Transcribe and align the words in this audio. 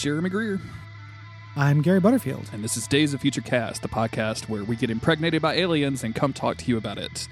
Jeremy 0.00 0.30
Greer, 0.30 0.58
I'm 1.56 1.82
Gary 1.82 2.00
Butterfield. 2.00 2.48
and 2.54 2.64
this 2.64 2.76
is 2.78 2.86
Days 2.86 3.12
of 3.12 3.20
Future 3.20 3.42
Cast, 3.42 3.82
the 3.82 3.88
podcast 3.88 4.48
where 4.48 4.64
we 4.64 4.74
get 4.74 4.88
impregnated 4.90 5.42
by 5.42 5.56
aliens 5.56 6.02
and 6.04 6.14
come 6.14 6.32
talk 6.32 6.56
to 6.56 6.64
you 6.66 6.78
about 6.78 6.96
it. 6.96 7.28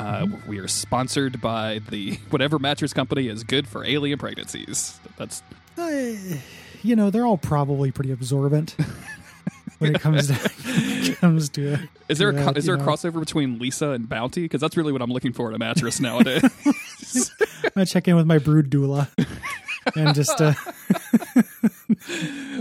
Uh, 0.00 0.26
We 0.48 0.58
are 0.58 0.66
sponsored 0.66 1.40
by 1.40 1.80
the 1.88 2.14
whatever 2.30 2.58
mattress 2.58 2.92
company 2.92 3.28
is 3.28 3.44
good 3.44 3.68
for 3.68 3.84
alien 3.84 4.18
pregnancies. 4.18 4.98
That's 5.18 5.42
Uh, 5.78 6.14
you 6.82 6.96
know, 6.96 7.10
they're 7.10 7.26
all 7.26 7.36
probably 7.38 7.92
pretty 7.92 8.10
absorbent 8.10 8.74
when 9.78 9.94
it 9.94 10.00
comes 10.00 10.26
to 10.26 10.50
it 10.64 11.16
comes 11.20 11.48
to. 11.50 11.78
is 12.08 12.18
there 12.18 12.30
a, 12.30 12.32
to 12.32 12.38
co- 12.38 12.44
that, 12.46 12.56
is 12.56 12.64
there 12.66 12.74
a 12.74 12.78
know. 12.78 12.84
crossover 12.86 13.20
between 13.20 13.60
Leesa 13.60 13.94
and 13.94 14.08
Bounty? 14.08 14.42
Because 14.42 14.60
that's 14.60 14.76
really 14.76 14.90
what 14.92 15.00
I'm 15.00 15.12
looking 15.12 15.32
for 15.32 15.48
in 15.48 15.54
a 15.54 15.58
mattress 15.58 16.00
nowadays. 16.00 16.42
I'm 17.62 17.70
gonna 17.74 17.86
check 17.86 18.08
in 18.08 18.16
with 18.16 18.26
my 18.26 18.38
brood 18.38 18.68
doula 18.68 19.08
and 19.96 20.14
just 20.14 20.40
uh, 20.40 20.54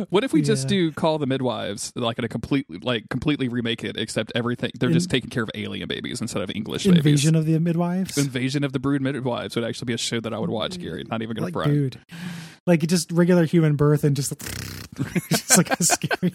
what 0.09 0.23
if 0.23 0.33
we 0.33 0.41
just 0.41 0.67
do 0.67 0.91
call 0.91 1.17
the 1.17 1.25
midwives 1.25 1.91
like 1.95 2.17
in 2.17 2.25
a 2.25 2.27
completely 2.27 2.77
like 2.79 3.07
completely 3.09 3.47
remake 3.47 3.83
it, 3.83 3.97
except 3.97 4.31
everything 4.35 4.71
they're 4.79 4.91
just 4.91 5.09
taking 5.09 5.29
care 5.29 5.43
of 5.43 5.49
alien 5.55 5.87
babies 5.87 6.21
instead 6.21 6.41
of 6.41 6.51
English 6.53 6.85
invasion 6.85 7.33
babies. 7.33 7.39
of 7.39 7.45
the 7.45 7.59
midwives. 7.59 8.17
Invasion 8.17 8.63
of 8.63 8.73
the 8.73 8.79
Brood 8.79 9.01
Midwives 9.01 9.55
would 9.55 9.65
actually 9.65 9.85
be 9.85 9.93
a 9.93 9.97
show 9.97 10.19
that 10.19 10.33
I 10.33 10.39
would 10.39 10.49
watch, 10.49 10.79
Gary. 10.79 11.03
Not 11.09 11.21
even 11.21 11.35
gonna 11.35 11.47
like, 11.47 11.53
front. 11.53 11.71
dude, 11.71 11.99
like 12.69 12.85
just 12.87 13.11
regular 13.11 13.43
human 13.45 13.75
birth 13.75 14.03
and 14.05 14.15
just. 14.15 14.33
just 15.29 15.57
like 15.57 15.69
a 15.69 15.81
scary, 15.83 16.33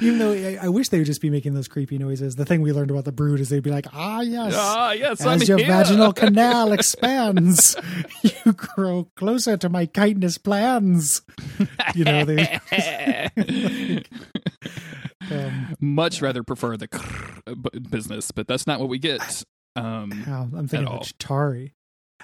even 0.00 0.18
though 0.18 0.32
I, 0.32 0.56
I 0.62 0.68
wish 0.68 0.90
they 0.90 0.98
would 0.98 1.06
just 1.06 1.20
be 1.20 1.30
making 1.30 1.54
those 1.54 1.66
creepy 1.66 1.98
noises. 1.98 2.36
The 2.36 2.44
thing 2.44 2.60
we 2.60 2.72
learned 2.72 2.92
about 2.92 3.04
the 3.04 3.10
brood 3.10 3.40
is 3.40 3.48
they'd 3.48 3.62
be 3.62 3.70
like, 3.72 3.86
"Ah, 3.92 4.20
yes, 4.20 4.54
Ah, 4.56 4.92
yes, 4.92 5.20
I'm 5.26 5.42
As 5.42 5.48
your 5.48 5.58
here. 5.58 5.66
vaginal 5.66 6.12
canal 6.16 6.72
expands, 6.72 7.74
you 8.22 8.52
grow 8.52 9.08
closer 9.16 9.56
to 9.56 9.68
my 9.68 9.86
kindness 9.86 10.38
plans. 10.38 11.22
You 11.96 12.04
know, 12.04 12.24
they, 12.24 12.60
um, 15.30 15.76
Much 15.80 16.22
rather 16.22 16.42
prefer 16.42 16.76
the 16.76 16.88
business, 17.90 18.30
but 18.30 18.46
that's 18.46 18.66
not 18.66 18.80
what 18.80 18.88
we 18.88 18.98
get. 18.98 19.42
Um, 19.76 20.12
I'm 20.56 20.68
thinking 20.68 20.88
of 20.88 21.00
Chitauri. 21.02 21.72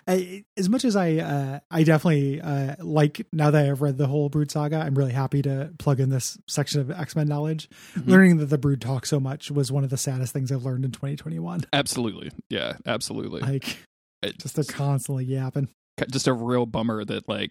I, 0.08 0.44
as 0.56 0.68
much 0.70 0.84
as 0.86 0.96
I, 0.96 1.16
uh, 1.16 1.60
I 1.70 1.82
definitely 1.84 2.40
uh, 2.40 2.76
like 2.80 3.26
now 3.32 3.50
that 3.50 3.68
I've 3.68 3.82
read 3.82 3.98
the 3.98 4.06
whole 4.06 4.28
Brood 4.30 4.50
saga, 4.50 4.78
I'm 4.78 4.94
really 4.94 5.12
happy 5.12 5.42
to 5.42 5.70
plug 5.78 6.00
in 6.00 6.08
this 6.08 6.38
section 6.48 6.80
of 6.80 6.90
X 6.90 7.14
Men 7.14 7.28
knowledge. 7.28 7.68
Mhm. 7.94 8.08
Learning 8.08 8.36
that 8.38 8.46
the 8.46 8.58
Brood 8.58 8.80
talk 8.80 9.04
so 9.06 9.20
much 9.20 9.50
was 9.50 9.70
one 9.70 9.84
of 9.84 9.90
the 9.90 9.98
saddest 9.98 10.32
things 10.32 10.50
I've 10.50 10.64
learned 10.64 10.84
in 10.86 10.92
2021. 10.92 11.60
absolutely, 11.72 12.30
yeah, 12.48 12.78
absolutely. 12.86 13.40
Like 13.42 13.76
It- 14.22 14.38
just 14.38 14.54
they're 14.56 14.64
constantly 14.64 15.24
yapping. 15.26 15.68
just 16.10 16.26
a 16.28 16.32
real 16.32 16.64
bummer 16.64 17.04
that 17.04 17.28
like 17.28 17.50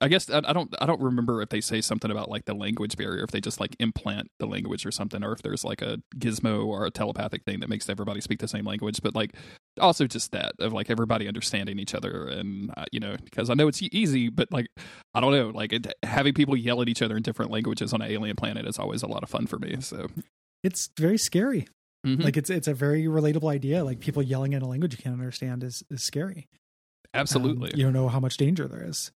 I 0.00 0.08
guess 0.08 0.28
I, 0.30 0.38
I 0.44 0.52
don't 0.54 0.74
I 0.80 0.86
don't 0.86 1.00
remember 1.02 1.42
if 1.42 1.50
they 1.50 1.60
say 1.60 1.80
something 1.80 2.10
about 2.10 2.28
like 2.30 2.46
the 2.46 2.54
language 2.54 2.96
barrier 2.96 3.22
if 3.22 3.30
they 3.30 3.40
just 3.42 3.60
like 3.60 3.76
implant 3.78 4.28
the 4.40 4.46
language 4.46 4.84
or 4.86 4.90
something 4.90 5.22
or 5.22 5.32
if 5.32 5.42
there's 5.42 5.64
like 5.64 5.82
a 5.82 5.98
gizmo 6.18 6.66
or 6.66 6.86
a 6.86 6.90
telepathic 6.90 7.44
thing 7.44 7.60
that 7.60 7.68
makes 7.68 7.88
everybody 7.90 8.20
speak 8.22 8.38
the 8.40 8.48
same 8.48 8.64
language 8.64 9.00
but 9.02 9.14
like 9.14 9.34
also 9.80 10.06
just 10.06 10.32
that 10.32 10.52
of 10.60 10.72
like 10.72 10.88
everybody 10.90 11.26
understanding 11.28 11.78
each 11.78 11.94
other 11.94 12.26
and 12.28 12.70
uh, 12.76 12.84
you 12.92 13.00
know 13.00 13.16
because 13.24 13.50
I 13.50 13.54
know 13.54 13.66
it's 13.68 13.82
easy 13.82 14.28
but 14.28 14.50
like 14.52 14.66
I 15.14 15.20
don't 15.20 15.32
know 15.32 15.48
like 15.48 15.72
it, 15.72 15.92
having 16.02 16.32
people 16.34 16.56
yell 16.56 16.80
at 16.82 16.88
each 16.88 17.02
other 17.02 17.16
in 17.16 17.22
different 17.22 17.50
languages 17.50 17.92
on 17.92 18.00
an 18.02 18.10
alien 18.10 18.36
planet 18.36 18.66
is 18.66 18.78
always 18.78 19.02
a 19.02 19.06
lot 19.08 19.22
of 19.22 19.28
fun 19.30 19.46
for 19.46 19.58
me 19.58 19.76
so 19.80 20.06
It's 20.62 20.88
very 20.98 21.18
scary. 21.18 21.66
mhm. 22.06 22.22
Like 22.22 22.36
it's 22.36 22.50
it's 22.50 22.68
a 22.68 22.74
very 22.74 23.04
relatable 23.04 23.50
idea. 23.52 23.82
Like 23.84 24.00
people 24.00 24.22
yelling 24.22 24.52
in 24.52 24.62
a 24.62 24.68
language 24.68 24.92
you 24.96 25.02
can't 25.02 25.12
understand 25.18 25.62
is 25.64 25.82
is 25.90 26.04
scary. 26.04 26.46
absolutely 27.12 27.72
Um, 27.72 27.78
you 27.78 27.84
don't 27.84 27.92
know 27.92 28.08
how 28.08 28.20
much 28.20 28.36
danger 28.36 28.66
there 28.68 28.84
is. 28.84 29.10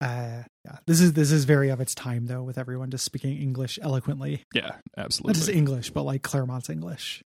Uh, 0.00 0.42
yeah, 0.64 0.78
this 0.86 1.00
is 1.00 1.12
this 1.12 1.30
is 1.30 1.44
very 1.44 1.68
of 1.68 1.80
its 1.80 1.94
time 1.94 2.26
though, 2.26 2.42
with 2.42 2.58
everyone 2.58 2.90
just 2.90 3.04
speaking 3.04 3.36
English 3.40 3.78
eloquently. 3.80 4.42
yeah 4.52 4.72
absolutely. 4.96 5.30
Not 5.32 5.36
just 5.36 5.48
English, 5.48 5.90
but 5.90 6.02
like 6.02 6.22
Claremont's 6.22 6.68
English 6.68 7.22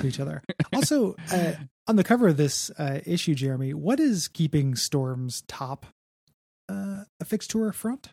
to 0.00 0.06
each 0.06 0.20
other. 0.20 0.42
also, 0.74 1.14
uh, 1.32 1.52
on 1.86 1.96
the 1.96 2.04
cover 2.04 2.28
of 2.28 2.36
this 2.36 2.70
uh, 2.78 3.00
issue, 3.06 3.34
Jeremy, 3.34 3.74
what 3.74 4.00
is 4.00 4.28
keeping 4.28 4.74
Storm's 4.76 5.42
top 5.48 5.86
uh, 6.68 7.04
affixed 7.20 7.50
to 7.50 7.58
her 7.60 7.72
front? 7.72 8.10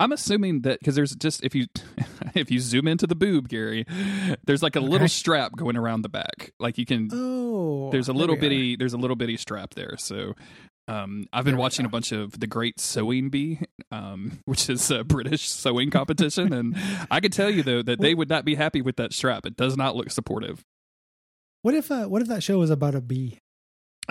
I'm 0.00 0.10
assuming 0.12 0.62
that 0.62 0.80
because 0.80 0.96
there's 0.96 1.14
just 1.14 1.44
if 1.44 1.54
you 1.54 1.66
if 2.34 2.50
you 2.50 2.58
zoom 2.58 2.88
into 2.88 3.06
the 3.06 3.14
boob, 3.14 3.48
Gary, 3.48 3.86
there's 4.44 4.62
like 4.62 4.76
a 4.76 4.80
little 4.80 5.08
strap 5.08 5.52
going 5.56 5.76
around 5.76 6.02
the 6.02 6.08
back. 6.08 6.52
Like 6.58 6.78
you 6.78 6.84
can 6.84 7.08
Oh, 7.12 7.90
there's 7.92 8.08
a 8.08 8.12
little 8.12 8.34
we 8.34 8.38
are. 8.38 8.40
bitty 8.40 8.76
there's 8.76 8.94
a 8.94 8.98
little 8.98 9.16
bitty 9.16 9.36
strap 9.36 9.74
there. 9.74 9.94
So 9.96 10.34
um, 10.88 11.26
I've 11.32 11.44
been 11.44 11.54
There 11.54 11.60
watching 11.60 11.86
a 11.86 11.88
bunch 11.88 12.12
of 12.12 12.38
the 12.38 12.46
Great 12.48 12.78
Sewing 12.80 13.30
Bee, 13.30 13.60
um, 13.92 14.40
which 14.44 14.68
is 14.68 14.90
a 14.90 15.04
British 15.04 15.48
sewing 15.48 15.90
competition, 15.90 16.52
and 16.52 16.76
I 17.10 17.20
can 17.20 17.30
tell 17.30 17.48
you 17.48 17.62
though 17.62 17.82
that 17.82 18.00
they 18.00 18.14
would 18.14 18.28
not 18.28 18.44
be 18.44 18.56
happy 18.56 18.82
with 18.82 18.96
that 18.96 19.12
strap. 19.12 19.46
It 19.46 19.56
does 19.56 19.76
not 19.76 19.94
look 19.96 20.10
supportive. 20.10 20.62
What 21.64 21.74
if 21.74 21.90
uh, 21.90 22.04
what 22.08 22.20
if 22.20 22.28
that 22.28 22.42
show 22.42 22.58
was 22.58 22.68
about 22.68 22.94
a 22.94 23.00
bee? 23.00 23.38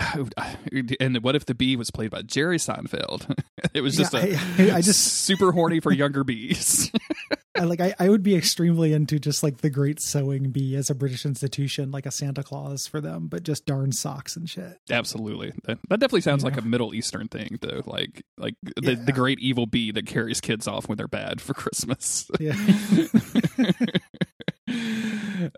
And 1.00 1.18
what 1.24 1.36
if 1.36 1.46
the 1.46 1.54
bee 1.54 1.76
was 1.76 1.92
played 1.92 2.10
by 2.10 2.24
Jerry 2.24 2.58
Seinfeld? 2.58 3.32
It 3.76 3.82
was 3.82 3.96
just 3.96 4.14
Yeah, 4.14 4.40
a 4.60 4.72
I- 4.72 4.76
I 4.78 4.82
just- 4.82 5.02
super 5.26 5.52
horny 5.52 5.80
for 5.80 5.92
younger 5.92 6.24
bees. 6.24 6.92
I, 7.56 7.64
like 7.66 7.80
I, 7.80 7.94
I 8.00 8.10
would 8.10 8.24
be 8.24 8.36
extremely 8.36 8.92
into 8.94 9.20
just 9.20 9.44
like 9.44 9.58
the 9.60 9.70
Great 9.70 10.00
Sewing 10.02 10.50
Bee 10.50 10.76
as 10.76 10.90
a 10.90 10.96
British 10.96 11.26
institution, 11.26 11.92
like 11.92 12.06
a 12.08 12.12
Santa 12.12 12.42
Claus 12.44 12.88
for 12.88 13.00
them, 13.00 13.28
but 13.28 13.44
just 13.44 13.66
darn 13.68 13.92
socks 13.92 14.36
and 14.36 14.50
shit. 14.50 14.78
Absolutely. 14.90 15.54
That, 15.66 15.78
that 15.90 16.00
definitely 16.00 16.22
sounds 16.22 16.44
like 16.44 16.58
a 16.58 16.62
Middle 16.64 16.94
Eastern 16.96 17.28
thing, 17.28 17.58
though. 17.62 17.82
Like, 17.86 18.24
like 18.38 18.56
the, 18.76 18.94
Yeah. 18.96 19.04
the 19.06 19.12
great 19.12 19.40
evil 19.40 19.68
bee 19.68 19.92
that 19.92 20.08
carries 20.08 20.42
kids 20.42 20.68
off 20.68 20.90
when 20.90 20.98
they're 20.98 21.08
bad 21.08 21.40
for 21.42 21.54
Christmas. 21.54 22.30
Yeah. 22.40 22.56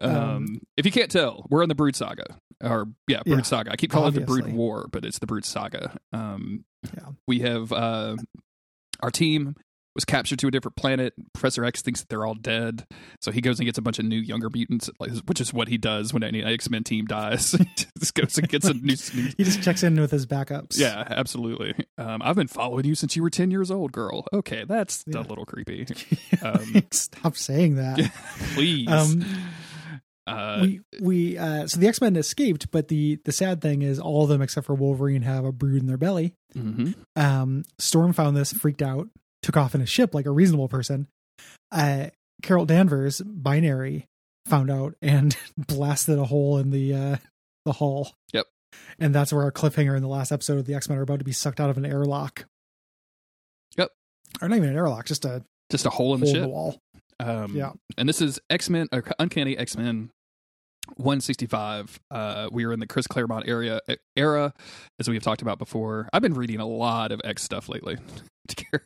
Um, 0.01 0.11
Um, 0.15 0.61
if 0.77 0.85
you 0.85 0.91
can't 0.91 1.11
tell, 1.11 1.45
we're 1.49 1.63
in 1.63 1.69
the 1.69 1.75
Brood 1.75 1.95
Saga, 1.95 2.37
or 2.63 2.87
yeah, 3.07 3.21
Brood 3.25 3.37
Yeah, 3.39 3.43
Saga. 3.43 3.71
I 3.71 3.75
keep 3.75 3.91
calling 3.91 4.15
it 4.15 4.19
the 4.19 4.25
Brood. 4.25 4.51
War, 4.53 4.87
but 4.91 5.05
it's 5.05 5.19
the 5.19 5.27
Brood 5.27 5.45
Saga. 5.45 5.97
Um, 6.13 6.65
Yeah. 6.95 7.09
we 7.27 7.39
have 7.39 7.71
uh, 7.71 8.15
our 9.01 9.11
team 9.11 9.55
was 9.95 10.03
captured 10.03 10.37
to 10.39 10.47
a 10.47 10.51
different 10.51 10.75
planet. 10.75 11.13
Professor 11.33 11.63
X 11.63 11.81
thinks 11.81 12.01
that 12.01 12.09
they're 12.09 12.25
all 12.25 12.33
dead, 12.35 12.85
so 13.21 13.31
he 13.31 13.39
goes 13.39 13.59
and 13.59 13.65
gets 13.65 13.77
a 13.77 13.81
bunch 13.81 13.97
of 13.97 14.03
new 14.03 14.19
younger 14.19 14.49
mutants, 14.49 14.89
which 15.25 15.39
is 15.39 15.53
what 15.53 15.69
he 15.69 15.77
does 15.77 16.13
when 16.13 16.21
any 16.21 16.43
X 16.43 16.69
Men 16.69 16.83
team 16.83 17.05
dies. 17.05 17.51
just 17.97 18.13
goes 18.13 18.37
and 18.37 18.49
gets 18.49 18.65
a 18.65 18.73
new, 18.73 18.95
new 19.15 19.29
He 19.37 19.45
just 19.45 19.63
checks 19.63 19.83
in 19.83 19.97
with 19.99 20.11
his 20.11 20.25
backups. 20.25 20.77
yeah, 20.77 21.05
absolutely. 21.09 21.75
Um, 21.97 22.21
I've 22.21 22.35
been 22.35 22.49
following 22.49 22.83
you 22.83 22.93
since 22.93 23.15
you 23.15 23.23
were 23.23 23.29
10 23.29 23.51
years 23.51 23.71
old, 23.71 23.93
girl. 23.93 24.25
Okay, 24.33 24.65
that's 24.67 25.01
Yeah. 25.07 25.19
a 25.19 25.21
little 25.21 25.45
creepy. 25.45 25.87
Um, 26.41 26.83
Stop 26.91 27.37
saying 27.37 27.75
that. 27.75 27.97
Please. 28.53 28.89
Um, 28.89 29.23
uh, 30.27 30.59
we 30.61 30.81
we 31.01 31.37
uh 31.37 31.67
so 31.67 31.79
the 31.79 31.87
X-Men 31.87 32.15
escaped, 32.15 32.71
but 32.71 32.87
the 32.87 33.19
the 33.25 33.31
sad 33.31 33.61
thing 33.61 33.81
is 33.81 33.99
all 33.99 34.23
of 34.23 34.29
them 34.29 34.41
except 34.41 34.65
for 34.65 34.73
Wolverine 34.75 35.21
have 35.21 35.45
a 35.45 35.51
brood 35.51 35.81
in 35.81 35.87
their 35.87 35.97
belly. 35.97 36.33
mhm. 36.55 36.95
Um 37.15 37.63
Storm 37.79 38.13
found 38.13 38.35
this, 38.35 38.51
freaked 38.53 38.81
out, 38.81 39.07
took 39.41 39.55
off 39.57 39.75
in 39.75 39.81
a 39.81 39.85
ship 39.85 40.13
like 40.15 40.25
a 40.25 40.31
reasonable 40.31 40.67
person. 40.69 41.07
Uh 41.71 42.07
Carol 42.41 42.65
Danvers, 42.65 43.21
binary, 43.21 44.07
found 44.45 44.69
out 44.71 44.95
and 45.01 45.37
blasted 45.57 46.17
a 46.19 46.25
hole 46.25 46.57
in 46.57 46.71
the 46.71 46.93
uh 46.93 47.17
the 47.65 47.73
hull. 47.73 48.11
Yep. 48.33 48.45
And 48.99 49.13
that's 49.15 49.31
where 49.31 49.43
our 49.43 49.51
cliffhanger 49.51 49.95
in 49.95 50.01
the 50.01 50.07
last 50.09 50.31
episode 50.31 50.57
of 50.59 50.65
the 50.65 50.73
X-Men 50.75 50.97
are 50.97 51.01
about 51.03 51.19
to 51.19 51.25
be 51.25 51.31
sucked 51.31 51.59
out 51.59 51.69
of 51.69 51.77
an 51.77 51.85
airlock. 51.85 52.45
Yep. 53.77 53.89
Or 54.41 54.49
not 54.49 54.57
even 54.57 54.69
an 54.69 54.75
airlock, 54.75 55.05
just 55.05 55.25
a 55.25 55.43
Just 55.71 55.85
a 55.85 55.89
hole 55.89 56.13
in 56.13 56.19
the 56.21 56.25
hole 56.25 56.35
in 56.35 56.41
ship. 56.41 56.43
the 56.43 56.49
wall. 56.49 56.79
Um, 57.19 57.55
Yeah. 57.55 57.71
And 57.97 58.07
this 58.09 58.21
is 58.21 58.39
X 58.49 58.69
Men, 58.69 58.87
Uncanny 59.19 59.57
X 59.57 59.77
Men 59.77 60.09
165. 60.97 61.99
Uh, 62.11 62.49
we 62.51 62.65
are 62.65 62.71
in 62.71 62.79
the 62.79 62.87
Chris 62.87 63.07
Claremont 63.07 63.47
area 63.47 63.81
era, 64.15 64.53
as 64.99 65.07
we 65.07 65.15
have 65.15 65.23
talked 65.23 65.41
about 65.41 65.59
before. 65.59 66.09
I've 66.13 66.21
been 66.21 66.33
reading 66.33 66.59
a 66.59 66.65
lot 66.65 67.11
of 67.11 67.21
X 67.23 67.43
stuff 67.43 67.69
lately. 67.69 67.97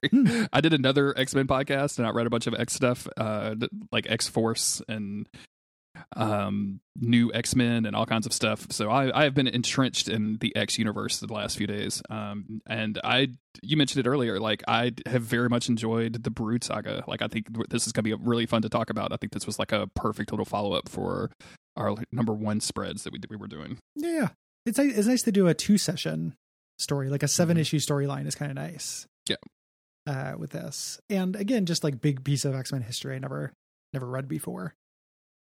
Hmm. 0.10 0.46
I 0.54 0.62
did 0.62 0.74
another 0.74 1.14
X 1.18 1.36
Men 1.36 1.46
podcast, 1.46 1.98
and 1.98 2.08
I 2.08 2.12
read 2.12 2.26
a 2.26 2.30
bunch 2.30 2.48
of 2.48 2.54
X 2.54 2.72
stuff, 2.72 3.10
uh, 3.18 3.56
like 3.92 4.10
X 4.10 4.26
Force 4.26 4.82
and 4.88 5.28
um 6.16 6.80
new 6.96 7.32
x-men 7.34 7.86
and 7.86 7.96
all 7.96 8.06
kinds 8.06 8.26
of 8.26 8.34
stuff 8.34 8.68
so 8.70 8.90
i 8.90 9.20
i 9.20 9.24
have 9.24 9.34
been 9.34 9.48
entrenched 9.48 10.08
in 10.08 10.38
the 10.40 10.56
x 10.56 10.78
universe 10.78 11.20
the 11.20 11.34
last 11.34 11.58
few 11.58 11.68
days 11.68 12.02
um 12.10 12.62
and 12.68 13.00
i 13.04 13.28
you 13.62 13.78
mentioned 13.78 14.06
it 14.06 14.10
earlier 14.10 14.40
like 14.40 14.64
i 14.68 14.92
have 15.06 15.24
very 15.24 15.50
much 15.50 15.70
enjoyed 15.70 16.24
the 16.24 16.30
brood 16.30 16.64
saga 16.64 17.04
like 17.08 17.22
i 17.22 17.28
think 17.28 17.48
this 17.70 17.88
is 17.88 17.94
going 17.94 18.04
to 18.04 18.16
be 18.16 18.24
really 18.24 18.46
fun 18.46 18.62
to 18.62 18.70
talk 18.70 18.90
about 18.90 19.12
i 19.14 19.18
think 19.18 19.32
this 19.34 19.46
was 19.46 19.60
like 19.60 19.72
a 19.72 19.88
perfect 19.96 20.32
little 20.32 20.46
follow-up 20.46 20.90
for 20.90 21.32
our 21.80 21.94
like, 21.94 22.06
number 22.12 22.34
one 22.34 22.60
spreads 22.60 23.04
that 23.04 23.14
we, 23.14 23.20
we 23.30 23.36
were 23.38 23.48
doing 23.48 23.78
Yeah, 23.96 24.30
it's 24.66 24.78
it's 24.80 25.08
nice 25.08 25.24
to 25.24 25.32
do 25.32 25.48
a 25.48 25.54
two 25.54 25.78
session 25.78 26.36
story, 26.78 27.10
like 27.10 27.24
a 27.24 27.28
seven 27.28 27.58
issue 27.58 27.78
storyline 27.80 28.28
is 28.28 28.36
kind 28.36 28.52
of 28.52 28.56
nice. 28.56 29.06
Yeah. 29.28 29.36
Uh, 30.08 30.34
with 30.38 30.52
this, 30.52 31.00
and 31.10 31.36
again, 31.36 31.66
just 31.66 31.84
like 31.84 32.02
big 32.02 32.24
piece 32.24 32.44
of 32.46 32.56
X 32.56 32.72
Men 32.72 32.82
history 32.82 33.16
I 33.16 33.20
never 33.20 33.54
never 33.94 34.08
read 34.08 34.28
before, 34.28 34.74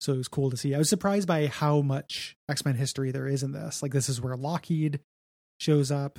so 0.01 0.13
it 0.15 0.17
was 0.19 0.29
cool 0.29 0.51
to 0.51 0.57
see. 0.57 0.75
I 0.75 0.79
was 0.79 0.89
surprised 0.89 1.29
by 1.29 1.47
how 1.47 1.81
much 1.83 2.37
X 2.49 2.65
Men 2.65 2.75
history 2.77 3.11
there 3.11 3.27
is 3.27 3.43
in 3.43 3.53
this. 3.53 3.83
Like 3.83 3.93
this 3.93 4.09
is 4.09 4.21
where 4.21 4.37
Lockheed 4.37 5.01
shows 5.61 5.91
up. 5.91 6.19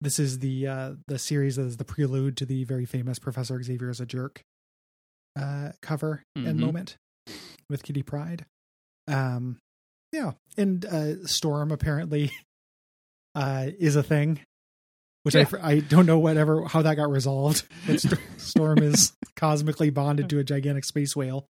this 0.00 0.18
is 0.18 0.40
the 0.40 0.66
uh, 0.66 0.92
the 1.06 1.18
series 1.18 1.56
that 1.56 1.62
is 1.66 1.76
the 1.76 1.84
prelude 1.84 2.36
to 2.38 2.46
the 2.46 2.64
very 2.64 2.86
famous 2.86 3.18
Professor 3.18 3.62
Xavier 3.62 3.90
is 3.90 4.00
a 4.00 4.06
jerk 4.06 4.42
uh, 5.38 5.72
cover 5.82 6.22
and 6.34 6.58
Mhm. 6.58 6.64
moment 6.64 6.96
with 7.70 7.82
Kitty 7.82 8.02
Pryde. 8.02 8.46
Um, 9.08 9.58
yeah, 10.12 10.32
and 10.56 10.84
uh, 10.84 11.26
Storm 11.26 11.70
apparently 11.72 12.30
uh, 13.34 13.68
is 13.78 13.96
a 13.96 14.02
thing, 14.02 14.40
which 15.22 15.34
I 15.36 15.40
Yeah. 15.40 15.44
fr- 15.44 15.58
I 15.62 15.80
don't 15.80 16.06
know 16.06 16.18
whatever 16.18 16.64
how 16.64 16.82
that 16.82 16.94
got 16.96 17.10
resolved. 17.10 17.64
But 17.86 18.00
St- 18.00 18.20
Storm 18.38 18.78
is 18.78 19.12
cosmically 19.36 19.90
bonded 19.90 20.28
to 20.30 20.38
a 20.38 20.44
gigantic 20.44 20.84
space 20.84 21.14
whale 21.14 21.46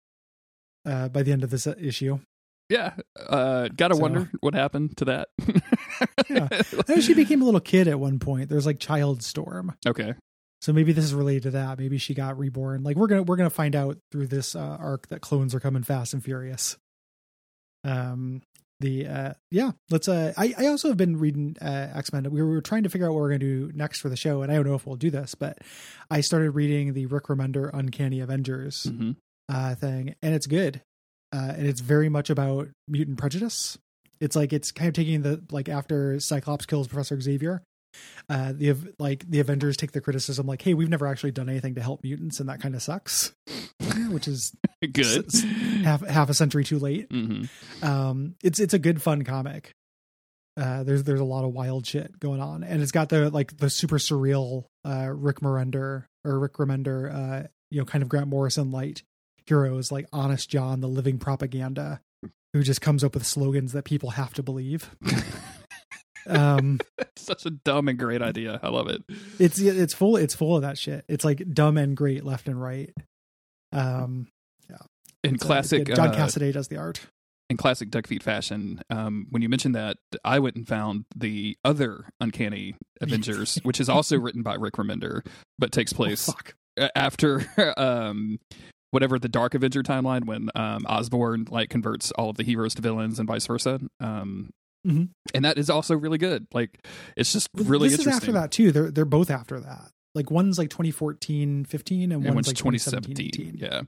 uh, 0.86 1.08
by 1.08 1.22
the 1.22 1.32
end 1.32 1.44
of 1.44 1.50
this 1.50 1.66
uh, 1.66 1.74
issue. 1.78 2.18
Yeah, 2.68 2.94
uh, 3.28 3.68
gotta 3.74 3.96
So- 3.96 4.00
wonder 4.00 4.30
what 4.40 4.54
happened 4.54 4.96
to 4.98 5.04
that. 5.06 5.28
Yeah. 6.28 6.48
I 6.50 6.62
know 6.88 7.00
she 7.00 7.12
became 7.14 7.42
a 7.42 7.44
little 7.44 7.60
kid 7.60 7.86
at 7.88 8.00
one 8.00 8.18
point. 8.18 8.48
There's 8.48 8.64
like 8.64 8.78
child 8.78 9.22
Storm. 9.22 9.74
okay, 9.86 10.14
So 10.62 10.72
maybe 10.72 10.92
this 10.92 11.04
is 11.04 11.12
related 11.14 11.42
to 11.44 11.50
that. 11.52 11.78
Maybe 11.78 11.98
she 11.98 12.14
got 12.14 12.38
reborn. 12.38 12.82
Like 12.82 12.96
we're 12.96 13.06
gonna 13.08 13.22
we're 13.24 13.36
gonna 13.36 13.50
find 13.50 13.76
out 13.76 13.98
through 14.10 14.28
this 14.28 14.54
uh, 14.56 14.76
arc 14.80 15.08
that 15.08 15.20
clones 15.20 15.54
are 15.54 15.60
coming 15.60 15.82
fast 15.82 16.14
and 16.14 16.24
furious. 16.24 16.76
Um, 17.84 18.42
the 18.80 19.06
uh, 19.06 19.32
yeah, 19.50 19.72
let's. 19.90 20.08
Uh, 20.08 20.32
I 20.36 20.54
I 20.58 20.66
also 20.66 20.88
have 20.88 20.96
been 20.96 21.18
reading 21.18 21.56
uh, 21.62 21.88
X 21.94 22.12
Men. 22.12 22.30
We 22.30 22.42
were 22.42 22.60
trying 22.60 22.82
to 22.82 22.88
figure 22.88 23.06
out 23.06 23.12
what 23.12 23.20
we're 23.20 23.28
gonna 23.28 23.38
do 23.38 23.70
next 23.74 24.00
for 24.00 24.08
the 24.08 24.16
show, 24.16 24.42
and 24.42 24.50
I 24.50 24.56
don't 24.56 24.66
know 24.66 24.74
if 24.74 24.86
we'll 24.86 24.96
do 24.96 25.10
this, 25.10 25.34
but 25.34 25.58
I 26.10 26.20
started 26.20 26.50
reading 26.50 26.92
the 26.92 27.06
Rick 27.06 27.24
Remender 27.24 27.70
Uncanny 27.72 28.20
Avengers 28.20 28.84
hmm 28.84 29.12
uh, 29.48 29.74
thing, 29.74 30.14
and 30.22 30.34
it's 30.34 30.46
good. 30.46 30.82
Uh, 31.34 31.54
and 31.56 31.66
it's 31.66 31.80
very 31.80 32.08
much 32.08 32.28
about 32.28 32.68
mutant 32.88 33.18
prejudice. 33.18 33.78
It's 34.20 34.36
like 34.36 34.52
it's 34.52 34.70
kind 34.70 34.88
of 34.88 34.94
taking 34.94 35.22
the 35.22 35.42
like 35.50 35.68
after 35.68 36.20
Cyclops 36.20 36.66
kills 36.66 36.88
Professor 36.88 37.20
Xavier, 37.20 37.62
uh, 38.28 38.52
the 38.54 38.74
like 38.98 39.28
the 39.28 39.40
Avengers 39.40 39.76
take 39.76 39.92
the 39.92 40.00
criticism 40.00 40.46
like, 40.46 40.62
"Hey, 40.62 40.74
we've 40.74 40.88
never 40.88 41.06
actually 41.06 41.32
done 41.32 41.48
anything 41.48 41.74
to 41.76 41.82
help 41.82 42.02
mutants, 42.04 42.40
and 42.40 42.48
that 42.48 42.60
kind 42.60 42.74
of 42.74 42.82
sucks," 42.82 43.32
which 44.10 44.28
is 44.28 44.52
good. 44.92 45.26
s- 45.26 45.42
half 45.84 46.06
half 46.06 46.30
a 46.30 46.34
century 46.34 46.64
too 46.64 46.78
late. 46.78 47.06
hmm 47.10 47.44
Um, 47.82 48.34
it's 48.42 48.58
it's 48.60 48.74
a 48.74 48.78
good 48.78 49.00
fun 49.02 49.22
comic. 49.24 49.72
Uh, 50.56 50.82
there's 50.82 51.04
there's 51.04 51.20
a 51.20 51.24
lot 51.24 51.44
of 51.44 51.52
wild 51.52 51.86
shit 51.86 52.18
going 52.20 52.40
on, 52.40 52.62
and 52.62 52.82
it's 52.82 52.92
got 52.92 53.08
the 53.08 53.30
like 53.30 53.56
the 53.56 53.70
super 53.70 53.96
surreal 53.98 54.64
uh, 54.84 55.08
Rick 55.10 55.40
Remender 55.40 56.04
or 56.24 56.38
Rick 56.38 56.54
Remender, 56.54 57.12
uh, 57.44 57.46
you 57.70 57.78
know, 57.78 57.84
kind 57.86 58.02
of 58.02 58.08
Grant 58.08 58.28
Morrison 58.28 58.70
light 58.70 59.02
heroes 59.46 59.90
like 59.90 60.06
Honest 60.12 60.48
John, 60.50 60.80
the 60.80 60.88
living 60.88 61.18
propaganda, 61.18 62.00
who 62.52 62.62
just 62.62 62.80
comes 62.82 63.02
up 63.02 63.14
with 63.14 63.26
slogans 63.26 63.72
that 63.72 63.84
people 63.84 64.10
have 64.10 64.34
to 64.34 64.42
believe. 64.42 64.90
um, 66.26 66.80
Such 67.16 67.46
a 67.46 67.50
dumb 67.50 67.88
and 67.88 67.98
great 67.98 68.22
idea. 68.22 68.60
I 68.62 68.68
love 68.68 68.88
it. 68.88 69.02
it's 69.38 69.58
it's 69.58 69.94
full 69.94 70.16
it's 70.16 70.34
full 70.34 70.56
of 70.56 70.62
that 70.62 70.78
shit. 70.78 71.04
It's 71.08 71.24
like 71.24 71.42
dumb 71.52 71.76
and 71.76 71.96
great 71.96 72.24
left 72.24 72.48
and 72.48 72.60
right. 72.60 72.92
Um, 73.72 74.28
yeah. 74.68 74.76
In 75.24 75.34
it's, 75.34 75.44
uh, 75.44 75.46
classic 75.46 75.84
good. 75.86 75.96
John 75.96 76.08
uh, 76.08 76.14
Cassaday 76.14 76.52
does 76.52 76.68
the 76.68 76.76
art. 76.76 77.00
in 77.48 77.56
classic 77.56 77.90
duck 77.90 78.06
feet 78.06 78.22
fashion, 78.22 78.80
um, 78.90 79.26
when 79.30 79.42
you 79.42 79.48
mentioned 79.48 79.74
that, 79.74 79.96
I 80.24 80.38
went 80.38 80.56
and 80.56 80.66
found 80.66 81.04
the 81.14 81.56
other 81.64 82.06
Uncanny 82.20 82.76
Avengers, 83.00 83.58
which 83.62 83.80
is 83.80 83.88
also 83.88 84.18
written 84.18 84.42
by 84.42 84.54
Rick 84.54 84.74
Remender, 84.74 85.24
but 85.58 85.72
takes 85.72 85.92
place 85.92 86.28
Oh, 86.78 86.88
after 86.96 87.44
um, 87.76 88.38
whatever 88.90 89.18
the 89.18 89.28
Dark 89.28 89.54
Avenger 89.54 89.82
timeline 89.82 90.24
when 90.24 90.48
um, 90.54 90.84
Osborn 90.86 91.46
like 91.50 91.68
converts 91.70 92.10
all 92.12 92.30
of 92.30 92.36
the 92.36 92.44
heroes 92.44 92.74
to 92.74 92.82
villains 92.82 93.18
and 93.18 93.28
vice 93.28 93.46
versa. 93.46 93.80
Um, 94.00 94.50
Mhm. 94.86 95.10
And 95.34 95.44
that 95.44 95.58
is 95.58 95.70
also 95.70 95.96
really 95.96 96.18
good. 96.18 96.46
Like 96.52 96.86
it's 97.16 97.32
just 97.32 97.48
really 97.54 97.88
this 97.88 98.00
interesting. 98.00 98.10
is 98.10 98.16
after 98.16 98.32
that 98.32 98.50
too. 98.50 98.72
They're 98.72 98.90
they're 98.90 99.04
both 99.04 99.30
after 99.30 99.60
that. 99.60 99.90
Like 100.14 100.30
one's 100.30 100.58
like 100.58 100.68
2014, 100.70 101.64
15, 101.64 102.02
and, 102.02 102.12
and 102.12 102.24
one's 102.24 102.34
one's 102.34 102.46
like 102.48 102.56
2017. 102.56 103.14
2017, 103.14 103.56
18. 103.56 103.58
Yeah. 103.58 103.82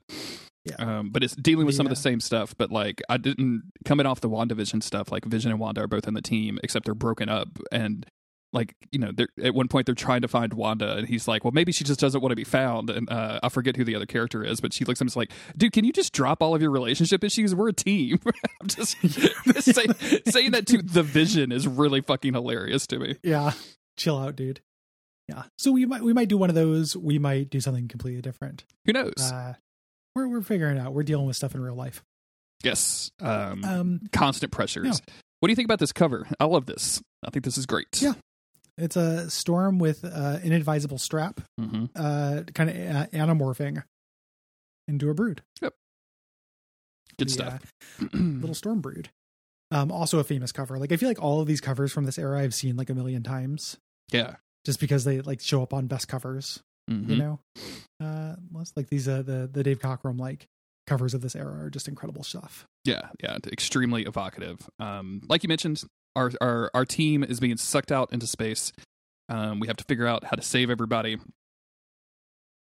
Yeah. 0.64 0.98
Um, 0.98 1.10
but 1.10 1.22
it's 1.22 1.36
dealing 1.36 1.66
with 1.66 1.74
some 1.74 1.86
of 1.86 1.90
The, 1.90 1.96
same 1.96 2.20
stuff. 2.20 2.54
But 2.56 2.70
like, 2.70 3.02
I 3.10 3.18
didn't 3.18 3.64
coming 3.84 4.06
off 4.06 4.20
the 4.20 4.30
WandaVision 4.30 4.82
stuff. 4.82 5.12
Like, 5.12 5.26
Vision 5.26 5.50
and 5.50 5.60
Wanda 5.60 5.82
are 5.82 5.86
both 5.86 6.08
in 6.08 6.14
the 6.14 6.22
team, 6.22 6.58
except 6.62 6.86
they're 6.86 6.94
broken 6.94 7.28
up. 7.28 7.48
And 7.70 8.06
like, 8.54 8.74
you 8.92 8.98
know, 8.98 9.10
they're 9.12 9.28
at 9.42 9.54
one 9.54 9.68
point 9.68 9.84
they're 9.84 9.94
trying 9.94 10.22
to 10.22 10.28
find 10.28 10.54
Wanda, 10.54 10.96
and 10.96 11.06
he's 11.06 11.28
like, 11.28 11.44
"Well, 11.44 11.52
maybe 11.52 11.72
she 11.72 11.84
just 11.84 12.00
doesn't 12.00 12.20
want 12.22 12.30
to 12.32 12.36
be 12.36 12.44
found." 12.44 12.88
And 12.88 13.10
uh, 13.10 13.40
I 13.42 13.48
forget 13.50 13.76
who 13.76 13.84
the 13.84 13.94
other 13.94 14.06
character 14.06 14.42
is, 14.42 14.60
but 14.60 14.72
she 14.72 14.84
looks 14.86 14.98
at 14.98 15.02
him 15.02 15.06
and 15.06 15.10
is 15.10 15.16
like, 15.16 15.32
"Dude, 15.56 15.72
can 15.72 15.84
you 15.84 15.92
just 15.92 16.12
drop 16.14 16.40
all 16.42 16.54
of 16.54 16.62
your 16.62 16.70
relationship 16.70 17.22
issues? 17.24 17.54
We're 17.54 17.68
a 17.68 17.72
team." 17.74 18.18
I'm 18.62 18.68
just 18.68 18.96
say, 19.60 19.84
saying 20.26 20.52
that 20.52 20.66
to 20.68 20.78
the 20.80 21.02
Vision 21.02 21.52
is 21.52 21.68
really 21.68 22.00
fucking 22.00 22.32
hilarious 22.32 22.86
to 22.86 22.98
me. 22.98 23.16
Yeah. 23.22 23.52
Chill 23.98 24.16
out, 24.18 24.36
dude. 24.36 24.60
Yeah. 25.28 25.42
So 25.58 25.72
we 25.72 25.84
might 25.86 26.02
we 26.02 26.12
might 26.12 26.28
do 26.28 26.38
one 26.38 26.48
of 26.48 26.54
those. 26.54 26.96
We 26.96 27.18
might 27.18 27.50
do 27.50 27.60
something 27.60 27.88
completely 27.88 28.22
different. 28.22 28.64
Who 28.86 28.92
knows? 28.92 29.14
Uh, 29.18 29.54
we're 30.14 30.28
we're 30.28 30.42
figuring 30.42 30.78
out. 30.78 30.92
We're 30.94 31.02
dealing 31.02 31.26
with 31.26 31.36
stuff 31.36 31.54
in 31.54 31.60
real 31.60 31.74
life. 31.74 32.04
yes. 32.62 33.10
Um, 33.20 33.64
Um, 33.64 34.00
constant 34.12 34.52
pressures. 34.52 34.86
yeah. 35.06 35.14
What 35.40 35.48
do 35.48 35.52
you 35.52 35.56
think 35.56 35.66
about 35.66 35.78
this 35.80 35.92
cover? 35.92 36.26
I 36.40 36.44
love 36.46 36.64
this. 36.66 37.02
I 37.26 37.30
think 37.30 37.44
this 37.44 37.58
is 37.58 37.66
great. 37.66 38.00
Yeah. 38.00 38.14
It's 38.78 38.96
a 38.96 39.30
storm 39.30 39.78
with 39.78 40.04
uh, 40.04 40.38
inadvisable 40.42 40.98
strap, 40.98 41.40
hmm 41.58 41.86
uh, 41.96 42.42
kind 42.54 42.70
of 42.70 42.76
uh, 42.76 43.06
anamorphing 43.12 43.82
into 44.88 45.10
a 45.10 45.14
brood. 45.14 45.42
Yep. 45.62 45.74
Good 47.18 47.28
The, 47.28 47.32
stuff. 47.32 47.72
uh, 48.02 48.06
little 48.12 48.54
storm 48.54 48.80
brood. 48.80 49.10
Um, 49.70 49.90
also 49.90 50.18
a 50.18 50.24
famous 50.24 50.52
cover. 50.52 50.78
Like 50.78 50.92
I 50.92 50.96
feel 50.96 51.08
like 51.08 51.22
all 51.22 51.40
of 51.40 51.46
these 51.46 51.60
covers 51.60 51.92
from 51.92 52.04
this 52.04 52.18
era 52.18 52.40
I've 52.40 52.54
seen 52.54 52.76
like 52.76 52.90
a 52.90 52.94
million 52.94 53.22
times, 53.22 53.76
yeah. 54.12 54.36
just 54.64 54.78
because 54.80 55.04
they 55.04 55.20
like 55.20 55.40
show 55.40 55.62
up 55.62 55.72
on 55.72 55.86
best 55.86 56.06
covers. 56.08 56.60
Mhm. 56.90 57.08
You 57.08 57.16
know, 57.16 57.40
uh, 58.02 58.36
like 58.76 58.88
these 58.90 59.08
uh, 59.08 59.22
the 59.22 59.48
the 59.50 59.62
Dave 59.62 59.78
Cockrum 59.78 60.18
like 60.20 60.46
covers 60.86 61.14
of 61.14 61.22
this 61.22 61.34
era 61.34 61.64
are 61.64 61.70
just 61.70 61.88
incredible 61.88 62.22
stuff. 62.22 62.66
Yeah, 62.84 63.08
yeah, 63.22 63.38
extremely 63.50 64.02
evocative. 64.02 64.68
Um, 64.78 65.22
like 65.28 65.42
you 65.42 65.48
mentioned, 65.48 65.82
our 66.16 66.30
our 66.40 66.70
our 66.74 66.84
team 66.84 67.22
is 67.24 67.40
being 67.40 67.56
sucked 67.56 67.92
out 67.92 68.12
into 68.12 68.26
space. 68.26 68.72
Um, 69.28 69.60
we 69.60 69.66
have 69.68 69.76
to 69.78 69.84
figure 69.84 70.06
out 70.06 70.24
how 70.24 70.36
to 70.36 70.42
save 70.42 70.70
everybody. 70.70 71.16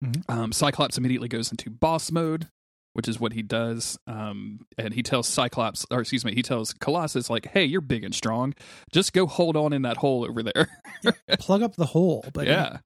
Mhm. 0.04 0.22
Um, 0.28 0.52
Cyclops 0.52 0.96
immediately 0.98 1.28
goes 1.28 1.50
into 1.50 1.70
boss 1.70 2.10
mode, 2.12 2.48
which 2.92 3.08
is 3.08 3.18
what 3.18 3.32
he 3.32 3.42
does. 3.42 3.98
Um, 4.06 4.60
and 4.76 4.94
he 4.94 5.02
tells 5.02 5.26
Cyclops, 5.28 5.86
or 5.90 6.00
excuse 6.00 6.24
me, 6.24 6.34
he 6.34 6.42
tells 6.42 6.72
Colossus, 6.72 7.28
like, 7.30 7.46
"Hey, 7.46 7.64
you're 7.64 7.80
big 7.80 8.04
and 8.04 8.14
strong. 8.14 8.54
Just 8.92 9.12
go 9.12 9.26
hold 9.26 9.56
on 9.56 9.72
in 9.72 9.82
that 9.82 9.96
hole 9.98 10.24
over 10.24 10.42
there." 10.42 10.68
Plug 11.40 11.62
up 11.62 11.76
the 11.76 11.86
hole, 11.86 12.24
but 12.32 12.46
yeah, 12.46 12.78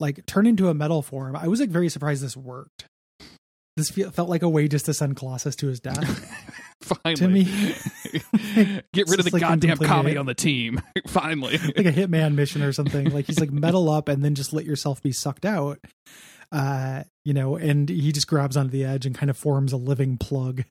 like 0.00 0.24
turn 0.26 0.46
into 0.46 0.68
a 0.68 0.74
metal 0.74 1.02
form. 1.02 1.36
I 1.36 1.48
was 1.48 1.60
like 1.60 1.70
very 1.70 1.88
surprised 1.88 2.22
this 2.22 2.36
worked. 2.36 2.86
This 3.76 3.90
fe- 3.90 4.04
felt 4.04 4.28
like 4.28 4.42
a 4.42 4.48
way 4.48 4.68
just 4.68 4.86
to 4.86 4.94
send 4.94 5.16
Colossus 5.16 5.56
to 5.56 5.66
his 5.66 5.80
death. 5.80 6.32
finally. 6.82 7.14
To 7.16 7.28
me, 7.28 7.44
Get 8.92 9.08
rid 9.08 9.18
of 9.18 9.24
the 9.26 9.30
like 9.32 9.40
goddamn 9.40 9.78
comedy 9.78 10.16
on 10.16 10.26
the 10.26 10.34
team. 10.34 10.80
finally. 11.06 11.58
like 11.58 11.86
a 11.86 11.92
hitman 11.92 12.34
mission 12.34 12.62
or 12.62 12.72
something. 12.72 13.10
Like 13.10 13.26
he's 13.26 13.40
like 13.40 13.50
metal 13.50 13.90
up 13.90 14.08
and 14.08 14.24
then 14.24 14.34
just 14.34 14.52
let 14.52 14.64
yourself 14.64 15.02
be 15.02 15.12
sucked 15.12 15.44
out. 15.44 15.78
Uh, 16.52 17.02
you 17.24 17.34
know, 17.34 17.56
and 17.56 17.88
he 17.88 18.12
just 18.12 18.28
grabs 18.28 18.56
onto 18.56 18.70
the 18.70 18.84
edge 18.84 19.04
and 19.04 19.14
kind 19.14 19.30
of 19.30 19.36
forms 19.36 19.72
a 19.72 19.76
living 19.76 20.16
plug, 20.16 20.64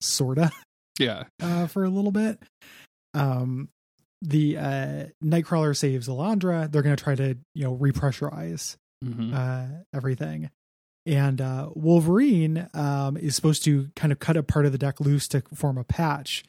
sorta, 0.00 0.50
yeah. 0.98 1.24
uh, 1.42 1.66
for 1.66 1.84
a 1.84 1.90
little 1.90 2.10
bit. 2.10 2.42
Um, 3.12 3.68
the 4.22 4.56
uh, 4.56 5.04
Nightcrawler 5.22 5.76
saves 5.76 6.08
Lilandra. 6.08 6.70
They're 6.72 6.82
gonna 6.82 6.96
try 6.96 7.14
to 7.14 7.36
you 7.54 7.64
know 7.64 7.76
repressurize 7.76 8.76
hmm 9.04 9.32
uh, 9.34 9.66
everything. 9.94 10.50
And 11.06 11.40
uh, 11.40 11.70
Wolverine 11.74 12.68
um, 12.74 13.16
is 13.16 13.34
supposed 13.34 13.64
to 13.64 13.90
kind 13.96 14.12
of 14.12 14.18
cut 14.18 14.36
a 14.36 14.42
part 14.42 14.66
of 14.66 14.72
the 14.72 14.78
deck 14.78 15.00
loose 15.00 15.26
to 15.28 15.42
form 15.54 15.78
a 15.78 15.84
patch, 15.84 16.44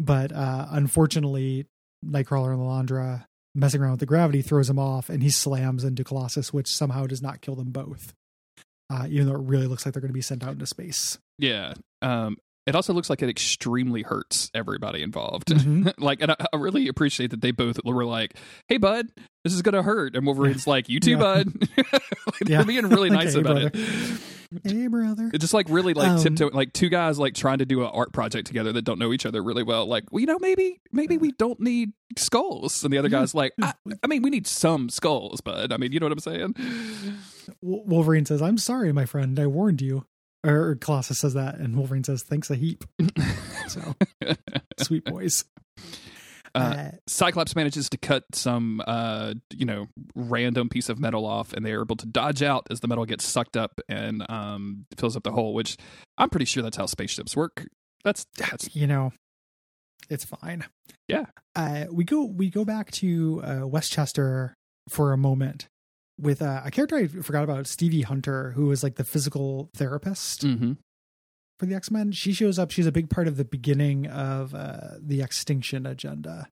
but 0.00 0.32
uh, 0.32 0.66
unfortunately, 0.70 1.66
Nightcrawler 2.04 2.52
and 2.52 2.60
Lilandra 2.60 3.26
messing 3.54 3.80
around 3.80 3.92
with 3.92 4.00
the 4.00 4.06
gravity 4.06 4.42
throws 4.42 4.68
him 4.68 4.78
off, 4.78 5.08
and 5.08 5.22
he 5.22 5.30
slams 5.30 5.84
into 5.84 6.04
Colossus, 6.04 6.52
which 6.52 6.68
somehow 6.68 7.06
does 7.06 7.22
not 7.22 7.40
kill 7.40 7.54
them 7.54 7.70
both. 7.70 8.12
Uh, 8.90 9.06
even 9.08 9.26
though 9.26 9.34
it 9.34 9.42
really 9.42 9.66
looks 9.66 9.86
like 9.86 9.94
they're 9.94 10.02
going 10.02 10.10
to 10.10 10.14
be 10.14 10.20
sent 10.20 10.42
out 10.44 10.52
into 10.52 10.66
space. 10.66 11.16
Yeah. 11.38 11.72
Um, 12.02 12.36
it 12.66 12.74
also 12.76 12.92
looks 12.92 13.10
like 13.10 13.22
it 13.22 13.28
extremely 13.28 14.02
hurts 14.02 14.50
everybody 14.54 15.02
involved. 15.02 15.48
Mhm. 15.48 15.92
like, 15.98 16.20
and 16.22 16.30
I, 16.32 16.36
I 16.52 16.56
really 16.56 16.88
appreciate 16.88 17.30
that 17.30 17.40
they 17.40 17.50
both 17.50 17.78
were 17.84 18.04
like, 18.04 18.36
"Hey, 18.68 18.76
bud, 18.78 19.08
this 19.44 19.52
is 19.52 19.62
gonna 19.62 19.82
hurt," 19.82 20.14
and 20.16 20.24
Wolverine's 20.26 20.66
like, 20.66 20.88
"You 20.88 21.00
too, 21.00 21.12
Yeah. 21.12 21.16
bud." 21.18 21.52
like, 21.76 22.02
Yeah. 22.46 22.58
They're 22.58 22.64
being 22.64 22.88
really 22.88 23.10
nice 23.20 23.34
"Hey, 23.34 23.40
about 23.40 23.54
brother." 23.54 23.70
it. 23.74 24.20
Hey, 24.70 24.86
brother. 24.86 25.30
It's 25.32 25.40
just 25.40 25.54
like 25.54 25.66
really 25.70 25.94
like 25.94 26.10
Um, 26.10 26.18
tiptoeing, 26.18 26.52
like 26.52 26.74
two 26.74 26.90
guys 26.90 27.18
like 27.18 27.34
trying 27.34 27.58
to 27.58 27.64
do 27.64 27.80
an 27.84 27.90
art 27.92 28.12
project 28.12 28.46
together 28.46 28.70
that 28.74 28.82
don't 28.82 28.98
know 28.98 29.14
each 29.14 29.24
other 29.24 29.42
really 29.42 29.62
well. 29.62 29.86
Like, 29.86 30.12
well, 30.12 30.20
you 30.20 30.26
know, 30.26 30.38
maybe 30.40 30.78
maybe 30.92 31.16
we 31.16 31.32
don't 31.32 31.58
need 31.58 31.92
skulls, 32.18 32.84
and 32.84 32.92
the 32.92 32.98
other 32.98 33.08
guy's 33.08 33.34
like, 33.34 33.52
I, 33.62 33.72
I 34.02 34.06
mean, 34.08 34.20
we 34.22 34.28
need 34.28 34.46
some 34.46 34.90
skulls, 34.90 35.40
bud. 35.40 35.72
I 35.72 35.78
mean, 35.78 35.92
you 35.92 36.00
know 36.00 36.06
what 36.06 36.12
I'm 36.12 36.18
saying? 36.18 36.54
Wolverine 37.62 38.26
says, 38.26 38.42
"I'm 38.42 38.58
sorry, 38.58 38.92
my 38.92 39.06
friend. 39.06 39.38
I 39.40 39.46
warned 39.46 39.80
you." 39.80 40.04
Or 40.44 40.74
Colossus 40.76 41.20
says 41.20 41.34
that, 41.34 41.56
and 41.56 41.76
Wolverine 41.76 42.04
says, 42.04 42.22
"Thanks 42.22 42.50
a 42.50 42.56
heap." 42.56 42.84
So 43.68 43.94
sweet 44.80 45.04
boys. 45.04 45.44
Uh, 46.54 46.58
Uh, 46.58 46.90
Cyclops 47.06 47.56
manages 47.56 47.88
to 47.88 47.96
cut 47.96 48.24
some, 48.34 48.82
uh, 48.86 49.32
you 49.56 49.64
know, 49.64 49.86
random 50.14 50.68
piece 50.68 50.88
of 50.90 50.98
metal 50.98 51.24
off, 51.24 51.52
and 51.54 51.64
they're 51.64 51.80
able 51.80 51.96
to 51.96 52.06
dodge 52.06 52.42
out 52.42 52.66
as 52.70 52.80
the 52.80 52.88
metal 52.88 53.06
gets 53.06 53.24
sucked 53.24 53.56
up 53.56 53.80
and 53.88 54.28
um, 54.28 54.84
fills 54.98 55.16
up 55.16 55.22
the 55.22 55.32
hole. 55.32 55.54
Which 55.54 55.76
I'm 56.18 56.28
pretty 56.28 56.44
sure 56.44 56.62
that's 56.62 56.76
how 56.76 56.86
spaceships 56.86 57.34
work. 57.36 57.66
That's 58.04 58.26
that's 58.36 58.74
you 58.76 58.86
know, 58.86 59.12
it's 60.10 60.24
fine. 60.24 60.64
Yeah. 61.08 61.26
Uh, 61.56 61.86
we 61.90 62.04
go 62.04 62.24
we 62.24 62.50
go 62.50 62.64
back 62.64 62.90
to 62.92 63.40
uh, 63.44 63.66
Westchester 63.66 64.54
for 64.88 65.12
a 65.12 65.16
moment 65.16 65.68
with 66.22 66.40
uh, 66.40 66.62
a 66.64 66.70
character 66.70 66.96
I 66.96 67.08
forgot 67.08 67.44
about, 67.44 67.66
Stevie 67.66 68.02
Hunter, 68.02 68.52
who 68.52 68.66
was 68.66 68.82
like 68.82 68.94
the 68.94 69.04
physical 69.04 69.68
therapist 69.74 70.42
hmm 70.42 70.72
for 71.58 71.66
the 71.66 71.74
X 71.74 71.90
Men. 71.90 72.12
She 72.12 72.32
shows 72.32 72.58
up. 72.58 72.70
She's 72.70 72.86
a 72.86 72.92
big 72.92 73.10
part 73.10 73.28
of 73.28 73.36
the 73.36 73.44
beginning 73.44 74.06
of 74.06 74.54
uh, 74.54 74.94
the 75.00 75.20
Extinction 75.22 75.84
Agenda, 75.86 76.48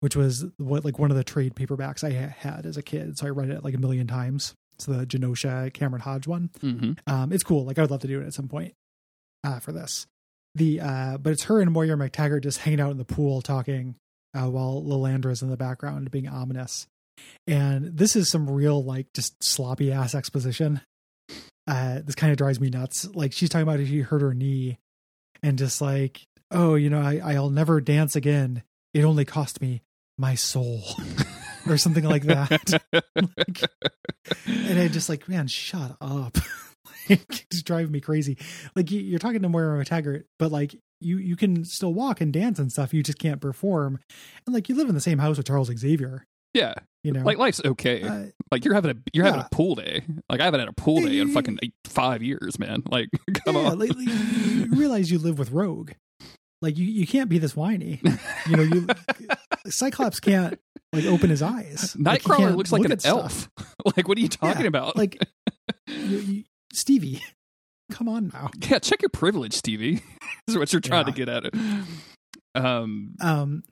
which 0.00 0.14
was 0.16 0.46
what 0.56 0.84
like 0.84 0.98
one 0.98 1.10
of 1.10 1.16
the 1.16 1.24
trade 1.24 1.54
paperbacks 1.54 2.04
I 2.04 2.10
had 2.10 2.64
as 2.64 2.76
a 2.76 2.82
kid. 2.82 3.18
So 3.18 3.26
I 3.26 3.30
read 3.30 3.50
it 3.50 3.64
like 3.64 3.74
a 3.74 3.78
million 3.78 4.06
times. 4.06 4.54
It's 4.74 4.86
the 4.86 5.04
Genosha 5.04 5.72
Cameron 5.74 6.02
Hodge 6.02 6.26
one. 6.28 6.50
hmm 6.60 6.92
Um, 7.06 7.32
it's 7.32 7.42
cool. 7.42 7.64
Like 7.64 7.78
I 7.78 7.82
would 7.82 7.90
love 7.90 8.00
to 8.02 8.06
do 8.06 8.20
it 8.20 8.26
at 8.26 8.32
some 8.34 8.46
point 8.48 8.74
uh, 9.44 9.58
for 9.58 9.72
this. 9.72 10.06
The 10.54 10.80
uh, 10.80 11.18
but 11.18 11.32
it's 11.32 11.44
her 11.44 11.60
and 11.60 11.70
Moira 11.72 11.96
McTaggart 11.96 12.42
just 12.42 12.58
hanging 12.58 12.80
out 12.80 12.90
in 12.92 12.96
the 12.96 13.04
pool 13.04 13.42
talking 13.42 13.96
uh, 14.34 14.48
while 14.48 14.82
Lilandra's 14.82 15.42
in 15.42 15.50
the 15.50 15.56
background 15.56 16.10
being 16.10 16.28
ominous. 16.28 16.86
And 17.46 17.96
this 17.96 18.14
is 18.16 18.30
some 18.30 18.48
real 18.50 18.82
like 18.84 19.06
just 19.14 19.42
sloppy 19.42 19.90
ass 19.92 20.14
exposition. 20.14 20.80
Uh, 21.66 22.00
this 22.04 22.14
kind 22.14 22.30
of 22.30 22.38
drives 22.38 22.60
me 22.60 22.70
nuts. 22.70 23.06
Like 23.14 23.32
she's 23.32 23.48
talking 23.48 23.62
about 23.68 23.78
she 23.86 24.00
hurt 24.00 24.22
her 24.22 24.34
knee, 24.34 24.78
and 25.42 25.58
just 25.58 25.80
like, 25.80 26.22
oh, 26.50 26.74
you 26.76 26.88
know, 26.90 27.00
I, 27.00 27.20
I'll 27.34 27.50
never 27.50 27.80
dance 27.80 28.16
again. 28.16 28.62
It 28.94 29.04
only 29.04 29.24
cost 29.26 29.60
me 29.60 29.82
my 30.16 30.34
soul, 30.34 30.82
or 31.68 31.76
something 31.76 32.04
like 32.04 32.24
that. 32.24 32.80
and 34.46 34.78
I 34.78 34.88
just 34.88 35.08
like, 35.08 35.28
man, 35.28 35.46
shut 35.46 35.96
up. 36.00 36.36
like, 37.10 37.46
it's 37.50 37.62
driving 37.62 37.92
me 37.92 38.00
crazy. 38.00 38.38
Like 38.74 38.90
you- 38.90 39.00
you're 39.00 39.18
talking 39.18 39.42
to 39.42 39.48
Moira 39.48 39.82
McTaggart, 39.84 40.24
but 40.38 40.50
like 40.50 40.74
you 41.00 41.18
you 41.18 41.36
can 41.36 41.64
still 41.64 41.94
walk 41.94 42.20
and 42.20 42.32
dance 42.32 42.58
and 42.58 42.72
stuff. 42.72 42.92
You 42.94 43.02
just 43.02 43.18
can't 43.18 43.40
perform. 43.40 43.98
And 44.46 44.54
like 44.54 44.68
you 44.68 44.74
live 44.74 44.88
in 44.88 44.94
the 44.94 45.00
same 45.00 45.18
house 45.18 45.36
with 45.36 45.46
Charles 45.46 45.68
Xavier. 45.76 46.24
yeah, 46.54 46.74
You 47.04 47.12
know, 47.12 47.22
like 47.22 47.38
life's 47.38 47.60
okay. 47.64 48.02
uh, 48.02 48.24
like 48.50 48.64
you're 48.64 48.74
having 48.74 48.90
a 48.90 48.94
you're 49.12 49.24
having 49.24 49.40
yeah. 49.40 49.46
a 49.46 49.54
pool 49.54 49.76
day. 49.76 50.02
Like 50.28 50.40
I 50.40 50.44
haven't 50.44 50.60
had 50.60 50.68
a 50.68 50.72
pool 50.72 51.00
day 51.00 51.18
in 51.20 51.32
fucking 51.32 51.58
eight, 51.62 51.74
five 51.84 52.22
years, 52.22 52.58
man. 52.58 52.82
Like 52.90 53.08
come 53.44 53.54
yeah, 53.56 53.68
on. 53.70 53.78
like, 53.78 53.94
like, 53.94 54.08
you 54.08 54.66
realize 54.72 55.10
you 55.10 55.18
live 55.18 55.38
with 55.38 55.50
Rogue. 55.52 55.92
Like 56.60 56.76
you 56.76 56.84
you 56.86 57.06
can't 57.06 57.28
be 57.30 57.38
this 57.38 57.54
whiny. 57.54 58.00
You 58.48 58.56
know, 58.56 58.62
you 58.64 58.86
Cyclops 59.68 60.18
can't 60.18 60.58
like 60.92 61.04
open 61.04 61.30
his 61.30 61.40
eyes. 61.40 61.94
Like, 61.98 62.22
Nightcrawler 62.22 62.36
can't 62.38 62.56
looks 62.56 62.72
like 62.72 62.82
look 62.82 62.90
an 62.92 62.98
elf. 63.04 63.48
like 63.96 64.08
what 64.08 64.18
are 64.18 64.20
you 64.20 64.28
talking 64.28 64.62
Yeah, 64.62 64.68
about? 64.68 64.96
Like 64.96 65.18
you, 65.86 66.18
you, 66.18 66.44
Stevie, 66.72 67.22
come 67.92 68.08
on 68.08 68.32
now. 68.34 68.50
yeah, 68.68 68.80
check 68.80 69.02
your 69.02 69.08
privilege, 69.10 69.54
Stevie. 69.54 70.02
is 70.48 70.58
what 70.58 70.72
you're 70.72 70.80
trying 70.80 71.04
to 71.06 71.12
get 71.12 71.28
at 71.28 71.44
it. 71.44 71.54
Um, 72.56 73.14
Um, 73.20 73.62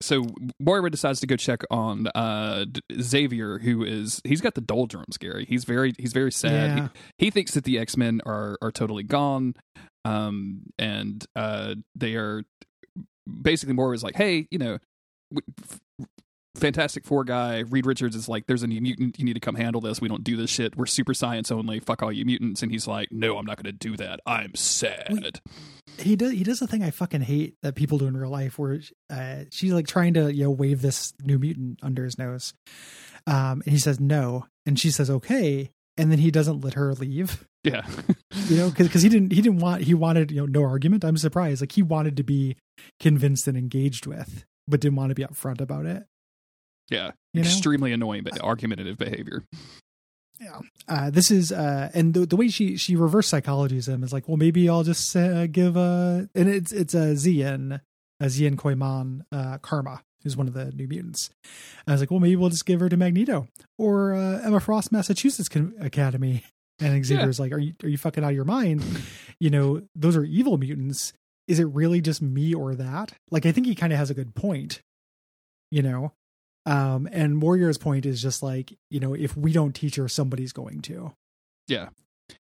so 0.00 0.26
Moira 0.60 0.90
decides 0.90 1.20
to 1.20 1.26
go 1.26 1.36
check 1.36 1.62
on 1.70 2.08
uh 2.08 2.66
Xavier, 3.00 3.58
who 3.58 3.84
is 3.84 4.20
he's 4.24 4.40
got 4.40 4.54
the 4.54 4.60
doldrums, 4.60 5.16
Gary. 5.18 5.46
He's 5.48 5.64
very 5.64 5.94
he's 5.98 6.12
very 6.12 6.32
sad. 6.32 6.78
yeah, 6.78 6.88
He, 7.18 7.26
he 7.26 7.30
thinks 7.30 7.52
that 7.54 7.64
the 7.64 7.78
X 7.78 7.96
Men 7.96 8.20
are 8.26 8.56
are 8.60 8.72
totally 8.72 9.02
gone, 9.04 9.54
um, 10.04 10.62
and 10.78 11.24
uh, 11.36 11.74
they 11.94 12.16
are 12.16 12.42
basically 13.42 13.74
Moira 13.74 13.94
is 13.94 14.02
like, 14.02 14.16
hey, 14.16 14.46
you 14.50 14.58
know. 14.58 14.78
Fantastic 16.56 17.04
Four 17.04 17.24
guy 17.24 17.60
Reed 17.60 17.86
Richards 17.86 18.14
is 18.14 18.28
like, 18.28 18.46
"There's 18.46 18.62
a 18.62 18.66
new 18.66 18.80
mutant. 18.80 19.18
You 19.18 19.24
need 19.24 19.34
to 19.34 19.40
come 19.40 19.54
handle 19.56 19.80
this. 19.80 20.00
We 20.00 20.08
don't 20.08 20.24
do 20.24 20.36
this 20.36 20.50
shit. 20.50 20.76
We're 20.76 20.86
super 20.86 21.14
science 21.14 21.50
only. 21.50 21.80
Fuck 21.80 22.02
all 22.02 22.12
you 22.12 22.24
mutants." 22.24 22.62
And 22.62 22.70
he's 22.70 22.86
like, 22.86 23.10
"No, 23.10 23.38
I'm 23.38 23.46
not 23.46 23.56
going 23.56 23.72
to 23.72 23.72
do 23.72 23.96
that. 23.96 24.20
I'm 24.26 24.54
sad." 24.54 25.40
he 25.98 26.16
does 26.16 26.32
he 26.32 26.44
does 26.44 26.58
the 26.60 26.66
thing 26.66 26.82
I 26.82 26.90
fucking 26.90 27.22
hate 27.22 27.54
that 27.62 27.74
people 27.74 27.98
do 27.98 28.06
in 28.06 28.16
real 28.16 28.30
life 28.30 28.58
where 28.58 28.80
uh, 29.10 29.44
she's 29.50 29.72
like 29.72 29.86
trying 29.86 30.14
to 30.14 30.32
you 30.34 30.44
know 30.44 30.50
wave 30.50 30.82
this 30.82 31.12
new 31.22 31.38
mutant 31.38 31.78
under 31.82 32.04
his 32.04 32.18
nose 32.18 32.52
um 33.26 33.62
and 33.64 33.72
he 33.72 33.78
says 33.78 34.00
no 34.00 34.46
and 34.66 34.78
she 34.78 34.90
says 34.90 35.08
okay 35.08 35.70
and 35.96 36.10
then 36.10 36.18
he 36.18 36.30
doesn't 36.30 36.64
let 36.64 36.74
her 36.74 36.94
leave 36.94 37.46
Yeah, 37.62 37.86
you 38.48 38.56
know 38.56 38.70
because 38.76 39.02
he 39.02 39.08
didn't 39.08 39.32
he 39.32 39.40
didn't 39.40 39.60
want 39.60 39.82
he 39.82 39.94
wanted 39.94 40.30
you 40.30 40.38
know 40.38 40.46
no 40.46 40.64
argument 40.64 41.04
i'm 41.04 41.16
surprised 41.16 41.62
like 41.62 41.72
he 41.72 41.82
wanted 41.82 42.16
to 42.16 42.24
be 42.24 42.56
convinced 43.00 43.46
and 43.46 43.56
engaged 43.56 44.06
with 44.06 44.44
but 44.66 44.80
didn't 44.80 44.96
want 44.96 45.10
to 45.10 45.14
be 45.14 45.24
upfront 45.24 45.60
about 45.60 45.86
it 45.86 46.06
yeah. 46.90 47.12
you 47.32 47.42
know 47.42 47.48
Extremely 47.48 47.92
annoying, 47.92 48.22
but 48.22 48.40
argumentative 48.40 48.98
behavior. 48.98 49.44
Yeah. 50.40 50.60
Uh, 50.88 51.10
this 51.10 51.30
is 51.30 51.52
uh, 51.52 51.90
and 51.94 52.12
the, 52.12 52.26
the 52.26 52.36
way 52.36 52.48
she 52.48 52.76
she 52.76 52.96
reverse 52.96 53.30
psychologies 53.30 53.88
him 53.88 54.02
is 54.02 54.12
like, 54.12 54.28
well, 54.28 54.36
maybe 54.36 54.68
I'll 54.68 54.82
just 54.82 55.14
uh, 55.16 55.46
give 55.46 55.76
a 55.76 56.28
and 56.34 56.48
it's 56.48 56.72
it's 56.72 56.94
a 56.94 57.14
Xi'an, 57.14 57.80
a 58.20 58.24
Xi'an 58.24 58.58
Coy 58.58 58.74
Manh 58.74 59.24
uh, 59.32 59.58
Karma, 59.58 60.02
who's 60.22 60.36
one 60.36 60.48
of 60.48 60.54
the 60.54 60.72
New 60.72 60.88
Mutants. 60.88 61.30
And 61.86 61.88
I 61.88 61.92
was 61.92 62.02
like, 62.02 62.10
well, 62.10 62.20
maybe 62.20 62.36
we'll 62.36 62.50
just 62.50 62.66
give 62.66 62.80
her 62.80 62.88
to 62.88 62.96
Magneto 62.96 63.48
or 63.78 64.14
uh, 64.14 64.40
Emma 64.42 64.60
Frost, 64.60 64.92
Massachusetts 64.92 65.48
Academy. 65.80 66.44
And 66.80 67.04
Xavier's 67.04 67.38
like, 67.38 67.52
are 67.52 67.58
you 67.58 67.74
are 67.84 67.88
you 67.88 67.96
fucking 67.96 68.24
out 68.24 68.30
of 68.30 68.36
your 68.36 68.44
mind? 68.44 68.82
You 69.38 69.50
know, 69.50 69.82
those 69.94 70.16
are 70.16 70.24
evil 70.24 70.58
mutants. 70.58 71.12
Is 71.46 71.58
it 71.58 71.64
really 71.64 72.00
just 72.00 72.22
me 72.22 72.54
or 72.54 72.74
that? 72.74 73.12
Like, 73.30 73.46
I 73.46 73.52
think 73.52 73.66
he 73.66 73.74
kind 73.74 73.92
of 73.92 73.98
has 73.98 74.10
a 74.10 74.14
good 74.14 74.34
point. 74.34 74.80
You 75.70 75.82
know, 75.82 76.12
um, 76.66 77.08
and 77.12 77.36
Moira's 77.36 77.78
point 77.78 78.06
is 78.06 78.20
just 78.22 78.42
like, 78.42 78.76
you 78.90 79.00
know, 79.00 79.14
if 79.14 79.36
we 79.36 79.52
don't 79.52 79.74
teach 79.74 79.96
her, 79.96 80.08
somebody's 80.08 80.52
going 80.52 80.80
to. 80.82 81.12
Yeah. 81.68 81.88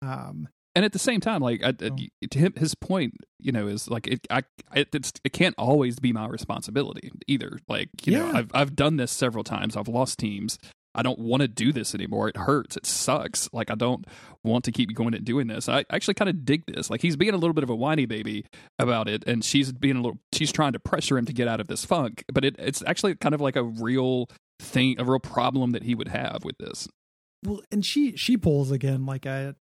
Um, 0.03 0.49
and 0.75 0.85
at 0.85 0.93
the 0.93 0.99
same 0.99 1.21
time, 1.21 1.41
like 1.41 1.63
I, 1.65 1.75
Oh. 1.83 1.97
to 2.31 2.39
him, 2.39 2.53
his 2.57 2.75
point, 2.75 3.15
you 3.39 3.51
know, 3.51 3.67
is 3.67 3.89
like 3.91 4.07
it. 4.07 4.21
I 4.31 4.43
it, 4.75 4.89
it's, 4.95 5.13
it 5.25 5.33
can't 5.33 5.55
always 5.59 5.99
be 5.99 6.13
my 6.13 6.29
responsibility 6.29 7.11
either. 7.27 7.59
Like 7.69 7.89
you 8.07 8.13
know, 8.13 8.31
I've 8.33 8.51
I've 8.55 8.77
done 8.77 8.97
this 8.97 9.11
several 9.11 9.43
times. 9.43 9.77
I've 9.77 9.89
lost 9.89 10.19
teams. 10.19 10.59
I 10.95 11.03
don't 11.03 11.19
want 11.19 11.43
to 11.43 11.49
do 11.49 11.73
this 11.73 11.95
anymore. 11.95 12.29
It 12.29 12.37
hurts. 12.37 12.77
It 12.77 12.87
sucks. 12.87 13.49
Like 13.53 13.71
I 13.71 13.75
don't 13.75 14.05
want 14.43 14.65
to 14.65 14.73
keep 14.73 14.95
going 14.95 15.15
and 15.15 15.25
doing 15.25 15.47
this. 15.47 15.69
I 15.69 15.85
actually 15.91 16.15
kind 16.15 16.29
of 16.29 16.45
dig 16.45 16.65
this. 16.67 16.91
Like 16.91 17.03
he's 17.03 17.17
being 17.17 17.35
a 17.35 17.37
little 17.37 17.55
bit 17.55 17.65
of 17.65 17.71
a 17.71 17.77
whiny 17.77 18.07
baby 18.07 18.45
about 18.79 19.09
it, 19.09 19.23
and 19.27 19.45
she's 19.45 19.73
being 19.73 19.97
a 19.97 20.01
little. 20.01 20.19
She's 20.33 20.53
trying 20.53 20.73
to 20.73 20.81
pressure 20.81 21.17
him 21.17 21.27
to 21.27 21.33
get 21.33 21.49
out 21.49 21.61
of 21.61 21.69
this 21.69 21.85
funk. 21.85 22.25
But 22.33 22.45
it, 22.45 22.57
it's 22.59 22.83
actually 22.87 23.15
kind 23.17 23.35
of 23.35 23.41
like 23.41 23.57
a 23.57 23.63
real 23.63 24.29
thing, 24.59 24.97
a 24.99 25.05
real 25.05 25.21
problem 25.21 25.71
that 25.73 25.85
he 25.85 25.95
would 25.95 26.09
have 26.09 26.45
with 26.45 26.59
this. 26.59 26.89
well, 27.45 27.61
and 27.71 27.85
she 27.85 28.17
she 28.17 28.37
pulls 28.37 28.71
again 28.71 29.07
like 29.07 29.27
a 29.27 29.55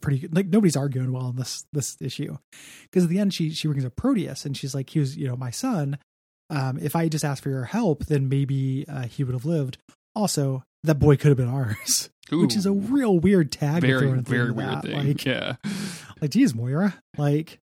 pretty 0.00 0.18
good, 0.18 0.36
like 0.36 0.46
nobody's 0.48 0.76
arguing 0.76 1.12
well 1.12 1.26
on 1.26 1.36
this 1.36 1.64
this 1.72 1.96
issue 2.00 2.36
because 2.82 3.04
at 3.04 3.10
the 3.10 3.18
end 3.18 3.32
she 3.32 3.50
she 3.50 3.68
brings 3.68 3.84
up 3.84 3.96
Proteus 3.96 4.44
and 4.44 4.56
she's 4.56 4.74
like 4.74 4.90
he 4.90 4.98
was 4.98 5.16
you 5.16 5.26
know 5.26 5.36
my 5.36 5.50
son. 5.50 5.98
Um, 6.48 6.78
if 6.80 6.94
I 6.94 7.08
just 7.08 7.24
asked 7.24 7.42
for 7.42 7.50
your 7.50 7.64
help, 7.64 8.06
then 8.06 8.28
maybe 8.28 8.84
uh, 8.88 9.02
he 9.06 9.24
would 9.24 9.34
have 9.34 9.44
lived. 9.44 9.78
Also, 10.16 10.64
that 10.82 10.98
boy 10.98 11.16
could 11.16 11.28
have 11.28 11.36
been 11.36 11.48
ours, 11.48 12.10
which 12.32 12.56
is 12.56 12.66
a 12.66 12.72
real 12.72 13.18
weird 13.18 13.52
tag. 13.52 13.82
very 13.82 14.00
throw 14.00 14.18
at 14.18 14.24
the 14.24 14.30
very 14.30 14.50
weird 14.50 14.68
that. 14.70 14.82
thing. 14.82 15.06
Like, 15.08 15.24
yeah. 15.24 15.56
like 16.22 16.30
geez 16.30 16.54
moira 16.54 16.94
like 17.18 17.60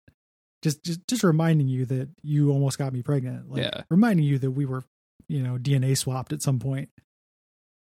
just 0.63 0.85
just 0.85 1.01
just 1.09 1.25
reminding 1.25 1.67
you 1.69 1.87
that 1.87 2.11
you 2.23 2.51
almost 2.51 2.77
got 2.79 2.93
me 2.93 3.01
pregnant 3.03 3.51
like 3.51 3.63
Yeah. 3.63 3.83
reminding 3.91 4.27
you 4.27 4.39
that 4.41 4.51
we 4.51 4.67
were 4.67 4.85
you 5.27 5.43
know 5.43 5.57
dna 5.57 5.97
swapped 5.97 6.35
at 6.35 6.43
some 6.43 6.59
point 6.59 6.91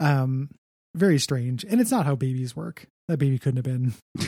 um 0.01 0.51
very 0.97 1.19
strange 1.21 1.65
and 1.65 1.81
it's 1.81 1.93
not 1.93 2.05
how 2.05 2.17
babies 2.17 2.57
work 2.57 2.87
that 3.09 3.19
baby 3.19 3.39
couldn't 3.39 3.59
have 3.59 3.65
been 3.65 3.95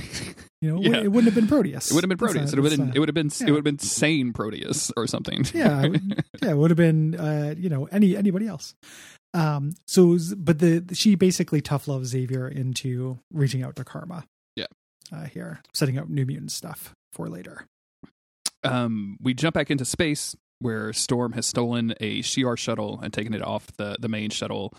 you 0.60 0.70
know 0.70 0.76
it, 0.78 0.82
Yeah. 0.84 0.88
wouldn't- 0.90 1.04
it 1.04 1.08
wouldn't 1.08 1.24
have 1.24 1.34
been 1.34 1.48
proteus 1.48 1.90
It 1.90 1.94
would 1.94 2.04
have 2.04 2.08
been 2.08 2.18
Proteus. 2.18 2.52
not- 2.52 2.58
it 2.58 2.60
would 2.60 2.70
have 2.70 2.78
been 2.78 2.86
not- 2.86 2.96
it 2.96 3.00
would 3.00 3.08
have 3.08 3.14
been 3.14 3.30
yeah. 3.40 3.46
it 3.48 3.50
would 3.50 3.56
have 3.58 3.64
been 3.64 3.78
sane 3.80 4.32
Proteus 4.32 4.92
or 4.96 5.06
something. 5.08 5.44
yeah 5.54 5.86
yeah 6.42 6.50
it 6.50 6.56
would 6.56 6.70
have 6.70 6.76
been 6.78 7.16
uh 7.16 7.54
you 7.58 7.68
know 7.68 7.86
any 7.86 8.16
anybody 8.16 8.46
else 8.46 8.74
um 9.34 9.74
so 9.86 10.18
but 10.36 10.58
the 10.58 10.84
she 10.94 11.14
basically 11.14 11.60
tough 11.60 11.88
loves 11.88 12.08
xavier 12.08 12.48
into 12.48 13.18
reaching 13.32 13.62
out 13.62 13.76
to 13.76 13.84
karma. 13.84 14.24
Yeah. 14.56 14.66
uh 15.12 15.24
here 15.24 15.60
setting 15.74 15.98
up 15.98 16.08
new 16.08 16.26
mutant 16.26 16.52
stuff 16.52 16.92
for 17.12 17.28
later. 17.28 17.64
Um, 18.64 19.16
we 19.20 19.34
jump 19.34 19.54
back 19.54 19.70
into 19.70 19.84
space 19.84 20.34
where 20.58 20.92
Storm 20.92 21.32
has 21.32 21.46
stolen 21.46 21.94
a 22.00 22.22
Shi'ar 22.22 22.58
shuttle 22.58 22.98
and 23.00 23.12
taken 23.12 23.32
it 23.34 23.42
off 23.42 23.68
the 23.76 23.96
the 24.00 24.08
main 24.08 24.30
shuttle 24.30 24.72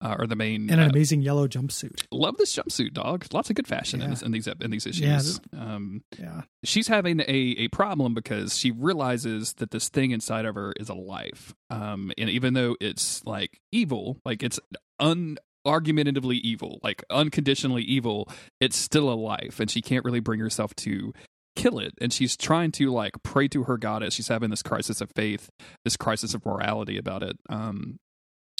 uh, 0.00 0.16
or 0.18 0.26
the 0.26 0.36
main. 0.36 0.68
and 0.70 0.80
an 0.80 0.86
uh, 0.86 0.90
amazing 0.90 1.22
yellow 1.22 1.48
jumpsuit 1.48 2.04
love 2.12 2.36
this 2.36 2.54
jumpsuit, 2.54 2.92
dog. 2.92 3.26
Lots 3.32 3.50
of 3.50 3.56
good 3.56 3.66
fashion 3.66 4.02
in, 4.02 4.10
this, 4.10 4.22
in 4.22 4.32
these 4.32 4.46
in 4.46 4.70
these 4.70 4.86
Yeah, 4.98 5.16
issues. 5.16 5.40
um, 5.56 6.02
yeah 6.18 6.42
she's 6.64 6.88
having 6.88 7.20
a, 7.20 7.24
a 7.58 7.68
problem 7.68 8.12
because 8.14 8.56
she 8.58 8.70
realizes 8.70 9.54
that 9.54 9.70
this 9.70 9.88
thing 9.88 10.10
inside 10.10 10.44
of 10.44 10.54
her 10.54 10.72
is 10.78 10.88
alive. 10.88 11.54
Um, 11.70 12.12
and 12.18 12.28
even 12.28 12.54
though 12.54 12.76
it's 12.80 13.24
like 13.24 13.60
evil, 13.72 14.18
like 14.24 14.42
it's 14.42 14.58
unargumentatively 15.00 16.40
evil, 16.40 16.78
like 16.82 17.04
unconditionally 17.10 17.82
evil, 17.82 18.28
it's 18.60 18.76
still 18.76 19.08
alive, 19.10 19.56
and 19.60 19.70
she 19.70 19.80
can't 19.82 20.04
really 20.04 20.20
bring 20.20 20.40
herself 20.40 20.74
to 20.76 21.12
kill 21.54 21.78
it 21.78 21.94
and 22.02 22.12
she's 22.12 22.36
trying 22.36 22.70
to 22.70 22.92
like 22.92 23.14
pray 23.22 23.48
to 23.48 23.62
her 23.64 23.78
goddess 23.78 24.12
she's 24.12 24.28
having 24.28 24.50
this 24.50 24.62
crisis 24.62 25.00
of 25.00 25.10
faith 25.16 25.48
this 25.86 25.96
crisis 25.96 26.34
of 26.34 26.44
morality 26.44 26.98
about 26.98 27.22
it 27.22 27.34
um 27.48 27.96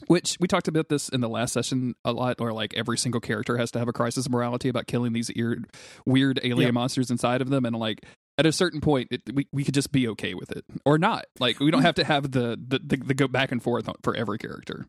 which 0.06 0.36
we 0.40 0.46
talked 0.46 0.68
about 0.68 0.88
this 0.88 1.08
in 1.08 1.20
the 1.20 1.28
last 1.28 1.52
session 1.52 1.94
a 2.04 2.12
lot 2.12 2.40
or 2.40 2.52
like 2.52 2.74
every 2.74 2.98
single 2.98 3.20
character 3.20 3.56
has 3.56 3.70
to 3.70 3.78
have 3.78 3.88
a 3.88 3.92
crisis 3.92 4.26
of 4.26 4.32
morality 4.32 4.68
about 4.68 4.86
killing 4.86 5.12
these 5.12 5.30
weird 5.34 5.70
weird 6.04 6.40
alien 6.42 6.68
Yep. 6.68 6.74
monsters 6.74 7.10
inside 7.10 7.40
of 7.40 7.48
them 7.48 7.64
and 7.64 7.76
like 7.76 8.04
at 8.38 8.44
a 8.44 8.52
certain 8.52 8.80
point 8.80 9.08
it, 9.10 9.22
we, 9.32 9.48
we 9.52 9.64
could 9.64 9.74
just 9.74 9.92
be 9.92 10.06
okay 10.08 10.34
with 10.34 10.50
it 10.52 10.64
or 10.84 10.98
not 10.98 11.24
like 11.40 11.60
we 11.60 11.70
don't 11.70 11.80
mm. 11.80 11.86
have 11.86 11.94
to 11.94 12.04
have 12.04 12.30
the 12.32 12.58
the, 12.68 12.78
the, 12.78 12.96
the 12.98 13.14
go 13.14 13.26
back 13.28 13.52
and 13.52 13.62
forth 13.62 13.88
for 14.02 14.14
every 14.14 14.38
character 14.38 14.86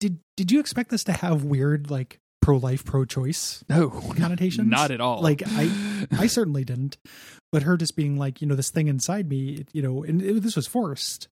Did 0.00 0.20
did 0.36 0.50
you 0.50 0.60
expect 0.60 0.90
this 0.90 1.04
to 1.04 1.12
have 1.12 1.44
weird 1.44 1.90
like 1.90 2.18
pro 2.40 2.56
life, 2.56 2.84
pro 2.84 3.04
choice 3.04 3.62
no 3.68 3.90
connotations? 3.90 4.70
not 4.70 4.90
at 4.90 5.00
all 5.02 5.20
Like 5.20 5.42
I 5.46 5.70
I 6.12 6.26
certainly 6.28 6.64
didn't. 6.64 6.96
But 7.50 7.62
her 7.62 7.78
just 7.78 7.96
being 7.96 8.18
like, 8.18 8.42
you 8.42 8.46
know, 8.46 8.54
this 8.54 8.70
thing 8.70 8.88
inside 8.88 9.28
me, 9.28 9.64
you 9.72 9.80
know, 9.80 10.02
and 10.04 10.20
it, 10.20 10.42
this 10.42 10.54
was 10.54 10.66
forced, 10.66 11.28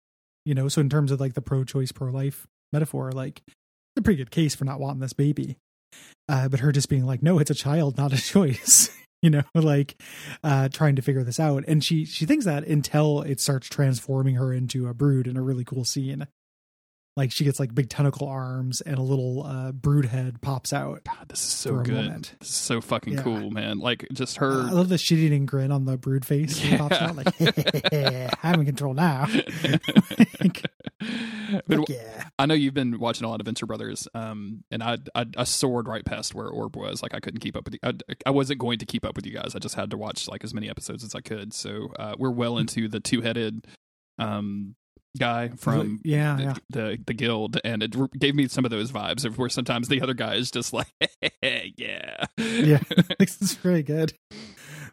you 0.44 0.54
know. 0.54 0.68
So 0.68 0.82
in 0.82 0.90
terms 0.90 1.10
of 1.10 1.20
like 1.20 1.32
the 1.32 1.40
pro 1.40 1.64
choice, 1.64 1.90
pro 1.90 2.10
life 2.10 2.46
metaphor, 2.72 3.12
like 3.12 3.42
it's 3.46 3.98
a 3.98 4.02
pretty 4.02 4.18
good 4.18 4.30
case 4.30 4.54
for 4.54 4.64
not 4.64 4.80
wanting 4.80 5.00
this 5.00 5.12
baby. 5.12 5.56
Uh, 6.28 6.48
but 6.48 6.60
her 6.60 6.72
just 6.72 6.88
being 6.88 7.04
like, 7.04 7.22
no, 7.22 7.38
it's 7.38 7.50
a 7.50 7.54
child, 7.54 7.96
not 7.96 8.12
a 8.12 8.16
choice. 8.20 8.96
you 9.22 9.30
know, 9.30 9.42
like 9.54 9.94
uh, 10.42 10.68
trying 10.68 10.96
to 10.96 11.02
figure 11.02 11.22
this 11.22 11.38
out, 11.38 11.64
and 11.68 11.84
she 11.84 12.04
she 12.04 12.26
thinks 12.26 12.44
that 12.44 12.66
until 12.66 13.22
it 13.22 13.40
starts 13.40 13.68
transforming 13.68 14.34
her 14.34 14.52
into 14.52 14.88
a 14.88 14.94
brood 14.94 15.26
in 15.26 15.36
a 15.36 15.42
really 15.42 15.64
cool 15.64 15.84
scene. 15.84 16.26
Like 17.14 17.30
she 17.30 17.44
gets 17.44 17.60
like 17.60 17.74
big 17.74 17.90
tentacle 17.90 18.26
arms 18.26 18.80
and 18.80 18.96
a 18.96 19.02
little 19.02 19.44
uh, 19.44 19.70
brood 19.72 20.06
head 20.06 20.40
pops 20.40 20.72
out. 20.72 21.04
God, 21.04 21.28
this 21.28 21.40
is 21.40 21.46
so 21.52 21.76
good. 21.80 22.22
This 22.40 22.48
is 22.48 22.54
so 22.54 22.80
fucking 22.80 23.12
Yeah. 23.14 23.22
cool, 23.22 23.50
man. 23.50 23.78
Like 23.80 24.06
just 24.14 24.38
her. 24.38 24.50
Uh, 24.62 24.68
I 24.68 24.70
love 24.70 24.88
the 24.88 24.96
shit 24.96 25.18
eating 25.18 25.44
grin 25.44 25.70
on 25.70 25.84
the 25.84 25.98
brood 25.98 26.24
face. 26.24 26.56
He 26.56 26.74
pops 26.76 26.96
Yeah. 26.98 27.08
out 27.10 27.16
like, 27.16 28.34
I'm 28.42 28.60
in 28.60 28.66
control 28.66 28.94
now. 28.94 29.26
Like, 30.40 30.64
But 31.66 31.88
yeah. 31.90 32.24
I 32.38 32.46
know 32.46 32.54
you've 32.54 32.74
been 32.74 32.98
watching 32.98 33.24
a 33.24 33.28
lot 33.28 33.40
of 33.40 33.44
Venture 33.44 33.66
Brothers, 33.66 34.08
um, 34.14 34.64
and 34.70 34.82
I, 34.82 34.98
I 35.14 35.26
I 35.36 35.44
soared 35.44 35.88
right 35.88 36.04
past 36.04 36.34
where 36.34 36.48
Orb 36.48 36.76
was. 36.76 37.02
Like 37.02 37.12
I 37.14 37.20
couldn't 37.20 37.40
keep 37.40 37.56
up 37.56 37.64
with 37.64 37.74
you. 37.74 37.80
I, 37.82 37.92
I 38.26 38.30
wasn't 38.30 38.58
going 38.60 38.78
to 38.78 38.86
keep 38.86 39.04
up 39.04 39.16
with 39.16 39.26
you 39.26 39.32
guys. 39.34 39.54
I 39.54 39.58
just 39.58 39.74
had 39.74 39.90
to 39.90 39.98
watch 39.98 40.28
like 40.28 40.44
as 40.44 40.54
many 40.54 40.70
episodes 40.70 41.04
as 41.04 41.14
I 41.14 41.20
could. 41.20 41.52
So 41.52 41.88
uh, 41.98 42.14
we're 42.18 42.30
well 42.30 42.56
into 42.58 42.88
the 42.88 43.00
two 43.00 43.20
headed 43.20 43.66
um, 44.18 44.76
guy 45.18 45.48
from 45.56 46.00
yeah, 46.04 46.36
the, 46.36 46.42
yeah. 46.42 46.54
the 46.70 46.98
the 47.06 47.14
guild, 47.14 47.58
and 47.64 47.82
it 47.82 47.94
gave 48.18 48.34
me 48.34 48.48
some 48.48 48.64
of 48.64 48.70
those 48.70 48.92
vibes 48.92 49.24
of 49.24 49.38
where 49.38 49.48
sometimes 49.48 49.88
the 49.88 50.00
other 50.00 50.14
guy 50.14 50.34
is 50.34 50.50
just 50.50 50.72
like, 50.72 50.88
yeah, 51.42 52.24
Yeah. 52.36 52.80
this 53.18 53.40
is 53.40 53.54
very 53.54 53.82
good. 53.82 54.14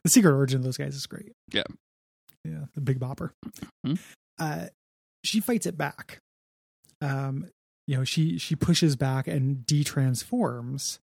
The 0.04 0.10
secret 0.10 0.34
origin 0.34 0.58
of 0.58 0.64
those 0.64 0.78
guys 0.78 0.96
is 0.96 1.06
great. 1.08 1.34
Yeah. 1.52 1.64
Yeah. 2.46 2.66
The 2.74 2.82
big 2.82 3.00
bopper. 3.00 3.32
Hmm. 3.86 3.96
Uh, 4.38 4.68
she 5.24 5.40
fights 5.42 5.66
it 5.66 5.78
back. 5.78 6.20
Um, 7.02 7.48
you 7.88 7.98
know, 7.98 8.04
she 8.04 8.38
she 8.38 8.56
pushes 8.56 8.96
back 8.96 9.28
and 9.28 9.66
de-transforms. 9.66 11.00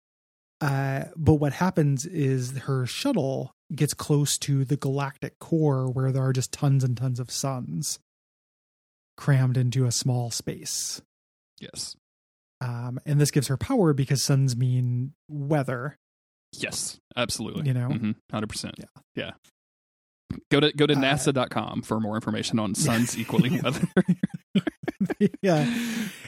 Uh, 0.59 1.05
but 1.15 1.35
what 1.35 1.53
happens 1.53 2.05
is 2.05 2.57
her 2.59 2.85
shuttle 2.85 3.51
gets 3.73 3.93
close 3.93 4.37
to 4.37 4.63
the 4.63 4.77
galactic 4.77 5.39
core 5.39 5.89
where 5.89 6.11
there 6.11 6.23
are 6.23 6.33
just 6.33 6.51
tons 6.51 6.83
and 6.83 6.95
tons 6.95 7.19
of 7.19 7.31
suns 7.31 7.99
crammed 9.17 9.57
into 9.57 9.85
a 9.85 9.91
small 9.91 10.31
space. 10.31 11.01
yes, 11.59 11.95
Um, 12.59 12.99
and 13.05 13.19
this 13.19 13.31
gives 13.31 13.47
her 13.47 13.57
power 13.57 13.93
because 13.93 14.23
suns 14.23 14.55
mean 14.55 15.13
weather. 15.29 15.97
yes, 16.53 16.97
absolutely. 17.15 17.67
You 17.67 17.73
know? 17.73 18.13
hundred 18.31 18.47
percent. 18.49 18.75
Yeah. 18.77 18.85
yeah. 19.15 19.31
Go 20.49 20.59
to 20.61 20.71
go 20.71 20.87
to 20.87 20.93
Uh, 20.93 20.97
NASA.com 20.97 21.81
for 21.81 21.99
more 21.99 22.15
information 22.15 22.57
on 22.59 22.73
suns 22.75 23.17
equaling 23.17 23.61
weather. 23.63 23.87
yeah 25.41 25.65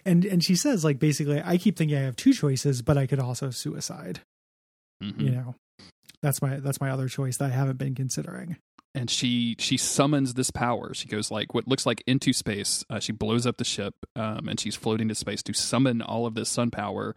and 0.06 0.26
and 0.26 0.44
she 0.44 0.56
says 0.56 0.84
like 0.84 0.98
basically 1.00 1.42
i 1.46 1.58
keep 1.58 1.78
thinking 1.78 1.98
i 1.98 2.02
have 2.02 2.16
two 2.16 2.34
choices 2.34 2.82
but 2.82 2.98
i 2.98 3.06
could 3.08 3.20
also 3.20 3.50
suicide 3.50 4.20
Mhm. 5.02 5.22
you 5.22 5.30
know 5.32 5.56
that's 6.22 6.42
my 6.42 6.60
that's 6.60 6.82
my 6.82 6.90
other 6.90 7.08
choice 7.08 7.38
that 7.38 7.46
i 7.52 7.54
haven't 7.54 7.78
been 7.78 7.94
considering 7.96 8.58
and 8.96 9.10
she 9.10 9.56
she 9.60 9.78
summons 9.78 10.34
this 10.36 10.52
power. 10.52 10.94
She 10.94 11.08
goes 11.08 11.32
like 11.32 11.54
what 11.54 11.68
looks 11.68 11.86
like 11.86 12.04
into 12.08 12.34
space. 12.34 12.84
Uh, 12.90 13.00
she 13.00 13.12
blows 13.12 13.46
up 13.46 13.58
the 13.58 13.64
ship, 13.64 13.96
um, 14.16 14.48
and 14.48 14.60
she's 14.60 14.76
floating 14.76 15.08
to 15.10 15.16
space 15.16 15.42
to 15.44 15.54
summon 15.54 16.02
all 16.02 16.26
of 16.26 16.36
this 16.36 16.50
sun 16.50 16.72
power. 16.72 17.16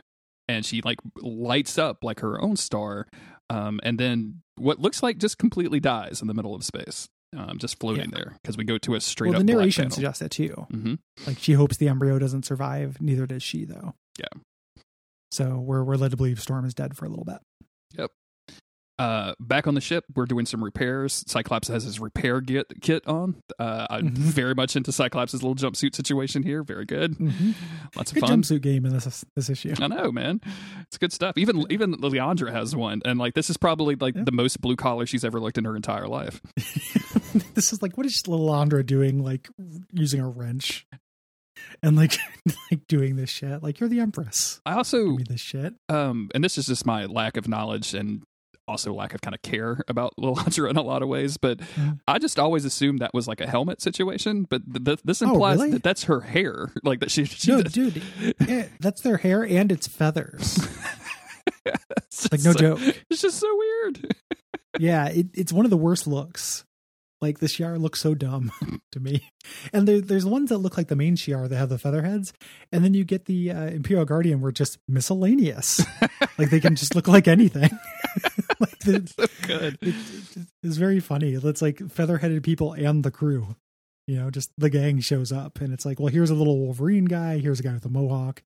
And 0.48 0.64
she 0.64 0.80
like 0.82 0.98
lights 1.20 1.76
up 1.76 2.04
like 2.04 2.20
her 2.20 2.40
own 2.40 2.56
star, 2.56 3.08
um, 3.50 3.80
and 3.82 3.98
then 3.98 4.42
what 4.56 4.78
looks 4.80 5.02
like 5.02 5.18
just 5.18 5.38
completely 5.38 5.80
dies 5.80 6.20
in 6.22 6.28
the 6.28 6.34
middle 6.34 6.54
of 6.54 6.62
space, 6.64 7.08
um, 7.36 7.58
just 7.58 7.78
floating 7.80 8.10
there 8.10 8.36
because 8.40 8.56
we 8.56 8.62
go 8.64 8.78
to 8.78 8.94
a 8.94 9.00
straight 9.00 9.30
well 9.32 9.40
up 9.40 9.46
the 9.46 9.52
narration 9.52 9.90
suggests 9.90 10.22
it 10.22 10.30
too 10.30 10.66
hmm 10.70 10.94
like 11.26 11.38
she 11.40 11.52
hopes 11.54 11.76
the 11.78 11.88
embryo 11.88 12.18
doesn't 12.18 12.44
survive 12.46 12.96
neither 13.00 13.26
does 13.26 13.42
she 13.42 13.64
though 13.64 13.92
Yeah. 14.18 14.28
so 15.32 15.58
we're 15.58 15.82
we're 15.84 15.96
led 15.96 16.12
to 16.12 16.16
believe 16.16 16.40
storm 16.40 16.64
is 16.64 16.74
dead 16.74 16.96
for 16.96 17.04
a 17.04 17.08
little 17.08 17.24
bit 17.26 17.38
Uh, 18.98 19.34
back 19.38 19.66
on 19.66 19.74
the 19.74 19.80
ship, 19.80 20.04
we're 20.14 20.24
doing 20.24 20.46
some 20.46 20.64
repairs. 20.64 21.22
Cyclops 21.26 21.68
has 21.68 21.84
his 21.84 22.00
repair 22.00 22.40
kit 22.40 22.72
kit 22.80 23.06
on. 23.06 23.42
Uh, 23.58 23.86
I'm 23.90 24.08
Mhm. 24.10 24.16
very 24.16 24.54
much 24.54 24.74
into 24.74 24.90
Cyclops' 24.90 25.34
little 25.34 25.54
jumpsuit 25.54 25.94
situation 25.94 26.42
here. 26.42 26.62
Very 26.62 26.86
good. 26.86 27.12
Mhm. 27.18 27.54
Lots 27.94 28.10
of 28.10 28.14
good 28.14 28.20
fun. 28.26 28.40
jumpsuit 28.42 28.62
game 28.62 28.86
in 28.86 28.92
this 28.94 29.24
this 29.34 29.50
issue 29.50 29.74
I 29.78 29.86
know, 29.88 30.10
man. 30.10 30.40
It's 30.88 30.96
good 30.96 31.12
stuff. 31.12 31.36
Even 31.36 31.64
even 31.70 31.94
Leandra 31.96 32.52
has 32.52 32.74
one, 32.74 33.02
and 33.04 33.18
like 33.18 33.34
this 33.34 33.50
is 33.50 33.58
probably 33.58 33.96
like 33.96 34.14
Yeah. 34.16 34.24
the 34.24 34.32
most 34.32 34.62
blue 34.62 34.76
collar 34.76 35.04
she's 35.04 35.24
ever 35.24 35.40
looked 35.40 35.58
in 35.58 35.64
her 35.66 35.76
entire 35.76 36.08
life. 36.08 36.40
this 37.54 37.72
is 37.72 37.82
like 37.82 37.96
what 37.98 38.06
is 38.06 38.22
Lilandra 38.26 38.84
doing 38.84 39.22
like 39.22 39.48
using 39.92 40.20
a 40.20 40.28
wrench 40.28 40.86
and 41.82 41.96
like 41.96 42.16
like 42.70 42.86
doing 42.88 43.16
this 43.16 43.28
shit 43.30 43.62
like 43.62 43.78
you're 43.80 43.88
the 43.88 44.00
empress 44.00 44.60
I 44.64 44.70
Give 44.70 44.76
also, 44.78 45.04
me 45.16 45.24
this 45.28 45.40
shit 45.40 45.74
um, 45.88 46.30
and 46.34 46.42
this 46.42 46.56
is 46.58 46.66
just 46.66 46.86
my 46.86 47.04
lack 47.06 47.36
of 47.36 47.48
knowledge 47.48 47.92
and 47.94 48.22
also 48.68 48.92
lack 48.92 49.14
of 49.14 49.20
kind 49.20 49.34
of 49.34 49.42
care 49.42 49.82
about 49.88 50.14
Leandra 50.18 50.68
in 50.70 50.76
a 50.76 50.82
lot 50.82 51.02
of 51.02 51.08
ways, 51.08 51.36
but. 51.36 51.60
I 52.08 52.18
just 52.18 52.38
always 52.38 52.64
assumed 52.64 53.00
that 53.00 53.12
was 53.14 53.26
like 53.28 53.40
a 53.40 53.46
helmet 53.46 53.80
situation. 53.82 54.46
But 54.48 54.62
th- 54.72 54.84
th- 54.84 55.02
this 55.04 55.22
Oh, 55.22 55.30
implies 55.32 55.58
really? 55.58 55.70
that 55.72 55.82
that's 55.82 56.04
her 56.04 56.20
hair, 56.20 56.72
like 56.84 57.00
that 57.00 57.10
she. 57.10 57.24
she 57.24 57.50
no, 57.52 57.62
does- 57.62 57.72
dude, 57.72 58.02
yeah, 58.46 58.66
that's 58.80 59.00
their 59.02 59.16
hair 59.18 59.42
and 59.44 59.70
it's 59.72 59.86
feathers. 59.86 60.58
it's 61.96 62.30
Like 62.32 62.42
no 62.42 62.52
so- 62.52 62.58
joke. 62.58 62.80
It's 63.10 63.20
just 63.22 63.38
so 63.38 63.56
weird. 63.56 64.14
Yeah, 64.78 65.08
it, 65.08 65.26
it's 65.34 65.52
one 65.52 65.64
of 65.64 65.70
the 65.70 65.76
worst 65.76 66.06
looks. 66.06 66.64
Like 67.22 67.38
the 67.38 67.46
Shi'ar 67.46 67.80
looks 67.80 68.00
so 68.00 68.14
dumb 68.14 68.52
to 68.92 69.00
me. 69.00 69.30
And 69.72 69.88
there, 69.88 70.00
there's 70.02 70.26
ones 70.26 70.50
that 70.50 70.58
look 70.58 70.76
like 70.76 70.88
the 70.88 70.96
main 70.96 71.16
Shi'ar 71.16 71.48
that 71.48 71.56
have 71.56 71.70
the 71.70 71.78
feather 71.78 72.02
heads, 72.02 72.32
and 72.72 72.84
then 72.84 72.92
you 72.94 73.04
get 73.04 73.24
the 73.24 73.50
uh, 73.52 73.64
Imperial 73.68 74.04
Guardian 74.04 74.40
were 74.42 74.52
just 74.52 74.78
miscellaneous. 74.86 75.80
like 76.38 76.50
they 76.50 76.60
can 76.60 76.76
just 76.76 76.94
look 76.94 77.08
like 77.08 77.26
anything. 77.26 77.70
like 78.60 78.78
the, 78.80 79.12
so 79.16 79.46
good. 79.46 79.78
it, 79.80 79.94
it- 80.36 80.46
it's 80.62 80.76
very 80.76 81.00
funny. 81.00 81.32
It's 81.34 81.62
like 81.62 81.78
feather-headed 81.90 82.42
people 82.42 82.72
and 82.74 83.02
the 83.04 83.10
crew. 83.10 83.56
You 84.08 84.16
know, 84.16 84.30
just 84.30 84.50
the 84.58 84.68
gang 84.70 85.00
shows 85.00 85.32
up, 85.32 85.60
and 85.60 85.72
it's 85.72 85.86
like, 85.86 85.98
well, 85.98 86.12
here's 86.12 86.30
a 86.30 86.34
little 86.34 86.58
Wolverine 86.58 87.06
guy. 87.06 87.38
Here's 87.38 87.60
a 87.60 87.62
guy 87.62 87.72
with 87.72 87.84
a 87.86 87.88
mohawk. 87.88 88.42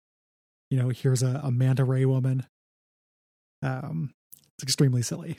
You 0.70 0.78
know, 0.78 0.90
here's 0.90 1.22
a, 1.22 1.40
a 1.42 1.50
manta 1.50 1.85
ray 1.85 2.04
woman. 2.04 2.46
Um, 3.62 4.12
it's 4.57 4.62
extremely 4.64 5.02
silly. 5.02 5.38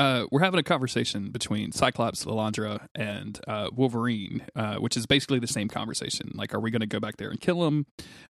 Uh, 0.00 0.24
we're 0.30 0.40
having 0.40 0.58
a 0.58 0.62
conversation 0.62 1.30
between 1.30 1.72
Cyclops, 1.72 2.24
Lilandra, 2.24 2.86
and 2.94 3.38
uh, 3.46 3.68
Wolverine, 3.70 4.46
uh, 4.56 4.76
which 4.76 4.96
is 4.96 5.04
basically 5.04 5.38
the 5.38 5.46
same 5.46 5.68
conversation. 5.68 6.30
Like, 6.32 6.54
are 6.54 6.58
we 6.58 6.70
going 6.70 6.80
to 6.80 6.86
go 6.86 7.00
back 7.00 7.18
there 7.18 7.28
and 7.28 7.38
kill 7.38 7.60
them? 7.60 7.84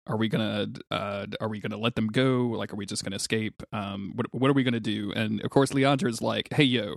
Are 0.08 0.18
we 0.18 0.30
gonna 0.30 0.66
uh, 0.90 1.28
Are 1.40 1.48
we 1.48 1.60
gonna 1.60 1.78
let 1.78 1.94
them 1.94 2.08
go? 2.08 2.48
Like, 2.48 2.74
are 2.74 2.76
we 2.76 2.88
just 2.88 3.04
gonna 3.04 3.18
escape? 3.18 3.62
Um, 3.72 4.14
what 4.16 4.26
What 4.32 4.50
are 4.50 4.56
we 4.56 4.64
gonna 4.64 4.80
do? 4.80 5.14
And 5.16 5.42
of 5.42 5.52
course, 5.52 5.72
Leandra 5.72 6.10
is 6.10 6.24
like, 6.24 6.48
"Hey, 6.52 6.64
yo, 6.64 6.96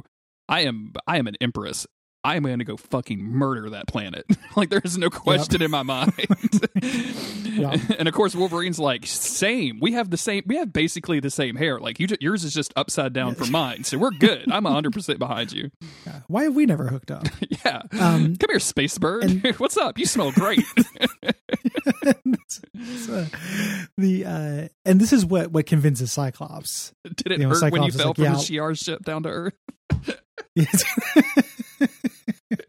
I 0.49 0.61
am 0.61 0.95
I 1.07 1.19
am 1.19 1.27
an 1.27 1.37
empress. 1.43 1.87
I 2.25 2.37
am 2.37 2.45
going 2.45 2.59
to 2.61 2.65
go 2.65 2.77
fucking 2.77 3.23
murder 3.23 3.71
that 3.71 3.87
planet. 3.89 4.25
like, 4.57 4.71
there 4.71 4.81
is 4.85 4.97
no 4.99 5.11
question 5.11 5.61
in 5.63 5.71
my 5.71 5.83
mind." 5.83 6.13
Yeah. 7.53 7.77
And 7.99 8.09
of 8.09 8.15
course, 8.15 8.35
Wolverine's 8.35 8.79
like, 8.79 9.07
"Same. 9.07 9.79
We 9.79 9.93
have 9.93 10.09
the 10.09 10.17
same. 10.17 10.43
We 10.47 10.57
have 10.57 10.73
basically 10.73 11.21
the 11.21 11.29
same 11.31 11.55
hair. 11.55 11.79
Like, 11.79 12.01
you, 12.01 12.09
yours 12.19 12.45
is 12.45 12.55
just 12.55 12.73
upside 12.77 13.13
down 13.13 13.35
from 13.35 13.51
mine. 13.51 13.85
So 13.85 13.99
we're 13.99 14.11
good. 14.11 14.51
I'm 14.51 14.65
100 14.65 14.91
percent 14.93 15.19
behind 15.19 15.53
you." 15.53 15.71
Yeah. 16.07 16.21
Why 16.29 16.45
have 16.45 16.55
we 16.55 16.65
never 16.65 16.87
hooked 16.89 17.11
up? 17.11 17.27
Yeah. 17.65 17.83
Um, 17.93 18.37
Come 18.37 18.49
here, 18.51 18.59
space 18.59 18.97
bird. 18.97 19.25
and- 19.25 19.55
What's 19.57 19.77
up? 19.77 19.99
You 19.99 20.07
smell 20.07 20.33
great. 20.33 20.65
So, 22.89 23.27
the 23.99 24.25
uh, 24.25 24.69
and 24.87 25.01
this 25.01 25.13
is 25.13 25.25
what 25.27 25.53
what 25.53 25.67
convinces 25.67 26.11
Cyclops. 26.13 26.93
Did 27.05 27.33
it 27.33 27.41
You 27.41 27.49
know, 27.49 27.55
hurt 27.55 27.71
when 27.71 27.83
you 27.83 27.93
fell 27.93 28.09
like, 28.09 28.17
from 28.17 28.25
yeah. 28.25 28.33
the 28.33 28.39
Shi'ar 28.39 28.79
ship 28.83 29.05
down 29.05 29.23
to 29.25 29.29
Earth? 29.29 29.55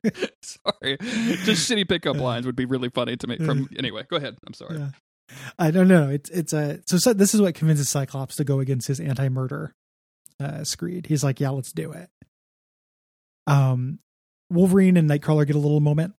Sorry. 0.41 0.97
Just 0.99 1.69
shitty 1.69 1.87
pickup 1.87 2.17
lines 2.17 2.45
would 2.45 2.55
be 2.55 2.65
really 2.65 2.89
funny 2.89 3.15
to 3.17 3.27
me. 3.27 3.37
From 3.37 3.69
anyway, 3.77 4.03
go 4.09 4.17
ahead. 4.17 4.37
I'm 4.45 4.53
sorry. 4.53 4.77
Yeah. 4.79 4.89
I 5.57 5.71
don't 5.71 5.87
know. 5.87 6.09
It's 6.09 6.29
it's 6.29 6.53
a 6.53 6.79
so, 6.85 6.97
so 6.97 7.13
this 7.13 7.33
is 7.33 7.41
what 7.41 7.55
convinces 7.55 7.89
Cyclops 7.89 8.35
to 8.35 8.43
go 8.43 8.59
against 8.59 8.87
his 8.87 8.99
anti-murder 8.99 9.73
uh, 10.39 10.63
screed. 10.63 11.07
He's 11.07 11.23
like, 11.23 11.39
yeah, 11.39 11.49
let's 11.49 11.71
do 11.71 11.91
it. 11.93 12.09
Um, 13.47 13.99
Wolverine 14.49 14.97
and 14.97 15.09
Nightcrawler 15.09 15.47
get 15.47 15.55
a 15.55 15.59
little 15.59 15.79
moment 15.79 16.13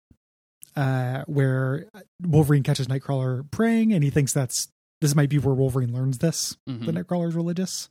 uh, 0.77 1.23
where 1.27 1.87
Wolverine 2.23 2.63
catches 2.63 2.87
Nightcrawler 2.87 3.49
praying, 3.51 3.93
and 3.93 4.03
he 4.03 4.11
thinks 4.11 4.33
that's 4.33 4.69
this 5.01 5.15
might 5.15 5.29
be 5.29 5.39
where 5.39 5.55
Wolverine 5.55 5.93
learns 5.93 6.19
this. 6.19 6.57
Mhm. 6.69 6.87
The 6.87 6.93
Nightcrawler's 6.93 7.35
religious. 7.35 7.91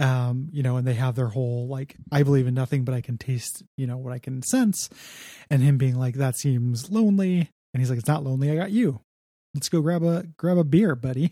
Um, 0.00 0.48
you 0.52 0.62
know, 0.62 0.76
and 0.78 0.86
they 0.86 0.94
have 0.94 1.14
their 1.14 1.28
whole 1.28 1.68
like, 1.68 1.94
I 2.10 2.22
believe 2.24 2.46
in 2.48 2.54
nothing, 2.54 2.84
but 2.84 2.94
I 2.94 3.00
can 3.00 3.18
taste, 3.18 3.62
you 3.76 3.86
know, 3.86 3.96
what 3.98 4.12
I 4.12 4.18
can 4.18 4.42
sense. 4.42 4.90
And 5.50 5.62
him 5.62 5.78
being 5.78 5.96
like, 5.96 6.14
that 6.16 6.36
seems 6.36 6.90
lonely. 6.90 7.50
And 7.74 7.80
he's 7.80 7.88
like, 7.90 7.98
it's 8.00 8.08
not 8.08 8.24
lonely. 8.24 8.50
I 8.50 8.56
got 8.56 8.70
you. 8.72 9.00
Let's 9.54 9.68
go 9.68 9.80
grab 9.80 10.02
a 10.02 10.24
grab 10.38 10.58
a 10.58 10.64
beer, 10.64 10.94
buddy. 10.96 11.30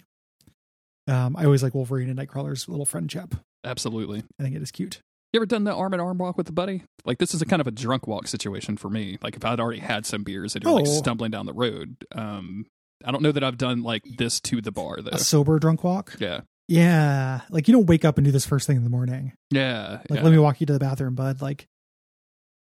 Um, 1.09 1.35
I 1.37 1.45
always 1.45 1.63
like 1.63 1.75
Wolverine 1.75 2.09
and 2.11 2.19
Nightcrawler's 2.19 2.69
little 2.69 2.87
friendship. 2.87 3.35
Absolutely. 3.65 4.23
I 4.39 4.43
think 4.43 4.55
it 4.55 4.63
is 4.63 4.71
cute. 4.71 5.01
You 5.33 5.39
ever 5.39 5.47
done 5.47 5.65
the 5.65 5.73
arm 5.75 5.95
in 5.95 6.01
arm 6.01 6.19
walk 6.19 6.37
with 6.37 6.49
a 6.49 6.53
buddy? 6.53 6.83
Like 7.05 7.19
this 7.19 7.35
is 7.35 7.43
a 7.43 7.47
kind 7.47 7.61
of 7.61 7.67
a 7.67 7.71
drunk 7.73 8.07
walk 8.07 8.27
situation 8.29 8.77
for 8.77 8.91
me. 8.91 9.19
Like 9.23 9.37
if 9.37 9.45
I'd 9.45 9.61
already 9.61 9.81
had 9.81 10.05
some 10.07 10.23
beers 10.23 10.55
and 10.55 10.65
you're 10.65 10.73
like 10.73 10.87
Oh. 10.87 10.91
stumbling 10.99 11.31
down 11.31 11.47
the 11.47 11.53
road. 11.53 11.97
Um, 12.13 12.67
I 13.05 13.11
don't 13.13 13.23
know 13.23 13.33
that 13.33 13.43
I've 13.43 13.59
done 13.59 13.83
like 13.83 14.03
this 14.19 14.41
to 14.43 14.61
the 14.61 14.73
bar 14.73 14.99
though. 15.01 15.11
A 15.13 15.19
sober 15.19 15.59
drunk 15.59 15.83
walk. 15.85 16.17
Yeah, 16.19 16.41
Yeah, 16.71 17.41
like 17.51 17.67
you 17.69 17.75
don't 17.75 17.87
wake 17.87 18.05
up 18.05 18.17
and 18.17 18.25
do 18.25 18.31
this 18.31 18.47
first 18.47 18.67
thing 18.67 18.77
in 18.77 18.85
the 18.85 18.91
morning. 18.91 19.33
yeah. 19.51 19.99
Like, 20.09 20.19
yeah. 20.21 20.23
let 20.23 20.31
me 20.31 20.39
walk 20.39 20.61
you 20.61 20.67
to 20.69 20.73
the 20.73 20.79
bathroom, 20.79 21.17
bud. 21.17 21.43
Like, 21.43 21.67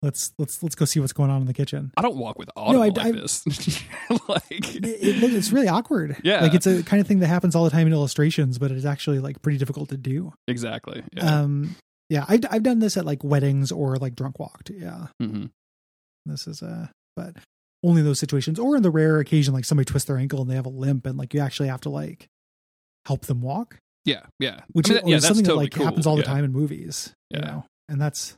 let's 0.03 0.31
let's 0.37 0.61
let's 0.61 0.75
go 0.75 0.85
see 0.85 0.99
what's 0.99 1.11
going 1.13 1.31
on 1.31 1.41
in 1.41 1.47
the 1.47 1.53
kitchen. 1.55 1.91
I 1.97 2.03
don't 2.03 2.15
walk 2.15 2.37
with 2.37 2.49
audible 2.55 2.83
I- 2.83 2.87
like 2.89 2.99
I- 2.99 3.11
this. 3.11 3.43
like, 4.29 4.75
It, 4.75 4.85
it, 4.85 5.23
it's 5.33 5.51
really 5.51 5.67
awkward. 5.67 6.17
Yeah. 6.23 6.41
like 6.41 6.53
it's 6.53 6.67
a 6.67 6.83
kind 6.83 7.01
of 7.01 7.07
thing 7.07 7.19
that 7.19 7.27
happens 7.27 7.55
all 7.55 7.63
the 7.63 7.71
time 7.71 7.87
in 7.87 7.93
illustrations, 7.93 8.59
but 8.59 8.69
it's 8.71 8.85
actually 8.85 9.17
like 9.19 9.41
pretty 9.41 9.57
difficult 9.57 9.89
to 9.89 9.97
do. 9.97 10.33
exactly. 10.47 11.03
Yeah. 11.13 11.41
Um, 11.41 11.75
yeah, 12.09 12.25
I, 12.29 12.39
I've 12.51 12.61
done 12.61 12.77
this 12.77 12.97
at 12.97 13.05
like 13.05 13.23
weddings 13.23 13.71
or 13.71 13.95
like 13.95 14.15
drunk 14.15 14.39
walked. 14.39 14.69
Yeah, 14.69 15.07
hmm 15.19 15.45
this 16.27 16.45
is 16.47 16.61
a 16.61 16.91
but 17.15 17.35
only 17.83 18.01
in 18.01 18.05
those 18.05 18.19
situations, 18.19 18.59
or 18.59 18.75
in 18.75 18.83
the 18.83 18.91
rare 18.91 19.17
occasion 19.19 19.53
like 19.55 19.65
somebody 19.65 19.85
twists 19.85 20.07
their 20.07 20.17
ankle 20.17 20.41
and 20.41 20.49
they 20.51 20.55
have 20.55 20.67
a 20.67 20.69
limp, 20.69 21.07
and 21.07 21.17
like 21.17 21.33
you 21.33 21.39
actually 21.39 21.69
have 21.69 21.81
to 21.81 21.89
like 21.89 22.27
help 23.07 23.25
them 23.25 23.41
walk, 23.41 23.77
Yeah, 24.05 24.21
yeah. 24.39 24.61
which 24.71 24.89
I 24.89 24.93
mean, 24.93 24.97
is 24.97 25.01
that- 25.03 25.09
yeah, 25.09 25.15
is 25.17 25.23
something 25.25 25.43
totally 25.45 25.65
that 25.65 25.71
like 25.71 25.77
cool. 25.77 25.85
happens 25.85 26.05
all 26.07 26.15
the 26.15 26.23
time 26.23 26.43
in 26.45 26.51
movies. 26.51 27.13
You 27.31 27.39
Yeah. 27.39 27.45
know, 27.47 27.65
and 27.89 27.99
that's 28.01 28.35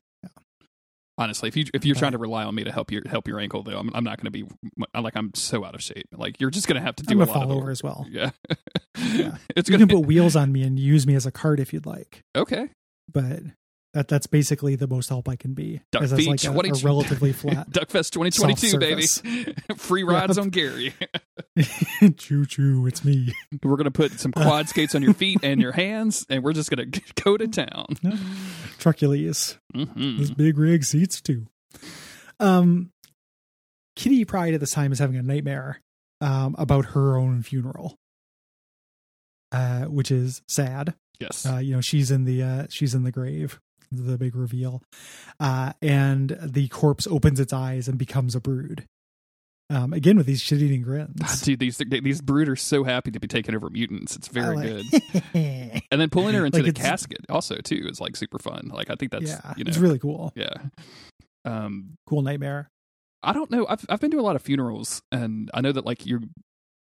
Honestly, 1.20 1.48
if 1.48 1.58
you 1.58 1.66
if 1.74 1.84
you're 1.84 1.96
trying 1.96 2.12
to 2.12 2.20
rely 2.20 2.44
on 2.44 2.54
me 2.54 2.64
to 2.64 2.72
help 2.72 2.92
your 2.92 3.02
help 3.10 3.28
your 3.28 3.40
ankle, 3.40 3.64
though, 3.64 3.80
I'm 3.80 3.90
I'm 3.96 4.04
not 4.04 4.18
going 4.22 4.26
to 4.26 4.30
be 4.32 4.46
I'm 4.94 5.04
like 5.04 5.16
I'm 5.18 5.32
so 5.34 5.66
out 5.66 5.74
of 5.74 5.82
shape. 5.82 6.06
Like 6.16 6.40
you're 6.40 6.52
just 6.52 6.68
going 6.68 6.76
to 6.80 6.82
have 6.86 6.96
to 6.98 7.04
do 7.04 7.14
I'm 7.16 7.22
a 7.22 7.26
gonna 7.26 7.32
lot 7.40 7.44
of 7.44 7.50
fall 7.50 7.56
the 7.58 7.62
over 7.64 7.72
as 7.72 7.82
well. 7.82 8.06
Yeah, 8.08 8.30
Yeah. 8.96 9.36
it's 9.56 9.68
You 9.68 9.78
going 9.78 9.80
can 9.80 9.88
to 9.88 9.96
put 9.96 10.06
wheels 10.06 10.36
on 10.36 10.52
me 10.52 10.62
and 10.62 10.78
use 10.78 11.08
me 11.08 11.16
as 11.16 11.26
a 11.26 11.32
cart 11.32 11.60
if 11.60 11.74
you'd 11.74 11.88
like, 11.88 12.20
okay. 12.36 12.70
but 13.12 13.40
that 13.93 14.08
that's 14.08 14.28
basically 14.28 14.76
the 14.76 14.88
most 14.88 15.10
help 15.10 15.28
I 15.30 15.36
can 15.36 15.54
be. 15.54 15.82
Duck 15.91 16.04
as 16.04 16.12
like 16.13 16.43
a, 16.43 16.47
20 16.47 16.69
a 16.69 16.73
relatively 16.84 17.32
flat 17.34 17.69
Duckfest 17.71 18.12
2022, 18.12 18.67
Soft 18.67 18.80
baby. 18.80 19.54
Free 19.78 20.04
rides 20.06 20.38
Yep. 20.38 20.43
on 20.43 20.50
Gary. 20.50 20.93
choo 22.17 22.45
choo. 22.45 22.86
It's 22.88 23.04
me. 23.04 23.34
We're 23.63 23.76
going 23.78 23.86
to 23.86 23.91
put 23.91 24.19
some 24.19 24.32
quad 24.32 24.69
skates 24.69 24.93
on 24.95 25.02
your 25.02 25.13
feet 25.13 25.39
and 25.43 25.62
your 25.62 25.71
hands, 25.71 26.26
and 26.30 26.43
we're 26.43 26.54
just 26.54 26.69
going 26.69 26.91
to 26.91 27.02
go 27.23 27.38
to 27.38 27.47
town. 27.47 27.88
Trucules. 28.78 29.58
hmm 29.73 30.17
This 30.19 30.32
big 30.32 30.58
rig 30.58 30.84
seats 30.84 31.21
too. 31.21 31.47
Um, 32.39 32.91
Kitty 33.95 34.26
Pryde 34.26 34.54
at 34.54 34.60
this 34.60 34.71
time 34.71 34.91
is 34.91 35.00
having 35.00 35.15
a 35.15 35.23
nightmare 35.23 35.82
um, 36.21 36.56
about 36.60 36.86
her 36.88 37.17
own 37.17 37.41
funeral, 37.41 37.95
uh, 39.52 39.86
which 39.86 40.12
is 40.12 40.41
sad. 40.47 40.93
Yes. 41.19 41.45
Uh, 41.45 41.58
you 41.58 41.73
know, 41.73 41.82
she's 41.82 42.12
in 42.12 42.26
the 42.26 42.43
uh, 42.43 42.67
she's 42.69 42.93
in 42.93 43.04
the 43.04 43.12
grave. 43.12 43.60
The 43.91 44.17
big 44.17 44.36
reveal, 44.36 44.82
uh, 45.39 45.73
and 45.82 46.38
the 46.41 46.67
corpse 46.67 47.08
opens 47.08 47.39
its 47.39 47.54
eyes 47.54 47.88
and 47.88 47.97
becomes 47.97 48.36
a 48.36 48.39
brood. 48.41 48.86
Um, 49.69 49.91
again 49.91 50.15
with 50.15 50.28
these 50.28 50.41
shit-eating 50.41 50.82
grins. 50.82 51.41
Dude, 51.41 51.60
these 51.60 51.78
these 51.78 52.21
brood 52.21 52.47
are 52.47 52.56
so 52.56 52.86
happy 52.86 53.12
to 53.12 53.19
be 53.19 53.28
taking 53.28 53.54
over 53.54 53.69
mutants. 53.69 54.15
It's 54.15 54.30
very 54.30 54.58
I 54.58 54.63
good. 54.63 54.86
And 55.91 56.02
then 56.02 56.10
pulling 56.10 56.36
her 56.36 56.45
into 56.45 56.60
Like 56.63 56.73
the 56.73 56.80
casket 56.82 57.26
also 57.30 57.56
too 57.58 57.86
is 57.89 58.00
like 58.00 58.15
super 58.15 58.39
fun. 58.39 58.71
Like 58.73 58.89
I 58.89 58.95
think 58.95 59.12
that's 59.12 59.26
yeah, 59.26 59.54
you 59.58 59.65
know 59.65 59.69
it's 59.69 59.78
really 59.78 60.00
cool. 60.00 60.32
yeah. 60.36 60.54
Um, 61.43 61.97
Cool 62.08 62.21
nightmare. 62.21 62.69
I 63.23 63.34
don't 63.34 63.52
know. 63.52 63.65
I've 63.67 63.86
I've 63.89 64.00
been 64.00 64.12
to 64.12 64.19
a 64.19 64.21
lot 64.21 64.36
of 64.38 64.41
funerals, 64.41 65.02
and 65.12 65.52
I 65.54 65.60
know 65.62 65.73
that 65.73 65.86
like 65.86 66.06
you 66.06 66.21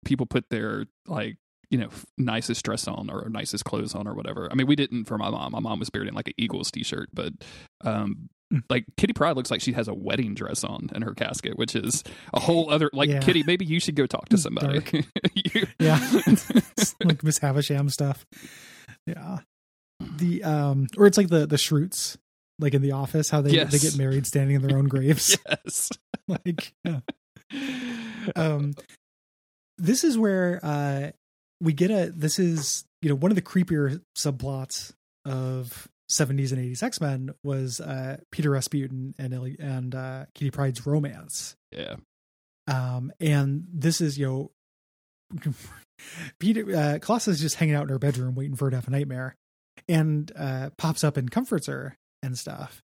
people 0.04 0.24
put 0.24 0.48
their 0.50 0.86
like 1.06 1.36
you 1.72 1.78
know 1.78 1.88
nicest 2.18 2.64
dress 2.64 2.86
on 2.86 3.10
or 3.10 3.28
nicest 3.28 3.64
clothes 3.64 3.94
on 3.96 4.06
or 4.06 4.14
whatever. 4.14 4.48
I 4.48 4.54
mean, 4.54 4.68
we 4.68 4.76
didn't 4.76 5.06
for 5.06 5.18
my 5.18 5.30
mom. 5.30 5.50
My 5.52 5.58
mom 5.58 5.80
was 5.80 5.90
buried 5.90 6.06
in 6.08 6.14
like 6.14 6.28
an 6.28 6.34
Eagles 6.38 6.70
t-shirt, 6.70 7.08
but 7.12 7.32
um. 7.84 8.28
Mm. 8.52 8.62
Like 8.68 8.84
Kitty 8.98 9.14
Pryde 9.14 9.34
looks 9.34 9.50
like 9.50 9.62
she 9.62 9.72
has 9.72 9.88
a 9.88 9.94
wedding 9.94 10.34
dress 10.34 10.62
on 10.62 10.90
in 10.94 11.00
her 11.00 11.14
casket, 11.14 11.56
which 11.56 11.74
is 11.74 12.04
a 12.34 12.38
whole 12.40 12.70
other 12.70 12.90
like 12.92 13.08
Yeah. 13.08 13.20
Kitty. 13.20 13.44
Maybe 13.44 13.64
you 13.64 13.80
should 13.80 13.94
go 13.96 14.04
talk 14.06 14.28
to 14.28 14.36
somebody. 14.36 14.82
You- 15.34 15.66
Yeah. 15.78 15.98
Like 17.02 17.22
Miss 17.24 17.38
Havisham 17.38 17.88
stuff. 17.88 18.26
Yeah. 19.06 19.38
The 20.18 20.44
um 20.54 20.86
or 20.98 21.06
it's 21.06 21.16
like 21.16 21.28
the 21.30 21.46
the 21.46 21.56
Schrutes, 21.56 22.18
like 22.58 22.74
in 22.74 22.82
the 22.82 22.92
office, 22.92 23.30
how 23.30 23.40
they 23.40 23.52
Yes. 23.52 23.72
they 23.72 23.78
get 23.78 23.96
married 23.96 24.26
standing 24.26 24.54
in 24.56 24.60
their 24.60 24.76
own 24.76 24.84
graves. 24.86 25.34
yes. 25.48 25.88
like 26.28 26.74
yeah. 26.84 27.00
um 28.36 28.74
this 29.78 30.04
is 30.04 30.18
where 30.18 30.60
uh 30.62 31.10
we 31.62 31.72
get 31.72 31.90
a 31.90 32.12
this 32.14 32.38
is 32.38 32.84
you 33.00 33.08
know 33.08 33.14
one 33.14 33.30
of 33.30 33.36
the 33.36 33.42
creepier 33.42 34.00
subplots 34.16 34.92
of 35.24 35.88
70s 36.10 36.52
and 36.52 36.60
80s 36.60 36.82
X-Men 36.82 37.30
was 37.42 37.80
uh 37.80 38.18
Peter 38.30 38.50
Rasputin 38.50 39.14
and 39.18 39.32
Ellie- 39.32 39.56
and 39.58 39.94
uh 39.94 40.26
Kitty 40.34 40.50
Pryde's 40.50 40.86
romance. 40.86 41.56
yeah. 41.70 41.94
Um, 42.68 43.12
and 43.18 43.66
this 43.72 44.00
is, 44.00 44.16
you 44.18 44.26
know, 45.34 45.50
Peter, 46.38 46.76
uh, 46.76 46.98
Colossus 47.00 47.36
is 47.36 47.40
just 47.40 47.56
hanging 47.56 47.74
out 47.74 47.82
in 47.84 47.88
her 47.88 47.98
bedroom 47.98 48.34
waiting 48.36 48.54
for 48.56 48.66
her 48.66 48.70
to 48.70 48.76
have 48.76 48.86
a 48.88 48.90
nightmare 48.90 49.34
and, 49.88 50.30
uh, 50.36 50.70
pops 50.78 51.02
up 51.02 51.16
and 51.16 51.30
comforts 51.30 51.66
her 51.66 51.96
and 52.22 52.38
stuff. 52.38 52.80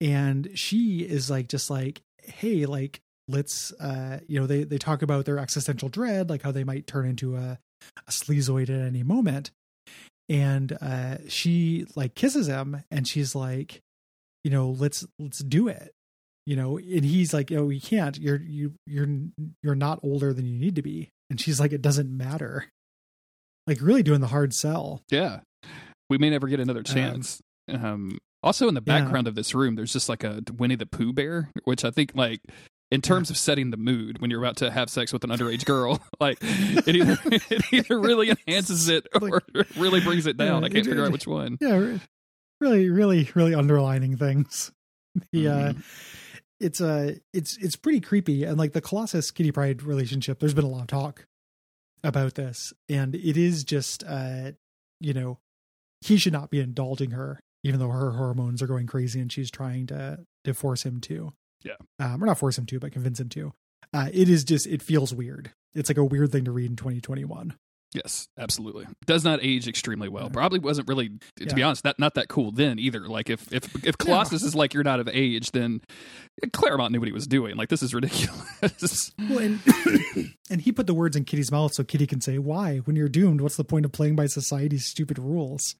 And 0.00 0.50
she 0.54 1.00
is 1.00 1.30
like, 1.30 1.48
just 1.48 1.70
like, 1.70 2.02
Hey, 2.22 2.66
like, 2.66 3.00
let's, 3.28 3.72
uh, 3.74 4.18
you 4.26 4.40
know, 4.40 4.46
they, 4.46 4.64
they 4.64 4.78
talk 4.78 5.02
about 5.02 5.24
their 5.26 5.38
existential 5.38 5.88
dread, 5.88 6.28
like 6.28 6.42
how 6.42 6.50
they 6.52 6.64
might 6.64 6.86
turn 6.88 7.08
into 7.08 7.36
a, 7.36 7.58
a 8.06 8.10
sleazoid 8.10 8.64
at 8.64 8.86
any 8.86 9.02
moment. 9.02 9.50
And, 10.28 10.76
uh, 10.80 11.18
she 11.28 11.86
like 11.96 12.14
kisses 12.14 12.46
him 12.46 12.84
and 12.90 13.06
she's 13.06 13.34
like, 13.34 13.80
you 14.44 14.50
know, 14.50 14.70
let's, 14.70 15.04
let's 15.18 15.38
do 15.38 15.68
it 15.68 15.92
you 16.46 16.56
know 16.56 16.78
and 16.78 17.04
he's 17.04 17.34
like 17.34 17.52
oh 17.52 17.68
you 17.68 17.82
can't 17.82 18.18
you're 18.18 18.40
you 18.40 18.72
you're 18.86 19.06
you're 19.62 19.74
not 19.74 20.00
older 20.02 20.32
than 20.32 20.46
you 20.46 20.58
need 20.58 20.74
to 20.74 20.80
be 20.80 21.10
and 21.28 21.38
she's 21.38 21.60
like 21.60 21.70
it 21.70 21.82
doesn't 21.82 22.10
matter 22.10 22.64
like 23.66 23.80
really 23.82 24.02
doing 24.02 24.22
the 24.22 24.26
hard 24.26 24.54
sell 24.54 25.02
Yeah. 25.10 25.40
We 26.10 26.18
may 26.18 26.28
never 26.28 26.48
get 26.48 26.60
another 26.60 26.82
chance. 26.82 27.40
Um, 27.68 28.18
also, 28.42 28.66
in 28.66 28.74
the 28.74 28.82
yeah. 28.84 29.00
background 29.00 29.28
of 29.28 29.36
this 29.36 29.54
room, 29.54 29.76
there's 29.76 29.92
just 29.92 30.08
like 30.08 30.24
a 30.24 30.42
Winnie 30.58 30.74
the 30.74 30.86
Pooh 30.86 31.12
bear, 31.12 31.50
which 31.64 31.84
I 31.84 31.92
think, 31.92 32.12
like, 32.16 32.40
in 32.90 33.00
terms 33.00 33.30
of 33.30 33.36
setting 33.36 33.70
the 33.70 33.76
mood 33.76 34.20
when 34.20 34.30
you're 34.30 34.42
about 34.42 34.56
to 34.58 34.70
have 34.70 34.90
sex 34.90 35.12
with 35.12 35.22
an 35.24 35.30
underage 35.30 35.64
girl, 35.64 36.00
like, 36.20 36.38
it 36.42 36.96
either, 36.96 37.18
it 37.26 37.62
either 37.72 37.98
really 38.00 38.30
enhances 38.30 38.88
it 38.88 39.06
or 39.20 39.42
really 39.76 40.00
brings 40.00 40.26
it 40.26 40.36
down. 40.36 40.62
Yeah, 40.62 40.66
I 40.66 40.68
can't 40.70 40.86
it- 40.86 40.90
figure 40.90 41.04
out 41.04 41.12
which 41.12 41.26
one. 41.26 41.56
yeah 41.60 41.98
really 42.60 42.90
really 42.90 43.26
really 43.34 43.54
underlining 43.54 44.16
things 44.18 44.70
the 45.32 45.48
uh 45.48 45.72
Mhm. 45.72 45.82
it's 46.60 46.80
uh 46.82 47.14
it's 47.32 47.56
it's 47.56 47.74
pretty 47.76 48.00
creepy 48.00 48.44
and 48.44 48.58
like 48.58 48.72
the 48.74 48.82
colossus 48.82 49.30
kitty 49.30 49.50
pryde 49.50 49.82
relationship 49.82 50.38
there's 50.40 50.52
been 50.52 50.64
a 50.66 50.68
lot 50.68 50.82
of 50.82 50.86
talk 50.88 51.24
about 52.04 52.34
this 52.34 52.74
and 52.90 53.14
it 53.14 53.38
is 53.38 53.64
just 53.64 54.04
uh 54.06 54.52
you 55.00 55.14
know 55.14 55.38
he 56.02 56.18
should 56.18 56.34
not 56.34 56.50
be 56.50 56.60
indulging 56.60 57.12
her 57.12 57.40
even 57.64 57.80
though 57.80 57.88
her 57.90 58.10
hormones 58.12 58.60
are 58.60 58.66
going 58.66 58.86
crazy 58.86 59.20
and 59.20 59.32
she's 59.32 59.50
trying 59.50 59.86
to 59.86 60.18
to 60.44 60.52
force 60.52 60.82
him 60.84 61.00
to 61.00 61.32
Yeah. 61.64 61.74
um 61.98 62.22
or 62.22 62.26
not 62.26 62.38
force 62.38 62.56
him 62.58 62.66
to 62.66 62.78
but 62.80 62.92
convince 62.92 63.20
him 63.20 63.28
to 63.30 63.52
uh 63.92 64.08
it 64.12 64.28
is 64.28 64.44
just 64.44 64.66
it 64.66 64.82
feels 64.82 65.12
weird 65.14 65.52
it's 65.74 65.88
like 65.90 65.98
a 65.98 66.04
weird 66.04 66.32
thing 66.32 66.44
to 66.44 66.52
read 66.52 66.70
in 66.70 66.76
2021 66.76 67.54
Yes, 67.92 68.28
absolutely. 68.38 68.86
Does 69.04 69.24
not 69.24 69.40
age 69.42 69.66
extremely 69.66 70.08
well. 70.08 70.26
Yeah. 70.26 70.32
Probably 70.32 70.60
wasn't 70.60 70.86
really, 70.86 71.10
to 71.40 71.54
be 71.56 71.64
honest, 71.64 71.82
that 71.82 71.98
not 71.98 72.14
that 72.14 72.28
cool 72.28 72.52
then 72.52 72.78
either. 72.78 73.08
Like 73.08 73.28
if 73.28 73.52
if 73.52 73.84
if 73.84 73.98
Colossus 73.98 74.44
is 74.44 74.54
like 74.54 74.74
you're 74.74 74.84
not 74.84 75.00
of 75.00 75.08
age, 75.08 75.50
then 75.50 75.80
Claremont 76.52 76.92
knew 76.92 77.00
what 77.00 77.08
he 77.08 77.12
was 77.12 77.26
doing. 77.26 77.56
Like 77.56 77.68
this 77.68 77.82
is 77.82 77.92
ridiculous. 77.92 79.10
Well, 79.18 79.38
and 79.40 79.58
and 80.50 80.60
he 80.60 80.70
put 80.70 80.86
the 80.86 80.94
words 80.94 81.16
in 81.16 81.24
Kitty's 81.24 81.50
mouth 81.50 81.74
so 81.74 81.82
Kitty 81.82 82.06
can 82.06 82.20
say, 82.20 82.38
"Why? 82.38 82.76
When 82.78 82.94
you're 82.94 83.08
doomed, 83.08 83.40
what's 83.40 83.56
the 83.56 83.64
point 83.64 83.84
of 83.84 83.90
playing 83.90 84.14
by 84.14 84.26
society's 84.26 84.84
stupid 84.86 85.18
rules?" 85.18 85.74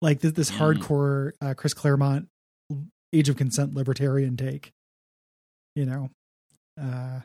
Like 0.00 0.20
this, 0.20 0.34
this 0.34 0.50
Mm. 0.52 0.58
hardcore 0.58 1.32
uh, 1.40 1.54
Chris 1.54 1.74
Claremont 1.74 2.28
age 3.12 3.28
of 3.28 3.34
consent 3.36 3.74
libertarian 3.74 4.36
take. 4.36 4.70
You 5.74 5.86
know, 5.86 6.10
uh, 6.80 7.20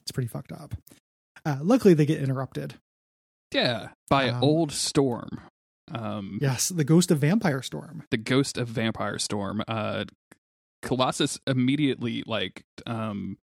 it's 0.00 0.12
pretty 0.12 0.28
fucked 0.28 0.52
up. 0.52 0.74
Uh, 1.44 1.58
luckily, 1.62 1.94
they 1.94 2.06
get 2.06 2.20
interrupted. 2.22 2.74
yeah, 3.52 3.88
by 4.10 4.28
Um, 4.28 4.42
old 4.44 4.72
Storm. 4.72 5.40
Um, 5.90 6.38
Yes, 6.42 6.68
the 6.68 6.84
ghost 6.84 7.10
of 7.10 7.18
Vampire 7.18 7.62
Storm. 7.62 8.02
the 8.10 8.16
ghost 8.18 8.58
of 8.58 8.68
Vampire 8.68 9.18
Storm. 9.18 9.62
Uh, 9.66 10.04
Colossus 10.82 11.40
immediately 11.46 12.22
like 12.26 12.62
um 12.86 13.36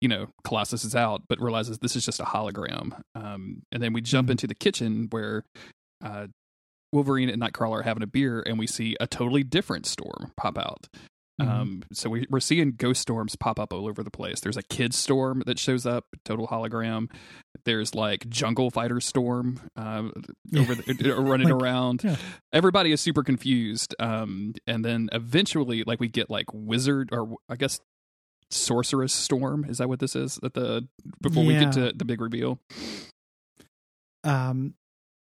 you 0.00 0.08
know 0.08 0.28
Colossus 0.44 0.84
is 0.84 0.94
out, 0.94 1.22
but 1.28 1.38
realizes 1.40 1.78
this 1.80 1.96
is 1.96 2.04
just 2.06 2.20
a 2.20 2.24
hologram. 2.24 3.00
Um, 3.14 3.62
and 3.72 3.82
then 3.82 3.92
we 3.92 4.00
jump 4.00 4.28
Mhm. 4.28 4.32
into 4.32 4.46
the 4.46 4.54
kitchen 4.54 5.08
where 5.10 5.44
uh, 6.02 6.28
Wolverine 6.92 7.28
and 7.28 7.42
Nightcrawler 7.42 7.80
are 7.80 7.82
having 7.82 8.02
a 8.04 8.06
beer, 8.06 8.40
and 8.46 8.58
we 8.58 8.66
see 8.68 8.96
a 9.00 9.06
totally 9.08 9.42
different 9.42 9.84
storm 9.86 10.32
pop 10.36 10.56
out. 10.56 10.86
Mhm. 11.40 11.48
Um, 11.48 11.82
so 11.92 12.10
we, 12.10 12.26
we're 12.28 12.40
seeing 12.40 12.72
ghost 12.72 13.00
storms 13.00 13.36
pop 13.36 13.60
up 13.60 13.72
all 13.72 13.86
over 13.86 14.02
the 14.02 14.10
place. 14.10 14.40
There's 14.40 14.56
a 14.56 14.62
kid 14.62 14.92
storm 14.92 15.42
that 15.46 15.58
shows 15.58 15.86
up, 15.86 16.06
total 16.24 16.48
hologram. 16.48 17.10
There's 17.64 17.94
like 17.94 18.28
jungle 18.28 18.70
fighter 18.70 18.98
storm 19.00 19.60
uh, 19.76 20.08
over 20.56 20.74
the, 20.74 21.14
running 21.20 21.48
Like, 21.48 21.62
around. 21.62 22.02
yeah. 22.02 22.16
Everybody 22.52 22.90
is 22.92 23.00
super 23.00 23.22
confused. 23.22 23.94
Um, 24.00 24.54
and 24.66 24.84
then 24.84 25.08
eventually, 25.12 25.84
like 25.84 26.00
we 26.00 26.08
get 26.08 26.28
like 26.28 26.46
wizard 26.52 27.10
or 27.12 27.36
I 27.48 27.54
guess 27.56 27.78
sorceress 28.50 29.12
storm. 29.12 29.64
Is 29.68 29.78
that 29.78 29.88
what 29.88 30.00
this 30.00 30.16
is? 30.16 30.40
At 30.42 30.54
the 30.54 30.88
before 31.20 31.44
we 31.44 31.52
get 31.54 31.72
to 31.72 31.92
the 31.92 32.04
big 32.04 32.20
reveal. 32.20 32.58
um 34.24 34.74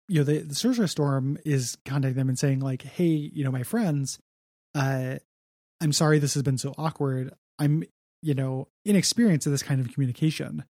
you 0.08 0.20
know 0.20 0.24
the, 0.24 0.40
the 0.40 0.56
sorcerer 0.56 0.88
storm 0.88 1.38
is 1.46 1.78
contacting 1.86 2.16
them 2.18 2.30
and 2.30 2.40
saying 2.40 2.60
like 2.60 2.82
hey 2.84 3.06
you 3.34 3.44
know 3.44 3.52
my 3.52 3.64
friends 3.64 4.20
uh 4.76 5.16
i'm 5.82 5.94
sorry 5.94 6.20
this 6.20 6.34
has 6.34 6.44
been 6.44 6.58
so 6.58 6.74
awkward 6.78 7.34
i'm 7.60 7.84
you 8.22 8.34
know 8.34 8.68
inexperienced 8.86 9.46
in 9.46 9.52
this 9.54 9.64
kind 9.64 9.80
of 9.82 9.92
communication 9.94 10.64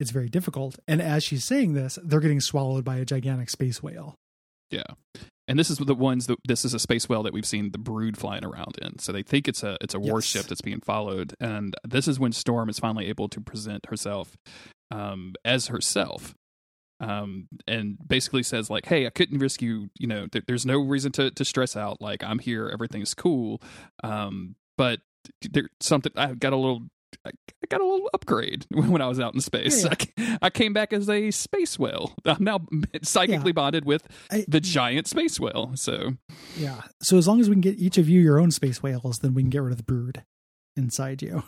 it's 0.00 0.10
very 0.10 0.28
difficult 0.28 0.78
and 0.86 1.02
as 1.02 1.22
she's 1.24 1.44
saying 1.44 1.74
this 1.74 1.98
they're 2.04 2.20
getting 2.20 2.40
swallowed 2.40 2.84
by 2.84 2.96
a 2.96 3.04
gigantic 3.04 3.50
space 3.50 3.82
whale 3.82 4.14
Yeah. 4.70 4.84
And 5.50 5.58
this 5.58 5.70
is 5.70 5.78
the 5.78 5.94
ones 5.94 6.26
that 6.26 6.36
this 6.46 6.66
is 6.66 6.74
a 6.74 6.78
space 6.78 7.08
whale 7.08 7.22
that 7.22 7.32
we've 7.32 7.46
seen 7.46 7.72
the 7.72 7.78
brood 7.78 8.18
flying 8.18 8.44
around 8.44 8.76
in. 8.82 8.98
So 8.98 9.12
they 9.12 9.22
think 9.22 9.48
it's 9.48 9.62
a 9.62 9.78
it's 9.80 9.94
a 9.94 9.98
Yes. 9.98 10.10
warship 10.10 10.46
that's 10.46 10.60
being 10.60 10.80
followed. 10.80 11.32
And 11.40 11.74
this 11.88 12.06
is 12.06 12.20
when 12.20 12.32
Storm 12.32 12.68
is 12.68 12.78
finally 12.78 13.06
able 13.06 13.28
to 13.30 13.40
present 13.40 13.86
herself 13.86 14.36
um 14.90 15.32
as 15.46 15.68
herself. 15.68 16.34
Um 17.00 17.48
and 17.66 17.96
basically 18.06 18.42
says 18.42 18.70
like, 18.70 18.86
"Hey, 18.86 19.06
I 19.06 19.10
couldn't 19.10 19.38
risk 19.38 19.62
you, 19.62 19.90
you 19.98 20.06
know, 20.06 20.26
there, 20.30 20.42
there's 20.46 20.66
no 20.66 20.78
reason 20.80 21.12
to 21.12 21.30
to 21.30 21.44
stress 21.44 21.76
out. 21.76 22.00
Like 22.00 22.24
I'm 22.24 22.38
here, 22.38 22.68
everything's 22.72 23.14
cool. 23.14 23.62
Um 24.02 24.56
but 24.76 25.00
there's 25.50 25.68
something 25.80 26.12
I 26.16 26.34
got 26.34 26.52
a 26.52 26.56
little 26.56 26.82
I 27.24 27.30
got 27.68 27.80
a 27.80 27.84
little 27.84 28.10
upgrade 28.14 28.66
when 28.70 29.00
I 29.00 29.08
was 29.08 29.20
out 29.20 29.34
in 29.34 29.40
space. 29.40 29.84
Yeah, 29.84 29.94
I 30.18 30.38
I 30.42 30.50
came 30.50 30.72
back 30.72 30.92
as 30.92 31.08
a 31.08 31.30
space 31.30 31.78
whale. 31.78 32.14
I'm 32.24 32.42
now 32.42 32.60
psychically 33.02 33.52
bonded 33.52 33.84
with 33.84 34.06
I, 34.30 34.44
the 34.48 34.60
giant 34.60 35.06
space 35.06 35.38
whale. 35.38 35.72
So 35.74 36.14
yeah 36.56 36.82
so 37.02 37.16
as 37.16 37.28
long 37.28 37.40
as 37.40 37.48
we 37.48 37.54
can 37.54 37.60
get 37.60 37.78
each 37.78 37.98
of 37.98 38.08
you 38.08 38.20
your 38.20 38.40
own 38.40 38.50
space 38.50 38.82
whales 38.82 39.18
then 39.20 39.34
we 39.34 39.42
can 39.42 39.50
get 39.50 39.62
rid 39.62 39.72
of 39.72 39.78
the 39.78 39.84
brood 39.84 40.24
inside 40.76 41.22
you 41.22 41.42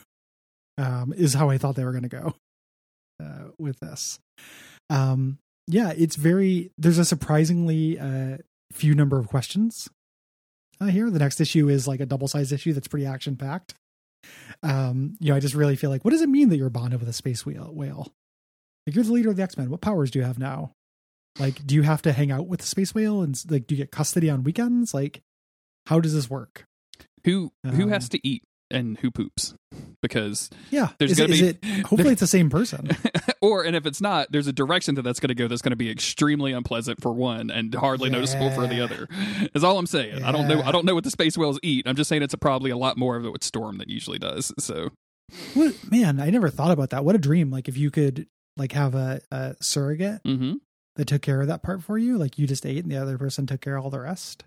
um 0.78 1.12
is 1.16 1.34
how 1.34 1.50
i 1.50 1.58
thought 1.58 1.76
they 1.76 1.84
were 1.84 1.92
going 1.92 2.02
to 2.02 2.08
go 2.08 2.34
uh 3.22 3.48
with 3.58 3.78
this 3.80 4.18
um 4.90 5.38
yeah 5.66 5.92
it's 5.96 6.16
very 6.16 6.70
there's 6.76 6.98
a 6.98 7.04
surprisingly 7.04 7.98
uh 7.98 8.36
few 8.72 8.94
number 8.94 9.18
of 9.18 9.28
questions 9.28 9.88
uh, 10.80 10.86
here. 10.86 11.10
The 11.10 11.18
next 11.18 11.40
issue 11.40 11.68
is 11.68 11.86
like 11.88 12.00
a 12.00 12.06
double 12.06 12.28
sized 12.28 12.52
issue 12.52 12.72
that's 12.72 12.88
pretty 12.88 13.06
action 13.06 13.36
packed 13.36 13.74
um 14.62 15.14
you 15.20 15.30
know 15.30 15.36
i 15.36 15.40
just 15.40 15.54
really 15.54 15.76
feel 15.76 15.88
like 15.90 16.04
what 16.04 16.10
does 16.10 16.20
it 16.20 16.28
mean 16.28 16.50
that 16.50 16.56
you're 16.58 16.68
bonded 16.68 17.00
with 17.00 17.08
a 17.08 17.12
space 17.14 17.46
whale 17.46 17.70
whale? 17.72 18.12
Like 18.86 18.94
you're 18.94 19.04
the 19.04 19.12
leader 19.12 19.30
of 19.30 19.36
the 19.36 19.42
x-men. 19.42 19.70
What 19.70 19.80
powers 19.80 20.10
do 20.10 20.18
you 20.18 20.24
have 20.24 20.38
now? 20.38 20.72
Like 21.38 21.64
do 21.66 21.74
you 21.74 21.82
have 21.82 22.02
to 22.02 22.12
hang 22.12 22.30
out 22.30 22.46
with 22.48 22.60
the 22.60 22.66
space 22.66 22.94
whale 22.94 23.22
and 23.22 23.40
like 23.48 23.66
do 23.66 23.74
you 23.74 23.82
get 23.82 23.90
custody 23.90 24.28
on 24.28 24.42
weekends? 24.44 24.92
Like 24.94 25.20
how 25.86 26.00
does 26.00 26.14
this 26.14 26.28
work? 26.28 26.64
Who 27.24 27.50
who 27.64 27.84
Um, 27.84 27.90
has 27.90 28.08
to 28.10 28.26
eat 28.26 28.42
and 28.70 28.98
who 28.98 29.10
poops? 29.10 29.54
Because 30.02 30.50
yeah 30.70 30.88
There's 30.98 31.18
it, 31.18 31.30
is 31.30 31.40
be- 31.40 31.48
it 31.48 31.64
hopefully 31.86 32.12
it's 32.12 32.20
the 32.20 32.26
same 32.26 32.48
person 32.48 32.88
or 33.42 33.64
and 33.64 33.76
if 33.76 33.86
it's 33.86 34.00
not, 34.00 34.32
there's 34.32 34.46
a 34.46 34.52
direction 34.52 34.94
that 34.94 35.02
that's 35.02 35.20
going 35.20 35.28
to 35.28 35.34
go 35.34 35.48
that's 35.48 35.62
going 35.62 35.70
to 35.70 35.76
be 35.76 35.90
extremely 35.90 36.52
unpleasant 36.52 37.02
for 37.02 37.12
one 37.12 37.50
and 37.50 37.74
hardly 37.74 38.10
noticeable 38.10 38.50
for 38.50 38.66
the 38.66 38.80
other. 38.80 39.08
Is 39.54 39.64
all 39.64 39.78
I'm 39.78 39.86
saying. 39.86 40.22
I 40.24 40.32
don't 40.32 40.48
know. 40.48 40.62
I 40.62 40.72
don't 40.72 40.84
know 40.84 40.94
what 40.94 41.04
the 41.04 41.10
space 41.10 41.36
whales 41.36 41.58
eat. 41.62 41.86
I'm 41.86 41.96
just 41.96 42.08
saying 42.08 42.22
it's 42.22 42.34
probably 42.34 42.70
a 42.70 42.76
lot 42.76 42.96
more 42.96 43.16
of 43.16 43.24
it 43.24 43.30
with 43.30 43.44
Storm 43.44 43.78
than 43.78 43.88
usually 43.88 44.18
does. 44.18 44.52
So 44.58 44.90
what, 45.54 45.74
man 45.90 46.20
i 46.20 46.28
never 46.30 46.48
thought 46.48 46.70
about 46.70 46.90
that 46.90 47.04
what 47.04 47.14
a 47.14 47.18
dream 47.18 47.50
like 47.50 47.68
if 47.68 47.76
you 47.76 47.90
could 47.90 48.26
like 48.56 48.72
have 48.72 48.94
a, 48.94 49.20
a 49.30 49.54
surrogate 49.60 50.20
hmm 50.24 50.54
that 50.96 51.06
took 51.06 51.22
care 51.22 51.40
of 51.40 51.46
that 51.46 51.62
part 51.62 51.82
for 51.82 51.96
you 51.96 52.18
like 52.18 52.36
you 52.36 52.48
just 52.48 52.66
ate 52.66 52.82
and 52.82 52.90
the 52.90 52.96
other 52.96 53.16
person 53.16 53.46
took 53.46 53.60
care 53.60 53.76
of 53.76 53.84
all 53.84 53.90
the 53.90 54.00
rest 54.00 54.44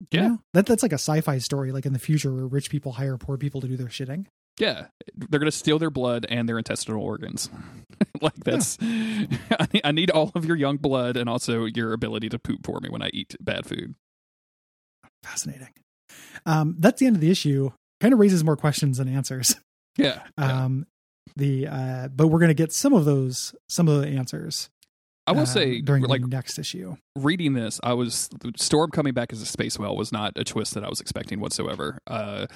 You 0.00 0.06
yeah, 0.12 0.28
know? 0.28 0.38
that 0.54 0.66
that's 0.66 0.82
like 0.82 0.92
a 0.92 0.96
sci-fi 0.96 1.38
story 1.38 1.72
like 1.72 1.84
in 1.84 1.92
the 1.92 1.98
future 1.98 2.32
where 2.32 2.46
rich 2.46 2.70
people 2.70 2.92
hire 2.92 3.16
poor 3.16 3.36
people 3.36 3.60
to 3.60 3.68
do 3.68 3.76
their 3.76 3.88
shitting. 3.88 4.26
Yeah, 4.58 4.86
they're 5.14 5.38
going 5.38 5.50
to 5.50 5.56
steal 5.56 5.78
their 5.78 5.90
blood 5.90 6.26
and 6.28 6.48
their 6.48 6.58
intestinal 6.58 7.02
organs. 7.02 7.48
like 8.20 8.34
that's, 8.44 8.76
I, 8.82 9.68
need, 9.72 9.82
I 9.84 9.92
need 9.92 10.10
all 10.10 10.32
of 10.34 10.44
your 10.44 10.56
young 10.56 10.78
blood 10.78 11.16
and 11.16 11.28
also 11.28 11.64
your 11.64 11.92
ability 11.92 12.28
to 12.30 12.38
poop 12.38 12.66
for 12.66 12.80
me 12.80 12.88
when 12.88 13.02
I 13.02 13.10
eat 13.12 13.36
bad 13.40 13.66
food. 13.66 13.94
fascinating. 15.22 15.70
Um 16.46 16.76
that's 16.78 17.00
the 17.00 17.06
end 17.06 17.16
of 17.16 17.20
the 17.20 17.30
issue. 17.30 17.70
Kind 18.00 18.14
of 18.14 18.20
raises 18.20 18.42
more 18.44 18.56
questions 18.56 18.98
than 18.98 19.08
answers. 19.08 19.54
Yeah, 19.96 20.22
yeah. 20.38 20.64
um 20.64 20.86
the 21.36 21.66
uh 21.66 22.08
but 22.08 22.28
we're 22.28 22.38
gonna 22.38 22.54
get 22.54 22.72
some 22.72 22.92
of 22.92 23.04
those 23.04 23.54
some 23.68 23.88
of 23.88 24.00
the 24.00 24.08
answers 24.08 24.70
I 25.28 25.32
will 25.32 25.42
uh, 25.42 25.46
say, 25.46 25.80
during 25.80 26.02
like 26.04 26.22
the 26.22 26.28
next 26.28 26.58
issue 26.58 26.96
reading 27.16 27.52
this, 27.54 27.80
I 27.82 27.92
was 27.94 28.28
Storm 28.56 28.90
coming 28.90 29.12
back 29.14 29.32
as 29.32 29.42
a 29.42 29.46
space 29.46 29.78
whale 29.78 29.96
was 29.96 30.10
not 30.12 30.32
a 30.36 30.44
twist 30.44 30.74
that 30.74 30.84
I 30.84 30.88
was 30.88 31.00
expecting 31.00 31.40
whatsoever. 31.40 31.98
Uh, 32.06 32.46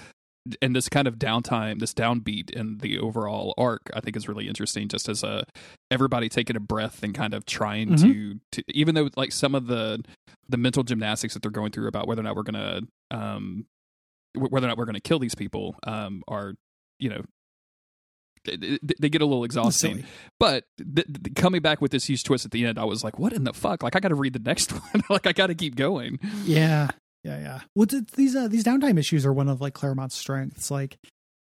and 0.60 0.74
this 0.74 0.88
kind 0.88 1.06
of 1.06 1.16
downtime, 1.20 1.78
this 1.78 1.94
downbeat 1.94 2.50
in 2.50 2.78
the 2.78 2.98
overall 2.98 3.54
arc, 3.56 3.82
I 3.94 4.00
think 4.00 4.16
is 4.16 4.26
really 4.26 4.48
interesting. 4.48 4.88
Just 4.88 5.08
as 5.08 5.22
a 5.22 5.44
everybody 5.90 6.28
taking 6.28 6.56
a 6.56 6.60
breath 6.60 7.02
and 7.04 7.14
kind 7.14 7.32
of 7.34 7.44
trying 7.46 7.90
Mhm. 7.90 8.00
to, 8.02 8.40
to, 8.52 8.64
even 8.76 8.94
though 8.96 9.08
like 9.16 9.30
some 9.32 9.54
of 9.54 9.66
the 9.68 10.02
the 10.48 10.56
mental 10.56 10.82
gymnastics 10.82 11.34
that 11.34 11.42
they're 11.42 11.52
going 11.52 11.70
through 11.70 11.86
about 11.86 12.08
whether 12.08 12.20
or 12.20 12.24
not 12.24 12.34
we're 12.34 12.42
gonna, 12.42 12.80
um, 13.12 13.66
whether 14.34 14.66
or 14.66 14.68
not 14.68 14.76
we're 14.78 14.84
gonna 14.84 15.00
kill 15.00 15.18
these 15.20 15.34
people, 15.34 15.76
um, 15.86 16.22
are 16.26 16.54
you 16.98 17.10
know. 17.10 17.22
They, 18.44 19.08
get 19.08 19.22
a 19.22 19.26
little 19.26 19.44
exhausting, 19.44 19.96
Silly. 19.98 20.04
but 20.40 20.64
th- 20.78 21.06
th- 21.06 21.34
coming 21.36 21.62
back 21.62 21.80
with 21.80 21.92
this 21.92 22.06
huge 22.06 22.24
twist 22.24 22.44
at 22.44 22.50
the 22.50 22.64
end, 22.66 22.78
I 22.78 22.84
was 22.84 23.04
like, 23.04 23.18
"What 23.18 23.32
in 23.32 23.44
the 23.44 23.52
fuck?" 23.52 23.82
Like, 23.82 23.94
I 23.94 24.00
got 24.00 24.08
to 24.08 24.14
read 24.16 24.32
the 24.32 24.38
next 24.40 24.72
one. 24.92 25.02
like, 25.08 25.26
I 25.26 25.32
got 25.32 25.46
to 25.48 25.54
keep 25.54 25.76
going. 25.76 26.18
Yeah, 26.44 26.88
yeah, 27.24 27.38
yeah. 27.38 27.60
Well, 27.76 27.86
th- 27.86 28.04
these 28.16 28.34
uh, 28.34 28.48
these 28.48 28.64
downtime 28.64 28.98
issues 28.98 29.24
are 29.24 29.32
one 29.32 29.48
of 29.48 29.60
like 29.60 29.74
Claremont's 29.74 30.16
strengths. 30.16 30.70
Like, 30.72 30.98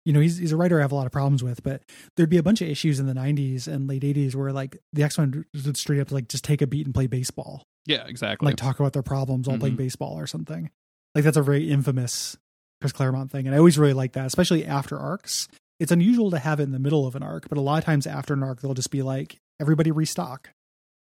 you 0.04 0.12
know, 0.12 0.18
he's 0.20 0.38
he's 0.38 0.50
a 0.52 0.56
writer 0.56 0.78
I 0.78 0.82
have 0.82 0.90
a 0.92 0.96
lot 0.96 1.06
of 1.06 1.12
problems 1.12 1.42
with, 1.44 1.62
but 1.62 1.82
there'd 2.16 2.28
be 2.30 2.36
a 2.38 2.42
bunch 2.42 2.60
of 2.62 2.68
issues 2.68 2.98
in 2.98 3.06
the 3.06 3.14
'90s 3.14 3.68
and 3.68 3.86
late 3.88 4.02
'80s 4.02 4.34
where 4.34 4.52
like 4.52 4.78
the 4.92 5.04
X 5.04 5.18
Men 5.18 5.44
would 5.64 5.76
straight 5.76 6.00
up 6.00 6.10
like 6.10 6.28
just 6.28 6.42
take 6.44 6.62
a 6.62 6.66
beat 6.66 6.84
and 6.86 6.94
play 6.94 7.06
baseball, 7.06 7.62
Yeah, 7.86 8.04
exactly. 8.08 8.46
like 8.46 8.56
talk 8.56 8.80
about 8.80 8.92
their 8.92 9.02
problems 9.04 9.46
while 9.46 9.58
playing 9.58 9.74
Mhm. 9.76 9.78
baseball 9.78 10.18
or 10.18 10.26
something. 10.26 10.70
Like 11.14 11.22
that's 11.22 11.36
a 11.36 11.42
very 11.42 11.70
infamous 11.70 12.36
Chris 12.80 12.92
Claremont 12.92 13.30
thing, 13.30 13.46
and 13.46 13.54
I 13.54 13.58
always 13.58 13.78
really 13.78 13.92
like 13.92 14.12
that, 14.14 14.26
especially 14.26 14.64
after 14.66 14.98
arcs. 14.98 15.46
It's 15.80 15.92
unusual 15.92 16.30
to 16.32 16.38
have 16.38 16.60
it 16.60 16.64
in 16.64 16.72
the 16.72 16.78
middle 16.78 17.06
of 17.06 17.14
an 17.14 17.22
arc, 17.22 17.48
but 17.48 17.58
a 17.58 17.60
lot 17.60 17.78
of 17.78 17.84
times 17.84 18.06
after 18.06 18.34
an 18.34 18.42
arc, 18.42 18.60
they'll 18.60 18.74
just 18.74 18.90
be 18.90 19.02
like, 19.02 19.38
everybody 19.60 19.90
restock, 19.90 20.50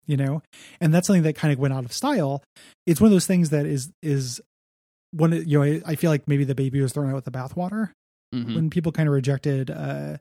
you 0.05 0.15
know? 0.17 0.41
And 0.79 0.93
that's 0.93 1.07
something 1.07 1.23
that 1.23 1.35
kind 1.35 1.51
of 1.53 1.59
went 1.59 1.73
out 1.73 1.85
of 1.85 1.91
style. 1.93 2.43
It's 2.85 3.01
one 3.01 3.07
of 3.07 3.11
those 3.11 3.25
things 3.27 3.49
that 3.49 3.65
is, 3.65 3.91
is 4.01 4.39
one, 5.11 5.33
you 5.33 5.59
know, 5.59 5.63
I, 5.63 5.81
I 5.85 5.95
feel 5.95 6.09
like 6.09 6.27
maybe 6.27 6.45
the 6.45 6.55
baby 6.55 6.79
was 6.81 6.93
thrown 6.93 7.09
out 7.09 7.15
with 7.15 7.25
the 7.25 7.31
bathwater 7.31 7.91
Mhm. 8.33 8.55
when 8.55 8.69
people 8.69 8.93
kind 8.93 9.09
of 9.09 9.13
rejected, 9.13 9.69
uh, 9.69 10.15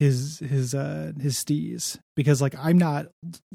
his, 0.00 0.40
his, 0.40 0.74
uh, 0.74 1.12
his 1.20 1.36
stees 1.36 1.98
because 2.16 2.42
like 2.42 2.56
I'm 2.58 2.78
not 2.78 3.06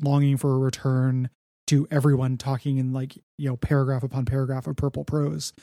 longing 0.02 0.38
for 0.38 0.54
a 0.56 0.58
return 0.58 1.30
to 1.70 1.88
everyone 1.90 2.38
talking 2.38 2.78
in 2.78 2.94
like, 2.94 3.16
you 3.38 3.50
know, 3.50 3.58
paragraph 3.58 4.04
upon 4.04 4.26
paragraph 4.26 4.68
of 4.68 4.76
purple 4.76 5.04
prose 5.04 5.54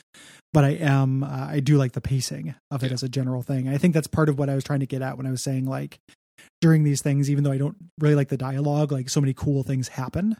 but 0.53 0.63
I 0.63 0.69
am 0.71 1.23
uh, 1.23 1.47
I 1.49 1.59
do 1.59 1.77
like 1.77 1.91
the 1.91 2.01
pacing 2.01 2.55
of 2.71 2.83
it 2.83 2.87
Yeah. 2.87 2.93
as 2.93 3.03
a 3.03 3.09
general 3.09 3.41
thing. 3.43 3.67
I 3.69 3.77
think 3.77 3.93
that's 3.93 4.07
part 4.07 4.27
of 4.29 4.39
what 4.39 4.49
I 4.49 4.55
was 4.55 4.63
trying 4.63 4.79
to 4.79 4.85
get 4.87 5.01
at 5.01 5.17
when 5.17 5.27
I 5.27 5.31
was 5.31 5.43
saying 5.43 5.65
like 5.65 5.99
during 6.61 6.83
these 6.83 7.01
things, 7.01 7.29
even 7.29 7.43
though 7.43 7.51
I 7.51 7.57
don't 7.57 7.77
really 7.99 8.15
like 8.15 8.29
the 8.29 8.37
dialogue, 8.37 8.91
like 8.91 9.09
so 9.09 9.21
many 9.21 9.33
cool 9.33 9.63
things 9.63 9.89
happen. 9.89 10.35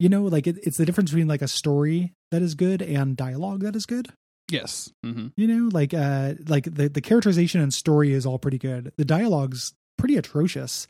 You 0.00 0.08
know, 0.08 0.24
like 0.24 0.46
it, 0.46 0.56
it's 0.64 0.76
the 0.76 0.84
difference 0.84 1.10
between 1.10 1.28
like 1.28 1.42
a 1.42 1.48
story 1.48 2.12
that 2.32 2.42
is 2.42 2.54
good 2.54 2.82
and 2.82 3.16
dialogue 3.16 3.60
that 3.60 3.76
is 3.76 3.86
good. 3.86 4.08
Yes. 4.50 4.90
hmm 5.04 5.28
You 5.36 5.46
know, 5.46 5.68
like 5.72 5.94
uh 5.94 6.34
like 6.48 6.64
the 6.64 6.88
the 6.88 7.00
characterization 7.00 7.60
and 7.60 7.72
story 7.72 8.12
is 8.12 8.26
all 8.26 8.38
pretty 8.38 8.58
good. 8.58 8.92
The 8.96 9.04
dialogue's 9.04 9.72
pretty 9.96 10.16
atrocious 10.16 10.88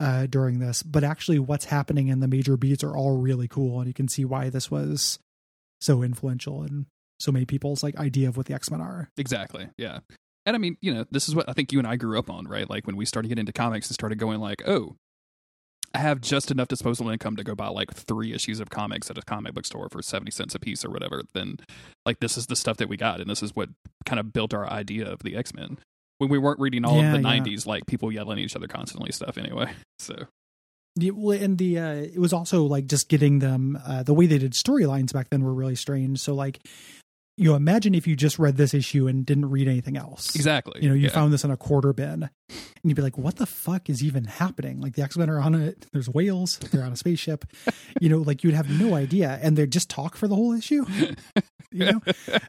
uh 0.00 0.26
during 0.26 0.58
this, 0.58 0.82
but 0.82 1.04
actually 1.04 1.38
what's 1.38 1.66
happening 1.66 2.08
in 2.08 2.20
the 2.20 2.28
major 2.28 2.56
beats 2.56 2.84
are 2.84 2.96
all 2.96 3.18
really 3.18 3.48
cool 3.48 3.78
and 3.78 3.88
you 3.88 3.94
can 3.94 4.08
see 4.08 4.24
why 4.24 4.50
this 4.50 4.70
was 4.70 5.18
so 5.80 6.02
influential 6.02 6.62
and 6.62 6.86
so 7.20 7.32
many 7.32 7.44
people's 7.44 7.82
like 7.82 7.96
idea 7.96 8.28
of 8.28 8.36
what 8.36 8.46
the 8.46 8.54
X-Men 8.54 8.80
are. 8.80 9.10
Exactly. 9.16 9.68
Yeah. 9.76 10.00
And 10.46 10.54
I 10.54 10.58
mean, 10.58 10.76
you 10.80 10.94
know, 10.94 11.04
this 11.10 11.28
is 11.28 11.34
what 11.34 11.48
I 11.48 11.52
think 11.52 11.72
you 11.72 11.78
and 11.78 11.86
I 11.86 11.96
grew 11.96 12.18
up 12.18 12.30
on, 12.30 12.46
right? 12.46 12.68
Like 12.68 12.86
when 12.86 12.96
we 12.96 13.04
started 13.04 13.28
getting 13.28 13.42
into 13.42 13.52
comics 13.52 13.88
and 13.88 13.94
started 13.94 14.18
going 14.18 14.40
like, 14.40 14.66
oh, 14.66 14.96
I 15.94 15.98
have 15.98 16.20
just 16.20 16.50
enough 16.50 16.68
disposable 16.68 17.10
income 17.10 17.36
to 17.36 17.44
go 17.44 17.54
buy 17.54 17.68
like 17.68 17.92
three 17.92 18.32
issues 18.32 18.60
of 18.60 18.70
comics 18.70 19.10
at 19.10 19.18
a 19.18 19.22
comic 19.22 19.54
book 19.54 19.66
store 19.66 19.88
for 19.88 20.02
70 20.02 20.30
cents 20.30 20.54
a 20.54 20.58
piece 20.58 20.84
or 20.84 20.90
whatever, 20.90 21.22
then 21.32 21.58
like 22.04 22.20
this 22.20 22.36
is 22.36 22.46
the 22.46 22.56
stuff 22.56 22.76
that 22.76 22.88
we 22.88 22.96
got. 22.96 23.20
And 23.20 23.28
this 23.28 23.42
is 23.42 23.56
what 23.56 23.70
kind 24.04 24.20
of 24.20 24.32
built 24.32 24.52
our 24.54 24.68
idea 24.70 25.06
of 25.06 25.20
the 25.20 25.36
X 25.36 25.54
Men. 25.54 25.78
When 26.18 26.30
we 26.30 26.38
weren't 26.38 26.60
reading 26.60 26.84
all 26.84 26.96
Yeah, 26.98 27.14
of 27.14 27.22
the 27.22 27.28
yeah. 27.28 27.38
90s, 27.40 27.66
like 27.66 27.86
people 27.86 28.10
yelling 28.12 28.38
at 28.38 28.44
each 28.44 28.56
other 28.56 28.66
constantly 28.68 29.12
stuff 29.12 29.38
anyway. 29.38 29.70
So, 30.00 30.14
Yeah, 30.96 31.10
well, 31.14 31.40
and 31.42 31.58
the 31.58 31.78
uh, 31.78 31.92
it 31.94 32.18
was 32.20 32.32
also 32.32 32.62
like 32.64 32.86
just 32.86 33.08
getting 33.08 33.40
them 33.40 33.76
uh, 33.84 34.02
the 34.04 34.14
way 34.14 34.26
they 34.26 34.38
did 34.38 34.52
storylines 34.52 35.12
back 35.12 35.28
then 35.30 35.42
were 35.42 35.52
really 35.54 35.74
strange. 35.74 36.20
So 36.20 36.34
like, 36.34 36.60
you 37.36 37.44
know, 37.50 37.54
imagine 37.56 37.94
if 37.94 38.06
you 38.06 38.14
just 38.16 38.38
read 38.38 38.56
this 38.56 38.74
issue 38.74 39.06
and 39.08 39.24
didn't 39.26 39.50
read 39.50 39.66
anything 39.68 39.96
else. 39.96 40.34
exactly. 40.36 40.80
You 40.82 40.88
know, 40.88 40.94
you 40.94 41.04
Yeah. 41.06 41.10
found 41.10 41.32
this 41.32 41.42
in 41.44 41.50
a 41.52 41.56
quarter 41.56 41.92
bin, 41.92 42.24
and 42.24 42.30
you'd 42.82 42.96
be 42.96 43.02
like, 43.02 43.16
"What 43.18 43.36
the 43.36 43.46
fuck 43.46 43.88
is 43.90 44.02
even 44.02 44.24
happening?" 44.24 44.80
Like 44.80 44.94
the 44.94 45.02
X 45.02 45.16
Men 45.16 45.30
are 45.30 45.40
on 45.40 45.54
it. 45.54 45.86
There's 45.92 46.08
whales. 46.08 46.58
They're 46.58 46.82
on 46.84 46.92
a 46.92 46.96
spaceship. 46.96 47.44
you 48.00 48.08
know, 48.08 48.18
like 48.18 48.42
you'd 48.44 48.54
have 48.54 48.68
no 48.80 48.94
idea, 48.94 49.38
and 49.42 49.56
they'd 49.56 49.70
just 49.72 49.88
talk 49.90 50.16
for 50.16 50.26
the 50.28 50.34
whole 50.36 50.52
issue. 50.52 50.84
You 51.70 51.84
know, 51.92 52.00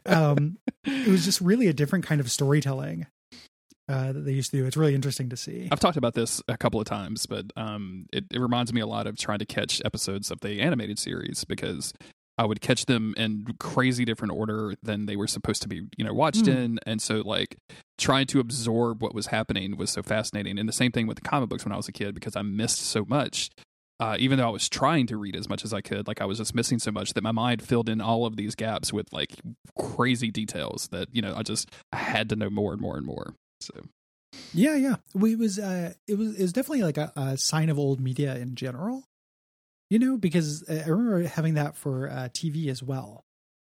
um, 0.06 0.56
it 0.86 1.08
was 1.08 1.26
just 1.26 1.42
really 1.42 1.66
a 1.66 1.74
different 1.74 2.06
kind 2.06 2.22
of 2.22 2.30
storytelling 2.30 3.06
uh, 3.90 4.12
that 4.12 4.20
they 4.24 4.32
used 4.32 4.50
to 4.52 4.56
do. 4.58 4.66
It's 4.66 4.76
really 4.76 4.94
interesting 4.94 5.28
to 5.30 5.36
see. 5.36 5.68
I've 5.72 5.80
talked 5.80 5.96
about 5.96 6.14
this 6.14 6.40
a 6.48 6.56
couple 6.56 6.80
of 6.80 6.86
times, 6.86 7.26
but 7.26 7.46
um, 7.56 8.06
it, 8.12 8.24
it 8.30 8.40
reminds 8.40 8.72
me 8.72 8.80
a 8.80 8.86
lot 8.86 9.06
of 9.06 9.16
trying 9.18 9.40
to 9.40 9.46
catch 9.46 9.82
episodes 9.84 10.30
of 10.30 10.40
the 10.40 10.60
animated 10.60 10.98
series 10.98 11.44
because 11.44 11.92
I 12.38 12.44
would 12.46 12.60
catch 12.60 12.86
them 12.86 13.12
in 13.18 13.44
crazy 13.58 14.04
different 14.06 14.32
order 14.32 14.74
than 14.82 15.04
they 15.06 15.16
were 15.16 15.26
supposed 15.26 15.60
to 15.62 15.68
be, 15.68 15.82
you 15.98 16.04
know, 16.04 16.14
watched 16.14 16.46
Hmm. 16.46 16.52
in, 16.52 16.78
and 16.86 17.02
so 17.02 17.16
like 17.16 17.56
trying 17.98 18.26
to 18.28 18.40
absorb 18.40 19.02
what 19.02 19.14
was 19.14 19.26
happening 19.26 19.76
was 19.76 19.90
so 19.90 20.02
fascinating. 20.02 20.58
And 20.58 20.66
the 20.68 20.72
same 20.72 20.92
thing 20.92 21.06
with 21.06 21.16
the 21.16 21.28
comic 21.28 21.50
books 21.50 21.64
when 21.66 21.72
I 21.72 21.76
was 21.76 21.88
a 21.88 21.92
kid 21.92 22.14
because 22.14 22.36
I 22.36 22.42
missed 22.42 22.78
so 22.78 23.04
much. 23.06 23.50
Uh, 23.98 24.16
even 24.18 24.38
though 24.38 24.46
I 24.46 24.50
was 24.50 24.66
trying 24.66 25.06
to 25.08 25.18
read 25.18 25.36
as 25.36 25.46
much 25.50 25.62
as 25.62 25.74
I 25.74 25.82
could, 25.82 26.08
like 26.08 26.22
I 26.22 26.24
was 26.24 26.38
just 26.38 26.54
missing 26.54 26.78
so 26.78 26.90
much 26.90 27.12
that 27.12 27.22
my 27.22 27.32
mind 27.32 27.60
filled 27.60 27.86
in 27.86 28.00
all 28.00 28.24
of 28.24 28.34
these 28.36 28.54
gaps 28.54 28.94
with 28.94 29.12
like 29.12 29.34
crazy 29.78 30.30
details 30.30 30.88
that 30.90 31.08
you 31.12 31.20
know 31.20 31.34
I 31.36 31.42
just 31.42 31.70
I 31.92 31.96
had 31.96 32.30
to 32.30 32.36
know 32.36 32.48
more 32.48 32.72
and 32.72 32.80
more 32.80 32.96
and 32.96 33.04
more. 33.04 33.34
So 33.60 33.74
Yeah, 34.54 34.76
yeah. 34.76 34.96
We 35.14 35.32
it 35.32 35.38
was 35.38 35.58
uh 35.58 35.94
it 36.06 36.16
was 36.16 36.36
it 36.36 36.42
was 36.42 36.52
definitely 36.52 36.82
like 36.82 36.98
a, 36.98 37.12
a 37.16 37.36
sign 37.36 37.68
of 37.68 37.78
old 37.78 38.00
media 38.00 38.36
in 38.36 38.54
general. 38.54 39.04
You 39.90 39.98
know, 39.98 40.16
because 40.16 40.64
I 40.68 40.88
remember 40.88 41.26
having 41.26 41.54
that 41.54 41.76
for 41.76 42.08
uh, 42.08 42.28
TV 42.32 42.68
as 42.68 42.80
well. 42.80 43.24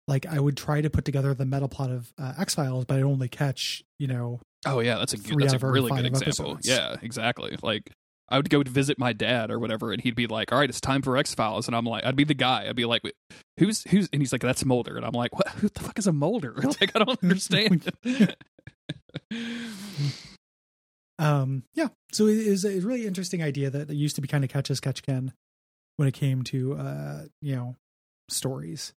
Like 0.08 0.26
I 0.26 0.40
would 0.40 0.56
try 0.56 0.80
to 0.80 0.90
put 0.90 1.04
together 1.04 1.34
the 1.34 1.46
meta 1.46 1.68
plot 1.68 1.90
of 1.90 2.12
uh, 2.18 2.34
X 2.36 2.56
Files, 2.56 2.84
but 2.84 2.96
I'd 2.96 3.04
only 3.04 3.28
catch 3.28 3.84
you 3.98 4.08
know 4.08 4.40
Oh 4.66 4.80
yeah, 4.80 4.98
that's 4.98 5.14
a 5.14 5.16
good, 5.16 5.40
that's 5.40 5.54
a 5.54 5.66
really 5.66 5.90
good 5.90 6.04
example. 6.06 6.26
episodes. 6.52 6.68
Yeah, 6.68 6.96
exactly. 7.00 7.56
Like 7.62 7.90
I 8.28 8.36
would 8.36 8.50
go 8.50 8.62
to 8.62 8.70
visit 8.70 8.98
my 8.98 9.12
dad 9.12 9.50
or 9.50 9.58
whatever, 9.58 9.92
and 9.92 10.02
he'd 10.02 10.14
be 10.14 10.26
like, 10.26 10.52
"All 10.52 10.58
right, 10.58 10.68
it's 10.68 10.80
time 10.80 11.02
for 11.02 11.16
X 11.16 11.34
Files," 11.34 11.66
and 11.66 11.76
I'm 11.76 11.84
like, 11.84 12.04
I'd 12.04 12.16
be 12.16 12.24
the 12.24 12.34
guy. 12.34 12.66
I'd 12.68 12.76
be 12.76 12.84
like, 12.84 13.02
"Who's 13.58 13.82
who's?" 13.84 14.08
And 14.12 14.20
he's 14.20 14.32
like, 14.32 14.42
"That's 14.42 14.64
Mulder," 14.64 14.96
and 14.96 15.04
I'm 15.06 15.12
like, 15.12 15.34
"What? 15.34 15.48
Who 15.48 15.68
the 15.68 15.80
fuck 15.80 15.98
is 15.98 16.06
a 16.06 16.12
Mulder?" 16.12 16.54
Like 16.80 16.92
I 16.94 16.98
don't 17.00 17.18
understand. 17.22 17.90
um 21.18 21.64
yeah. 21.74 21.88
So 22.12 22.26
it 22.26 22.38
is 22.38 22.64
a 22.64 22.80
really 22.80 23.06
interesting 23.06 23.42
idea 23.42 23.70
that 23.70 23.90
it 23.90 23.94
used 23.94 24.16
to 24.16 24.22
be 24.22 24.28
kind 24.28 24.44
of 24.44 24.50
catch 24.50 24.70
as 24.70 24.80
catch 24.80 25.02
can 25.02 25.32
when 25.96 26.08
it 26.08 26.14
came 26.14 26.42
to 26.44 26.74
uh 26.74 27.22
you 27.40 27.56
know 27.56 27.76
stories, 28.28 28.92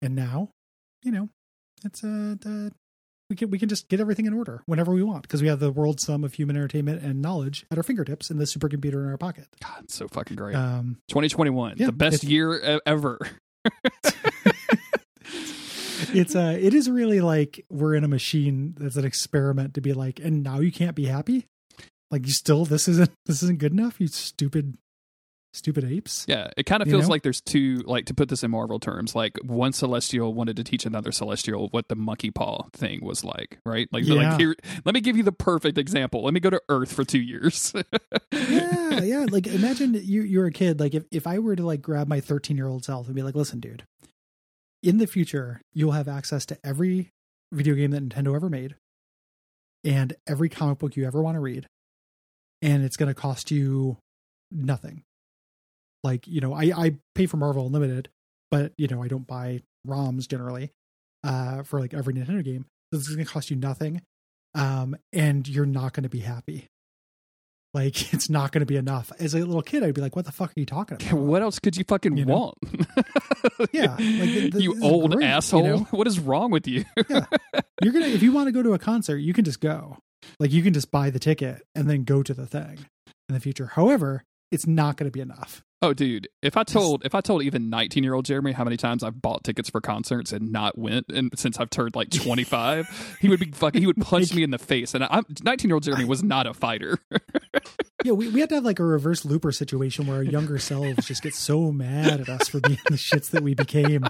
and 0.00 0.14
now 0.14 0.50
you 1.02 1.12
know 1.12 1.28
it's 1.84 2.04
uh 2.04 2.36
we 3.32 3.36
can 3.36 3.50
we 3.50 3.58
can 3.58 3.68
just 3.68 3.88
get 3.88 3.98
everything 3.98 4.26
in 4.26 4.34
order 4.34 4.62
whenever 4.66 4.92
we 4.92 5.02
want 5.02 5.22
because 5.22 5.40
we 5.40 5.48
have 5.48 5.58
the 5.58 5.72
world's 5.72 6.04
sum 6.04 6.22
of 6.22 6.34
human 6.34 6.54
entertainment 6.54 7.02
and 7.02 7.22
knowledge 7.22 7.64
at 7.70 7.78
our 7.78 7.82
fingertips 7.82 8.30
in 8.30 8.36
the 8.36 8.44
supercomputer 8.44 9.02
in 9.04 9.08
our 9.08 9.16
pocket. 9.16 9.46
God, 9.62 9.90
so 9.90 10.06
fucking 10.06 10.36
great. 10.36 10.54
Um, 10.54 10.98
2021, 11.08 11.76
yeah, 11.78 11.86
the 11.86 11.92
best 11.92 12.24
year 12.24 12.80
ever. 12.84 13.18
it's 16.14 16.34
uh 16.36 16.56
it 16.60 16.74
is 16.74 16.88
really 16.90 17.20
like 17.20 17.64
we're 17.70 17.94
in 17.94 18.04
a 18.04 18.08
machine 18.08 18.74
that's 18.78 18.96
an 18.96 19.04
experiment 19.04 19.74
to 19.74 19.80
be 19.80 19.92
like, 19.92 20.20
and 20.20 20.42
now 20.42 20.60
you 20.60 20.72
can't 20.72 20.94
be 20.96 21.06
happy. 21.06 21.46
Like 22.10 22.26
you 22.26 22.32
still 22.32 22.64
this 22.64 22.88
isn't 22.88 23.10
this 23.26 23.42
isn't 23.42 23.58
good 23.58 23.72
enough. 23.72 24.00
You 24.00 24.06
stupid 24.08 24.76
stupid 25.54 25.84
apes. 25.84 26.24
Yeah, 26.26 26.48
it 26.56 26.64
kind 26.64 26.80
of 26.82 26.88
You 26.88 26.94
feels 26.94 27.04
know? 27.08 27.10
like 27.10 27.22
there's 27.24 27.42
two, 27.42 27.82
like 27.84 28.06
to 28.06 28.14
put 28.14 28.30
this 28.30 28.42
in 28.42 28.50
Marvel 28.50 28.80
terms, 28.80 29.14
like 29.14 29.36
one 29.44 29.74
Celestial 29.74 30.32
wanted 30.32 30.56
to 30.56 30.64
teach 30.64 30.86
another 30.86 31.12
Celestial 31.12 31.68
what 31.72 31.88
the 31.88 31.94
monkey 31.94 32.30
paw 32.30 32.68
thing 32.72 33.00
was 33.04 33.22
like, 33.22 33.58
right? 33.66 33.86
Like, 33.92 34.04
Yeah. 34.06 34.30
like 34.30 34.40
here, 34.40 34.56
let 34.86 34.94
me 34.94 35.02
give 35.02 35.14
you 35.14 35.22
the 35.22 35.30
perfect 35.32 35.76
example. 35.76 36.22
Let 36.24 36.32
me 36.32 36.40
go 36.40 36.48
to 36.48 36.62
Earth 36.70 36.90
for 36.90 37.04
two 37.04 37.20
years. 37.20 37.74
yeah, 38.32 39.00
yeah. 39.02 39.26
Like 39.30 39.46
imagine 39.46 39.92
you 39.94 40.22
you're 40.22 40.46
a 40.46 40.52
kid. 40.52 40.80
Like 40.80 40.94
if, 40.94 41.04
if 41.10 41.26
I 41.26 41.38
were 41.38 41.54
to 41.54 41.64
like 41.66 41.82
grab 41.82 42.08
my 42.08 42.20
13 42.20 42.56
year 42.56 42.66
old 42.68 42.84
self 42.86 43.06
and 43.06 43.14
be 43.14 43.22
like, 43.22 43.34
listen, 43.34 43.60
dude, 43.60 43.84
in 44.82 44.98
the 44.98 45.06
future, 45.06 45.60
you'll 45.72 45.92
have 45.92 46.08
access 46.08 46.44
to 46.46 46.58
every 46.64 47.10
video 47.52 47.74
game 47.74 47.90
that 47.92 48.08
Nintendo 48.08 48.34
ever 48.34 48.48
made 48.48 48.74
and 49.84 50.14
every 50.26 50.48
comic 50.48 50.78
book 50.78 50.96
you 50.96 51.06
ever 51.06 51.22
want 51.22 51.36
to 51.36 51.40
read. 51.40 51.66
And 52.60 52.84
it's 52.84 52.96
gonna 52.96 53.14
cost 53.14 53.50
you 53.50 53.98
nothing. 54.50 55.02
Like, 56.04 56.26
you 56.26 56.40
know, 56.40 56.52
I, 56.52 56.72
I 56.76 56.96
pay 57.14 57.26
for 57.26 57.36
Marvel 57.36 57.66
Unlimited, 57.66 58.08
but 58.50 58.72
you 58.76 58.88
know, 58.88 59.02
I 59.02 59.08
don't 59.08 59.26
buy 59.26 59.62
ROMs 59.86 60.28
generally, 60.28 60.70
uh, 61.24 61.62
for 61.62 61.80
like 61.80 61.94
every 61.94 62.14
Nintendo 62.14 62.44
game. 62.44 62.66
So 62.92 62.98
this 62.98 63.08
is 63.08 63.16
gonna 63.16 63.26
cost 63.26 63.50
you 63.50 63.56
nothing. 63.56 64.02
Um, 64.54 64.96
and 65.12 65.48
you're 65.48 65.66
not 65.66 65.92
gonna 65.92 66.08
be 66.08 66.20
happy. 66.20 66.66
Like 67.74 68.12
it's 68.14 68.28
not 68.28 68.52
going 68.52 68.60
to 68.60 68.66
be 68.66 68.76
enough. 68.76 69.10
As 69.18 69.34
a 69.34 69.38
little 69.38 69.62
kid, 69.62 69.82
I'd 69.82 69.94
be 69.94 70.00
like, 70.00 70.14
"What 70.16 70.24
the 70.26 70.32
fuck 70.32 70.50
are 70.50 70.60
you 70.60 70.66
talking 70.66 70.96
about?" 71.00 71.12
what 71.18 71.42
else 71.42 71.58
could 71.58 71.76
you 71.76 71.84
fucking 71.84 72.16
You 72.16 72.24
know? 72.26 72.34
want? 72.38 72.58
Yeah, 73.72 73.92
like, 73.92 73.98
th- 73.98 74.52
th- 74.52 74.62
you 74.62 74.76
old 74.82 75.12
great, 75.12 75.24
you 75.24 75.30
asshole. 75.30 75.62
know? 75.64 75.78
What 75.90 76.06
is 76.06 76.20
wrong 76.20 76.50
with 76.52 76.66
you? 76.68 76.84
You're 77.82 77.92
gonna 77.92 78.06
if 78.06 78.22
you 78.22 78.32
want 78.32 78.46
to 78.48 78.52
go 78.52 78.62
to 78.62 78.72
a 78.74 78.78
concert, 78.78 79.18
you 79.18 79.32
can 79.32 79.44
just 79.44 79.60
go. 79.60 79.98
Like 80.38 80.52
you 80.52 80.62
can 80.62 80.72
just 80.72 80.90
buy 80.92 81.10
the 81.10 81.18
ticket 81.18 81.62
and 81.74 81.88
then 81.90 82.04
go 82.04 82.22
to 82.22 82.32
the 82.34 82.46
thing 82.46 82.78
in 83.28 83.34
the 83.34 83.40
future. 83.40 83.66
However, 83.66 84.22
it's 84.52 84.66
not 84.66 84.96
going 84.96 85.10
to 85.10 85.12
be 85.12 85.20
enough. 85.20 85.62
Oh, 85.84 85.92
dude! 85.92 86.28
If 86.42 86.56
I 86.56 86.62
told 86.62 87.04
if 87.04 87.12
I 87.12 87.20
told 87.20 87.42
even 87.42 87.68
nineteen 87.68 88.04
year 88.04 88.14
old 88.14 88.24
Jeremy 88.24 88.52
how 88.52 88.62
many 88.62 88.76
times 88.76 89.02
I've 89.02 89.20
bought 89.20 89.42
tickets 89.42 89.68
for 89.68 89.80
concerts 89.80 90.32
and 90.32 90.52
not 90.52 90.78
went, 90.78 91.06
and 91.08 91.36
since 91.36 91.58
I've 91.58 91.70
turned 91.70 91.96
like 91.96 92.10
twenty 92.10 92.44
five, 92.44 93.16
he 93.20 93.28
would 93.28 93.40
be 93.40 93.50
fucking. 93.50 93.80
He 93.80 93.88
would 93.88 94.00
punch 94.00 94.32
me 94.32 94.44
in 94.44 94.50
the 94.50 94.58
face. 94.58 94.94
And 94.94 95.02
I'm 95.02 95.24
nineteen 95.42 95.70
year 95.70 95.74
old 95.74 95.82
Jeremy 95.82 96.04
was 96.04 96.22
not 96.22 96.46
a 96.46 96.54
fighter. 96.54 96.98
Yeah, 98.04 98.12
we, 98.12 98.28
we 98.28 98.40
had 98.40 98.48
to 98.48 98.56
have 98.56 98.64
like 98.64 98.80
a 98.80 98.84
reverse 98.84 99.24
looper 99.24 99.52
situation 99.52 100.06
where 100.06 100.16
our 100.16 100.22
younger 100.22 100.58
selves 100.58 101.06
just 101.06 101.22
get 101.22 101.34
so 101.34 101.70
mad 101.70 102.20
at 102.20 102.28
us 102.28 102.48
for 102.48 102.58
being 102.60 102.78
the 102.86 102.96
shits 102.96 103.30
that 103.30 103.42
we 103.42 103.54
became 103.54 104.04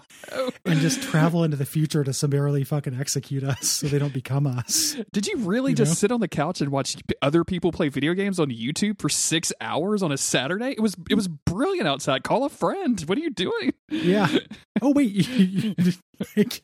and 0.64 0.80
just 0.80 1.02
travel 1.02 1.44
into 1.44 1.56
the 1.58 1.66
future 1.66 2.02
to 2.02 2.12
summarily 2.12 2.64
fucking 2.64 2.98
execute 2.98 3.44
us 3.44 3.68
so 3.68 3.86
they 3.88 3.98
don't 3.98 4.14
become 4.14 4.46
us. 4.46 4.96
Did 5.12 5.26
you 5.26 5.36
really 5.38 5.72
You 5.72 5.76
just 5.76 5.90
know? 5.90 5.94
sit 5.96 6.12
on 6.12 6.20
the 6.20 6.28
couch 6.28 6.60
and 6.62 6.70
watch 6.70 6.96
other 7.20 7.44
people 7.44 7.70
play 7.70 7.88
video 7.90 8.14
games 8.14 8.40
on 8.40 8.48
YouTube 8.50 9.00
for 9.00 9.08
six 9.10 9.52
hours 9.60 10.02
on 10.02 10.10
a 10.10 10.16
Saturday? 10.16 10.70
It 10.70 10.80
was 10.80 10.96
it 11.10 11.14
was 11.14 11.28
brilliant 11.28 11.86
outside. 11.86 12.22
Call 12.24 12.44
a 12.44 12.48
friend. 12.48 12.98
What 13.02 13.18
are 13.18 13.22
you 13.22 13.30
doing? 13.30 13.72
Yeah. 13.90 14.28
Oh 14.84 14.90
wait. 14.92 15.14
like, 16.36 16.60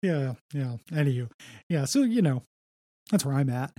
yeah. 0.00 0.34
Yeah. 0.52 0.76
Anywho. 0.92 1.28
Yeah. 1.68 1.86
So 1.86 2.02
you 2.02 2.22
know, 2.22 2.44
that's 3.10 3.24
where 3.24 3.34
I'm 3.34 3.50
at. 3.50 3.72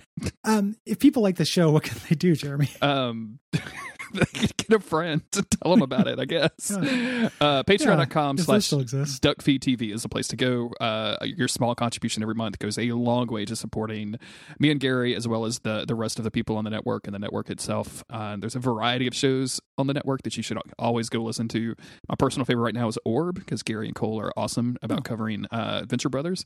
Um, 0.44 0.76
if 0.86 1.00
people 1.00 1.22
like 1.22 1.38
the 1.38 1.46
show, 1.46 1.72
what 1.72 1.84
can 1.84 1.98
they 2.10 2.16
do, 2.16 2.36
Jeremy? 2.36 2.70
Um, 2.82 3.40
get 4.34 4.72
a 4.72 4.80
friend 4.80 5.22
to 5.32 5.42
tell 5.44 5.72
them 5.72 5.82
about 5.82 6.08
it. 6.08 6.20
I 6.20 6.26
guess. 6.26 6.72
Uh, 7.42 7.64
Patreon.com 7.64 8.36
those 8.38 8.46
slash 8.46 8.66
still 8.66 8.80
exist. 8.80 9.22
TV 9.24 9.94
is 9.94 10.04
the 10.04 10.10
place 10.10 10.28
to 10.30 10.36
go. 10.36 10.72
Uh, 10.80 11.18
your 11.24 11.48
small 11.48 11.76
contribution 11.76 12.22
every 12.24 12.34
month 12.36 12.60
goes 12.60 12.78
a 12.78 12.92
long 12.92 13.28
way 13.28 13.46
to 13.46 13.56
supporting 13.56 14.16
me 14.60 14.72
and 14.72 14.80
Gary, 14.80 15.16
as 15.16 15.28
well 15.28 15.46
as 15.46 15.60
the 15.60 15.86
the 15.88 15.96
rest 15.96 16.18
of 16.18 16.24
the 16.24 16.32
people 16.32 16.58
on 16.58 16.64
the 16.64 16.70
network 16.70 17.06
and 17.08 17.14
the 17.14 17.20
network 17.20 17.50
itself. 17.50 18.04
Uh, 18.10 18.36
there's 18.38 18.56
a 18.56 18.60
variety 18.60 19.08
of 19.08 19.16
shows 19.16 19.60
on 19.78 19.88
the 19.88 19.94
network 19.94 20.24
that 20.24 20.36
you 20.38 20.44
should 20.44 20.58
always 20.78 21.10
go 21.10 21.22
listen 21.22 21.48
to. 21.50 21.76
My 22.08 22.16
personal 22.18 22.46
favorite 22.46 22.64
right 22.64 22.74
now 22.76 22.88
is 22.88 22.98
Orb 23.06 23.36
because 23.36 23.64
Gary 23.64 23.88
and 23.88 23.96
Cole 23.96 24.20
are 24.20 24.32
awesome 24.38 24.78
about 24.82 25.00
Oh. 25.00 25.04
covering 25.04 25.46
uh, 25.52 25.84
Venture 25.88 26.10
Brothers, 26.10 26.46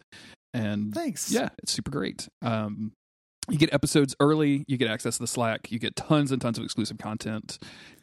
and 0.53 0.93
Thanks. 0.93 1.31
yeah, 1.31 1.49
it's 1.61 1.71
super 1.71 1.91
great. 1.91 2.27
Um, 2.41 2.91
you 3.49 3.57
get 3.57 3.73
episodes 3.73 4.15
early. 4.19 4.65
You 4.67 4.77
get 4.77 4.89
access 4.89 5.17
to 5.17 5.23
the 5.23 5.27
Slack. 5.27 5.71
You 5.71 5.79
get 5.79 5.95
tons 5.95 6.31
and 6.31 6.41
tons 6.41 6.57
of 6.57 6.63
exclusive 6.63 6.97
content. 6.97 7.59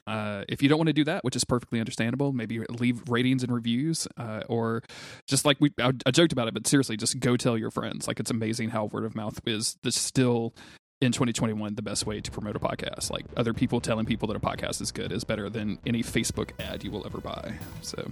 Uh, 0.07 0.45
if 0.49 0.62
you 0.62 0.68
don't 0.68 0.78
want 0.78 0.88
to 0.88 0.93
do 0.93 1.05
that, 1.05 1.22
which 1.24 1.36
is 1.36 1.45
perfectly 1.45 1.78
understandable, 1.78 2.32
maybe 2.32 2.59
leave 2.68 3.03
ratings 3.09 3.43
and 3.43 3.53
reviews, 3.55 4.09
uh, 4.16 4.43
or 4.49 4.82
just 5.26 5.45
like 5.45 5.57
we, 5.61 5.70
I, 5.80 5.93
I 6.05 6.11
joked 6.11 6.32
about 6.32 6.49
it, 6.49 6.55
but 6.55 6.66
seriously, 6.66 6.97
just 6.97 7.20
go 7.20 7.36
tell 7.36 7.57
your 7.57 7.70
friends. 7.70 8.09
Like 8.09 8.18
it's 8.18 8.30
amazing 8.30 8.70
how 8.70 8.86
word 8.86 9.05
of 9.05 9.14
mouth 9.14 9.41
is 9.47 9.76
still 9.91 10.53
in 11.01 11.12
2021 11.12 11.76
the 11.76 11.82
best 11.82 12.07
way 12.07 12.20
to 12.20 12.30
promote 12.30 12.57
a 12.57 12.61
podcast. 12.61 13.11
Like 13.11 13.24
other 13.36 13.55
people 13.55 13.80
telling 13.80 14.05
people 14.05 14.28
that 14.28 14.36
a 14.36 14.41
podcast 14.41 14.80
is 14.80 14.91
good 14.91 15.12
is 15.12 15.24
better 15.24 15.49
than 15.49 15.78
any 15.86 16.03
Facebook 16.03 16.51
ad 16.59 16.82
you 16.84 16.91
will 16.91 17.07
ever 17.07 17.18
buy. 17.18 17.55
So, 17.82 18.11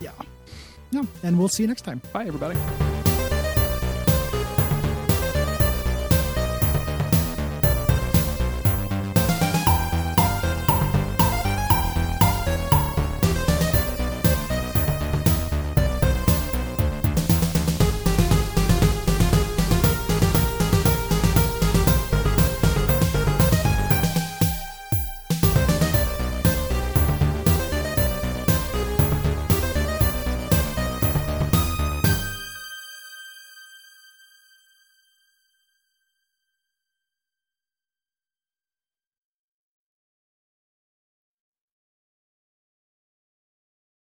Yeah. 0.00 0.12
No. 0.92 1.06
And 1.22 1.38
we'll 1.38 1.48
see 1.48 1.62
you 1.62 1.66
next 1.66 1.82
time. 1.82 2.00
bye 2.12 2.26
everybody. 2.26 2.58